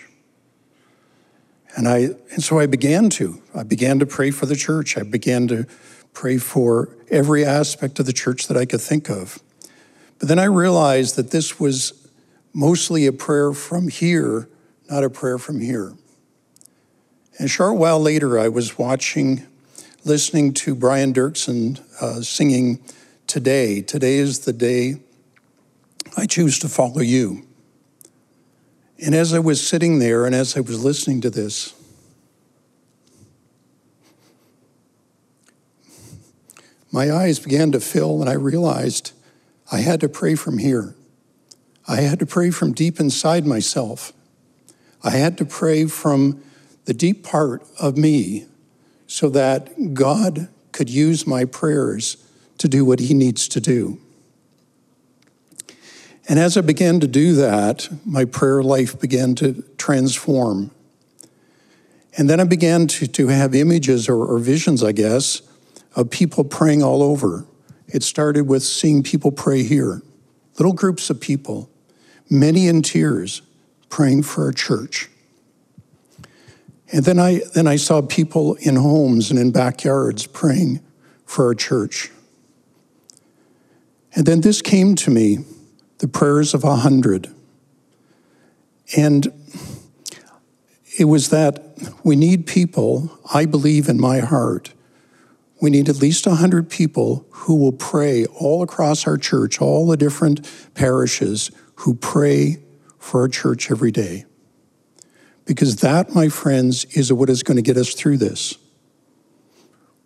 And 1.76 1.88
I 1.88 2.10
and 2.32 2.44
so 2.44 2.60
I 2.60 2.66
began 2.66 3.10
to. 3.12 3.42
I 3.56 3.64
began 3.64 4.00
to 4.00 4.06
pray 4.06 4.32
for 4.32 4.46
the 4.46 4.56
church. 4.56 4.98
I 4.98 5.04
began 5.04 5.48
to 5.48 5.66
pray 6.14 6.38
for 6.38 6.90
every 7.10 7.44
aspect 7.44 8.00
of 8.00 8.06
the 8.06 8.14
church 8.14 8.48
that 8.48 8.58
I 8.58 8.66
could 8.66 8.82
think 8.82 9.10
of. 9.10 9.40
But 10.20 10.28
then 10.28 10.40
I 10.40 10.46
realized 10.46 11.16
that 11.16 11.32
this 11.32 11.60
was 11.60 12.08
mostly 12.54 13.08
a 13.08 13.12
prayer 13.12 13.52
from 13.54 13.88
here, 13.88 14.48
not 14.90 15.04
a 15.04 15.10
prayer 15.10 15.38
from 15.38 15.60
here. 15.60 15.94
And 17.40 17.46
a 17.46 17.50
short 17.50 17.78
while 17.78 18.00
later, 18.00 18.38
I 18.38 18.48
was 18.48 18.78
watching, 18.78 19.46
listening 20.06 20.54
to 20.54 20.76
Brian 20.76 21.14
Doerksen 21.14 21.82
uh, 22.02 22.22
singing 22.22 22.80
Today. 23.26 23.82
Today 23.82 24.18
is 24.18 24.40
the 24.40 24.54
day 24.54 24.98
I 26.16 26.28
choose 26.28 26.60
to 26.60 26.70
follow 26.70 27.00
you. 27.02 27.43
And 29.06 29.14
as 29.14 29.34
I 29.34 29.40
was 29.40 29.66
sitting 29.66 30.00
there 30.00 30.26
and 30.26 30.34
as 30.34 30.56
I 30.56 30.62
was 30.62 30.82
listening 30.82 31.20
to 31.22 31.30
this, 31.30 31.74
my 36.90 37.12
eyes 37.12 37.38
began 37.38 37.74
to 37.74 37.82
fill 37.82 38.22
and 38.22 38.30
I 38.30 38.34
realized 38.34 39.12
I 39.70 39.80
had 39.80 40.00
to 40.02 40.10
pray 40.10 40.36
from 40.36 40.58
here. 40.58 40.96
I 41.86 41.98
had 41.98 42.18
to 42.20 42.26
pray 42.26 42.50
from 42.50 42.72
deep 42.72 42.98
inside 42.98 43.46
myself. 43.46 44.14
I 45.04 45.10
had 45.10 45.38
to 45.40 45.46
pray 45.46 45.86
from 45.88 46.42
the 46.86 46.94
deep 46.94 47.26
part 47.26 47.62
of 47.78 47.98
me 47.98 48.46
so 49.06 49.28
that 49.32 49.94
God 49.94 50.48
could 50.72 50.90
use 50.90 51.28
my 51.28 51.44
prayers 51.44 52.26
to 52.58 52.70
do 52.70 52.86
what 52.86 53.02
He 53.02 53.14
needs 53.14 53.50
to 53.50 53.60
do. 53.60 54.00
And 56.30 56.40
as 56.40 56.56
I 56.56 56.62
began 56.62 57.00
to 57.02 57.08
do 57.08 57.34
that, 57.36 57.90
my 58.06 58.26
prayer 58.26 58.64
life 58.64 59.00
began 59.00 59.36
to 59.36 59.64
transform. 59.78 60.72
And 62.18 62.30
then 62.30 62.40
I 62.40 62.46
began 62.46 62.88
to, 62.88 63.08
to 63.08 63.28
have 63.28 63.54
images 63.56 64.08
or, 64.08 64.24
or 64.24 64.40
visions, 64.40 64.84
I 64.84 64.92
guess, 64.92 65.42
of 65.96 66.10
people 66.10 66.44
praying 66.44 66.84
all 66.84 67.04
over. 67.04 67.46
It 67.88 68.04
started 68.04 68.48
with 68.48 68.64
seeing 68.64 69.04
people 69.04 69.32
pray 69.32 69.64
here, 69.64 70.02
little 70.58 70.74
groups 70.74 71.10
of 71.10 71.20
people, 71.20 71.70
many 72.30 72.68
in 72.68 72.82
tears, 72.82 73.42
praying 73.90 74.24
for 74.24 74.46
our 74.46 74.52
church. 74.52 75.10
And 76.92 77.04
then 77.04 77.20
I, 77.20 77.42
then 77.54 77.68
I 77.68 77.76
saw 77.76 78.02
people 78.02 78.56
in 78.56 78.76
homes 78.76 79.30
and 79.30 79.40
in 79.40 79.52
backyards 79.52 80.28
praying 80.28 80.80
for 81.26 81.48
our 81.48 81.56
church. 81.56 82.12
And 84.16 84.26
then 84.26 84.42
this 84.42 84.62
came 84.62 84.96
to 84.96 85.12
me 85.12 85.40
the 86.00 86.08
prayers 86.08 86.54
of 86.54 86.64
a 86.64 86.78
hundred. 86.78 87.34
And 88.98 89.32
it 90.98 91.06
was 91.06 91.30
that 91.30 91.64
we 92.04 92.16
need 92.16 92.46
people, 92.46 93.20
I 93.34 93.46
believe 93.46 93.90
in 93.90 94.00
my 94.00 94.20
heart, 94.20 94.74
we 95.62 95.70
need 95.70 95.88
at 95.88 96.02
least 96.02 96.28
100 96.28 96.70
people 96.70 97.26
who 97.30 97.56
will 97.56 97.72
pray 97.72 98.26
all 98.26 98.62
across 98.62 99.08
our 99.08 99.18
church, 99.18 99.62
all 99.62 99.88
the 99.88 99.98
different 99.98 100.46
parishes, 100.74 101.52
who 101.76 101.96
pray 101.96 102.58
for 103.00 103.22
our 103.22 103.28
church 103.28 103.72
every 103.72 103.92
day. 103.92 104.26
Because 105.46 105.78
that, 105.78 106.14
my 106.14 106.30
friends, 106.30 106.86
is 106.98 107.12
what 107.12 107.30
is 107.30 107.44
going 107.44 107.58
to 107.58 107.64
get 107.64 107.78
us 107.78 107.94
through 107.94 108.18
this. 108.18 108.58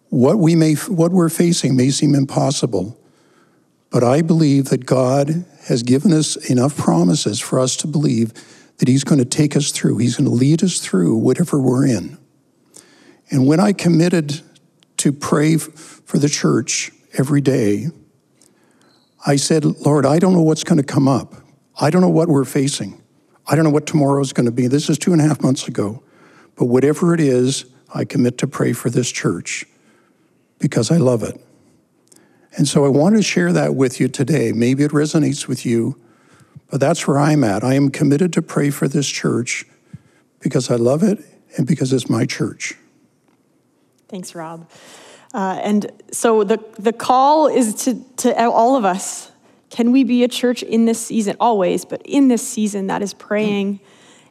What, 0.10 0.40
we 0.40 0.56
may, 0.56 0.74
what 0.74 1.12
we're 1.12 1.30
facing 1.30 1.76
may 1.76 1.90
seem 1.90 2.16
impossible, 2.16 3.00
but 3.90 4.04
I 4.04 4.22
believe 4.22 4.66
that 4.66 4.86
God 4.86 5.46
has 5.68 5.84
given 5.84 6.14
us 6.14 6.36
enough 6.50 6.78
promises 6.78 7.40
for 7.40 7.60
us 7.60 7.76
to 7.78 7.88
believe 7.88 8.34
that 8.78 8.88
He's 8.88 9.04
going 9.04 9.20
to 9.20 9.26
take 9.26 9.56
us 9.56 9.72
through. 9.72 9.98
He's 9.98 10.16
going 10.16 10.30
to 10.30 10.36
lead 10.36 10.64
us 10.64 10.80
through 10.80 11.18
whatever 11.18 11.60
we're 11.60 11.86
in. 11.86 12.18
And 13.30 13.46
when 13.46 13.60
I 13.60 13.74
committed 13.74 14.42
to 14.98 15.12
pray 15.12 15.58
for 15.58 16.18
the 16.18 16.30
church 16.30 16.92
every 17.18 17.42
day, 17.42 17.88
I 19.26 19.36
said, 19.36 19.66
Lord, 19.66 20.06
I 20.06 20.20
don't 20.20 20.34
know 20.34 20.42
what's 20.42 20.64
going 20.64 20.78
to 20.78 20.84
come 20.84 21.08
up. 21.08 21.36
I 21.80 21.90
don't 21.90 22.02
know 22.02 22.10
what 22.10 22.30
we're 22.30 22.46
facing. 22.46 23.02
I 23.46 23.56
don't 23.56 23.66
know 23.66 23.72
what 23.72 23.86
tomorrow 23.86 24.22
is 24.22 24.34
going 24.34 24.46
to 24.46 24.52
be. 24.52 24.68
This 24.68 24.90
is 24.90 24.98
two 24.98 25.12
and 25.12 25.22
a 25.22 25.28
half 25.28 25.42
months 25.42 25.68
ago. 25.68 26.02
But 26.56 26.66
whatever 26.66 27.14
it 27.14 27.20
is, 27.20 27.66
I 27.94 28.06
commit 28.06 28.38
to 28.40 28.48
pray 28.48 28.74
for 28.74 28.90
this 28.90 29.12
church 29.12 29.66
because 30.60 30.92
I 30.92 30.98
love 30.98 31.24
it. 31.24 31.40
And 32.58 32.68
so 32.68 32.86
I 32.86 32.90
want 32.90 33.16
to 33.16 33.22
share 33.22 33.54
that 33.54 33.76
with 33.76 34.00
you 34.00 34.08
today. 34.08 34.52
Maybe 34.52 34.84
it 34.84 34.92
resonates 34.92 35.48
with 35.48 35.64
you, 35.66 36.02
but 36.72 36.80
that's 36.80 37.08
where 37.08 37.20
I'm 37.20 37.44
at. 37.44 37.64
I 37.64 37.76
am 37.76 37.90
committed 37.92 38.34
to 38.34 38.42
pray 38.42 38.72
for 38.72 38.88
this 38.88 39.08
church 39.08 39.66
because 40.40 40.72
I 40.72 40.76
love 40.76 41.04
it 41.04 41.20
and 41.56 41.68
because 41.68 41.94
it's 41.94 42.10
my 42.10 42.26
church. 42.26 42.74
Thanks, 44.10 44.34
Rob. 44.34 44.68
Uh, 45.34 45.60
and 45.62 45.92
so 46.12 46.44
the, 46.44 46.64
the 46.80 46.94
call 46.94 47.48
is 47.48 47.76
to, 47.86 48.04
to 48.18 48.50
all 48.50 48.76
of 48.76 48.86
us. 48.86 49.32
Can 49.70 49.92
we 49.92 50.04
be 50.04 50.24
a 50.24 50.28
church 50.28 50.64
in 50.64 50.86
this 50.86 51.00
season? 51.06 51.36
Always, 51.40 51.86
but 51.86 52.02
in 52.06 52.28
this 52.28 52.48
season 52.48 52.88
that 52.88 53.04
is 53.04 53.14
praying. 53.14 53.82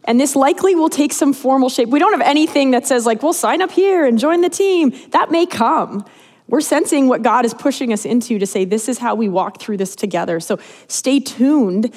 And 0.04 0.18
this 0.18 0.34
likely 0.34 0.74
will 0.74 0.88
take 0.88 1.12
some 1.12 1.32
formal 1.32 1.68
shape. 1.68 1.90
We 1.90 1.98
don't 1.98 2.12
have 2.12 2.26
anything 2.26 2.70
that 2.72 2.86
says, 2.86 3.06
like, 3.06 3.22
we'll 3.22 3.32
sign 3.32 3.60
up 3.60 3.70
here 3.70 4.04
and 4.04 4.18
join 4.18 4.40
the 4.40 4.48
team. 4.48 4.92
That 5.10 5.30
may 5.30 5.46
come. 5.46 6.04
We're 6.49 6.61
sensing 6.61 7.09
what 7.09 7.22
God 7.22 7.44
is 7.44 7.55
pushing 7.55 7.92
us 7.92 8.05
into 8.05 8.38
to 8.38 8.47
say, 8.47 8.64
this 8.64 8.88
is 8.88 8.99
how 8.99 9.14
we 9.14 9.28
walk 9.28 9.61
through 9.61 9.78
this 9.78 9.97
together. 9.97 10.40
So 10.40 10.59
stay 10.88 11.20
tuned. 11.20 11.92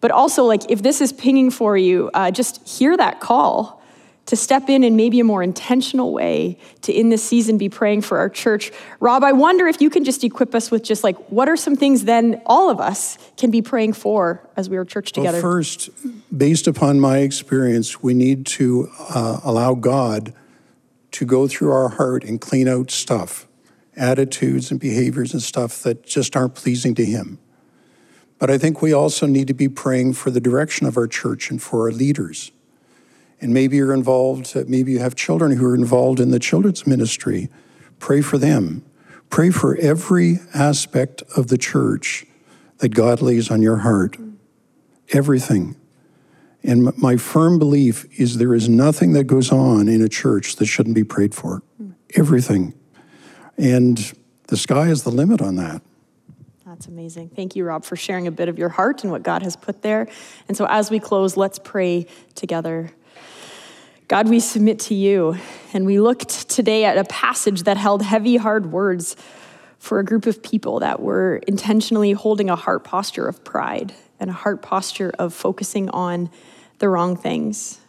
But 0.00 0.10
also, 0.10 0.44
like, 0.44 0.70
if 0.70 0.82
this 0.82 1.00
is 1.00 1.12
pinging 1.12 1.50
for 1.50 1.78
you, 1.78 2.10
uh, 2.12 2.30
just 2.30 2.68
hear 2.68 2.94
that 2.96 3.20
call 3.20 3.82
to 4.26 4.36
step 4.36 4.68
in 4.68 4.84
in 4.84 4.96
maybe 4.96 5.20
a 5.20 5.24
more 5.24 5.42
intentional 5.42 6.12
way 6.12 6.58
to 6.82 6.92
in 6.92 7.10
this 7.10 7.22
season 7.22 7.58
be 7.58 7.68
praying 7.68 8.00
for 8.00 8.18
our 8.18 8.28
church. 8.28 8.72
Rob, 9.00 9.22
I 9.22 9.32
wonder 9.32 9.66
if 9.66 9.80
you 9.80 9.90
can 9.90 10.04
just 10.04 10.24
equip 10.24 10.54
us 10.54 10.70
with 10.70 10.82
just 10.82 11.04
like 11.04 11.16
what 11.30 11.48
are 11.48 11.56
some 11.56 11.76
things 11.76 12.04
then 12.04 12.40
all 12.46 12.70
of 12.70 12.80
us 12.80 13.18
can 13.36 13.50
be 13.50 13.60
praying 13.60 13.92
for 13.92 14.46
as 14.56 14.70
we 14.70 14.76
are 14.76 14.84
church 14.84 15.12
together? 15.12 15.36
Well, 15.36 15.42
first, 15.42 15.90
based 16.36 16.66
upon 16.66 17.00
my 17.00 17.18
experience, 17.18 18.02
we 18.02 18.14
need 18.14 18.46
to 18.46 18.90
uh, 18.98 19.40
allow 19.44 19.74
God 19.74 20.32
to 21.12 21.24
go 21.24 21.46
through 21.46 21.70
our 21.70 21.90
heart 21.90 22.24
and 22.24 22.40
clean 22.40 22.66
out 22.66 22.90
stuff, 22.90 23.43
attitudes 23.96 24.70
and 24.70 24.80
behaviors 24.80 25.32
and 25.32 25.42
stuff 25.42 25.82
that 25.82 26.04
just 26.04 26.36
aren't 26.36 26.54
pleasing 26.54 26.94
to 26.96 27.04
Him. 27.04 27.38
But 28.38 28.50
I 28.50 28.58
think 28.58 28.82
we 28.82 28.92
also 28.92 29.26
need 29.26 29.46
to 29.48 29.54
be 29.54 29.68
praying 29.68 30.14
for 30.14 30.30
the 30.30 30.40
direction 30.40 30.86
of 30.86 30.96
our 30.96 31.06
church 31.06 31.50
and 31.50 31.62
for 31.62 31.82
our 31.82 31.92
leaders 31.92 32.52
and 33.44 33.52
maybe 33.52 33.76
you're 33.76 33.92
involved, 33.92 34.56
maybe 34.68 34.92
you 34.92 35.00
have 35.00 35.14
children 35.14 35.56
who 35.56 35.66
are 35.66 35.74
involved 35.74 36.18
in 36.18 36.30
the 36.30 36.38
children's 36.38 36.86
ministry. 36.86 37.50
Pray 37.98 38.22
for 38.22 38.38
them. 38.38 38.82
Pray 39.28 39.50
for 39.50 39.76
every 39.76 40.38
aspect 40.54 41.22
of 41.36 41.48
the 41.48 41.58
church 41.58 42.24
that 42.78 42.94
God 42.94 43.20
lays 43.20 43.50
on 43.50 43.60
your 43.60 43.78
heart. 43.78 44.16
Everything. 45.12 45.76
And 46.62 46.96
my 46.96 47.18
firm 47.18 47.58
belief 47.58 48.06
is 48.18 48.38
there 48.38 48.54
is 48.54 48.66
nothing 48.66 49.12
that 49.12 49.24
goes 49.24 49.52
on 49.52 49.88
in 49.88 50.00
a 50.00 50.08
church 50.08 50.56
that 50.56 50.64
shouldn't 50.64 50.94
be 50.94 51.04
prayed 51.04 51.34
for. 51.34 51.62
Everything. 52.14 52.72
And 53.56 54.12
the 54.48 54.56
sky 54.56 54.88
is 54.88 55.04
the 55.04 55.10
limit 55.10 55.40
on 55.40 55.56
that. 55.56 55.82
That's 56.66 56.86
amazing. 56.86 57.28
Thank 57.28 57.54
you, 57.54 57.64
Rob, 57.64 57.84
for 57.84 57.94
sharing 57.94 58.26
a 58.26 58.32
bit 58.32 58.48
of 58.48 58.58
your 58.58 58.68
heart 58.68 59.04
and 59.04 59.12
what 59.12 59.22
God 59.22 59.42
has 59.42 59.54
put 59.54 59.82
there. 59.82 60.08
And 60.48 60.56
so, 60.56 60.66
as 60.68 60.90
we 60.90 60.98
close, 60.98 61.36
let's 61.36 61.58
pray 61.58 62.06
together. 62.34 62.90
God, 64.08 64.28
we 64.28 64.40
submit 64.40 64.80
to 64.80 64.94
you. 64.94 65.36
And 65.72 65.86
we 65.86 66.00
looked 66.00 66.48
today 66.50 66.84
at 66.84 66.98
a 66.98 67.04
passage 67.04 67.62
that 67.62 67.76
held 67.76 68.02
heavy, 68.02 68.36
hard 68.36 68.72
words 68.72 69.16
for 69.78 69.98
a 69.98 70.04
group 70.04 70.26
of 70.26 70.42
people 70.42 70.80
that 70.80 71.00
were 71.00 71.36
intentionally 71.46 72.12
holding 72.12 72.50
a 72.50 72.56
heart 72.56 72.84
posture 72.84 73.26
of 73.26 73.44
pride 73.44 73.94
and 74.18 74.30
a 74.30 74.32
heart 74.32 74.62
posture 74.62 75.12
of 75.18 75.32
focusing 75.32 75.90
on 75.90 76.30
the 76.78 76.88
wrong 76.88 77.16
things. 77.16 77.80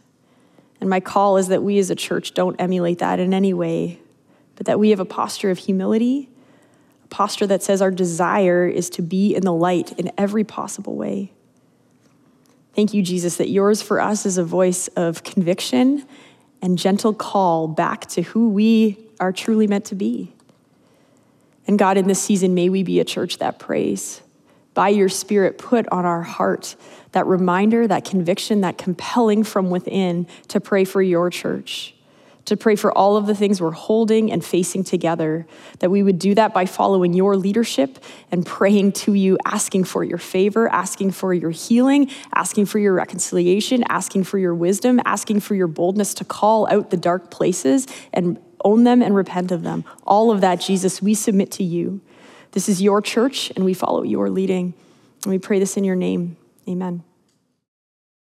And 0.80 0.89
my 0.89 0.99
call 0.99 1.38
is 1.38 1.47
that 1.47 1.63
we 1.63 1.80
as 1.80 1.89
a 1.89 1.95
church 1.95 2.34
don't 2.34 2.55
emulate 2.59 2.99
that 2.99 3.20
in 3.20 3.34
any 3.34 3.53
way, 3.53 3.99
but 4.56 4.66
that 4.66 4.80
we 4.80 4.89
have 4.89 4.99
a 4.99 5.06
posture 5.06 5.51
of 5.51 5.58
humility, 5.58 6.30
a 7.03 7.08
posture 7.08 7.47
that 7.47 7.62
says 7.62 7.82
our 7.82 7.91
desire 7.91 8.68
is 8.68 8.89
to 8.91 9.01
be 9.01 9.36
in 9.36 9.43
the 9.43 9.53
light 9.53 9.91
in 9.99 10.12
every 10.18 10.43
possible 10.43 10.95
way. 10.95 11.32
Thank 12.74 12.93
you, 12.93 13.01
Jesus, 13.01 13.38
that 13.38 13.49
yours 13.49 13.82
for 13.82 14.01
us 14.01 14.26
is 14.26 14.38
a 14.38 14.43
voice 14.43 14.88
of 14.89 15.24
conviction 15.24 16.06
and 16.62 16.78
gentle 16.78 17.14
call 17.14 17.68
back 17.68 18.06
to 18.08 18.22
who 18.22 18.49
we 18.49 18.97
are 19.20 19.32
truly 19.32 19.68
meant 19.68 19.86
to 19.86 19.95
be. 19.95 20.34
And 21.68 21.80
God, 21.80 21.97
in 21.97 22.08
this 22.08 22.22
season, 22.22 22.53
may 22.53 22.70
we 22.70 22.84
be 22.84 22.99
a 22.99 23.06
church 23.06 23.38
that 23.38 23.60
prays. 23.60 24.22
By 24.74 24.89
your 24.89 25.10
Spirit, 25.10 25.58
put 25.58 25.88
on 25.88 26.06
our 26.06 26.22
heart 26.22 26.76
that 27.14 27.26
reminder, 27.28 27.88
that 27.88 28.03
conviction, 28.03 28.62
that 28.62 28.78
compelling 28.78 29.43
from 29.43 29.70
within 29.70 30.28
to 30.49 30.60
pray 30.60 30.84
for 30.84 31.01
your 31.01 31.30
church 31.30 31.95
to 32.45 32.55
pray 32.55 32.75
for 32.75 32.95
all 32.95 33.17
of 33.17 33.25
the 33.25 33.35
things 33.35 33.59
we're 33.59 33.71
holding 33.71 34.31
and 34.31 34.45
facing 34.45 34.83
together, 34.83 35.47
that 35.79 35.89
we 35.89 36.03
would 36.03 36.19
do 36.19 36.35
that 36.35 36.53
by 36.53 36.65
following 36.65 37.13
your 37.13 37.35
leadership 37.35 37.97
and 38.31 38.45
praying 38.45 38.91
to 38.91 39.13
you, 39.13 39.37
asking 39.45 39.83
for 39.83 40.03
your 40.03 40.17
favor, 40.17 40.67
asking 40.69 41.11
for 41.11 41.33
your 41.33 41.49
healing, 41.49 42.09
asking 42.33 42.65
for 42.65 42.79
your 42.79 42.93
reconciliation, 42.93 43.83
asking 43.89 44.23
for 44.23 44.37
your 44.37 44.53
wisdom, 44.53 45.01
asking 45.05 45.39
for 45.39 45.55
your 45.55 45.67
boldness 45.67 46.13
to 46.13 46.23
call 46.23 46.67
out 46.71 46.91
the 46.91 46.97
dark 46.97 47.31
places 47.31 47.87
and 48.13 48.39
own 48.63 48.83
them 48.83 49.01
and 49.01 49.15
repent 49.15 49.51
of 49.51 49.63
them. 49.63 49.83
All 50.05 50.31
of 50.31 50.41
that, 50.41 50.61
Jesus, 50.61 51.01
we 51.01 51.13
submit 51.13 51.51
to 51.51 51.63
you. 51.63 52.01
This 52.51 52.69
is 52.69 52.81
your 52.81 53.01
church, 53.01 53.51
and 53.55 53.65
we 53.65 53.73
follow 53.73 54.03
your 54.03 54.29
leading. 54.29 54.73
And 55.23 55.31
we 55.31 55.39
pray 55.39 55.59
this 55.59 55.77
in 55.77 55.83
your 55.83 55.95
name. 55.95 56.37
Amen. 56.67 57.03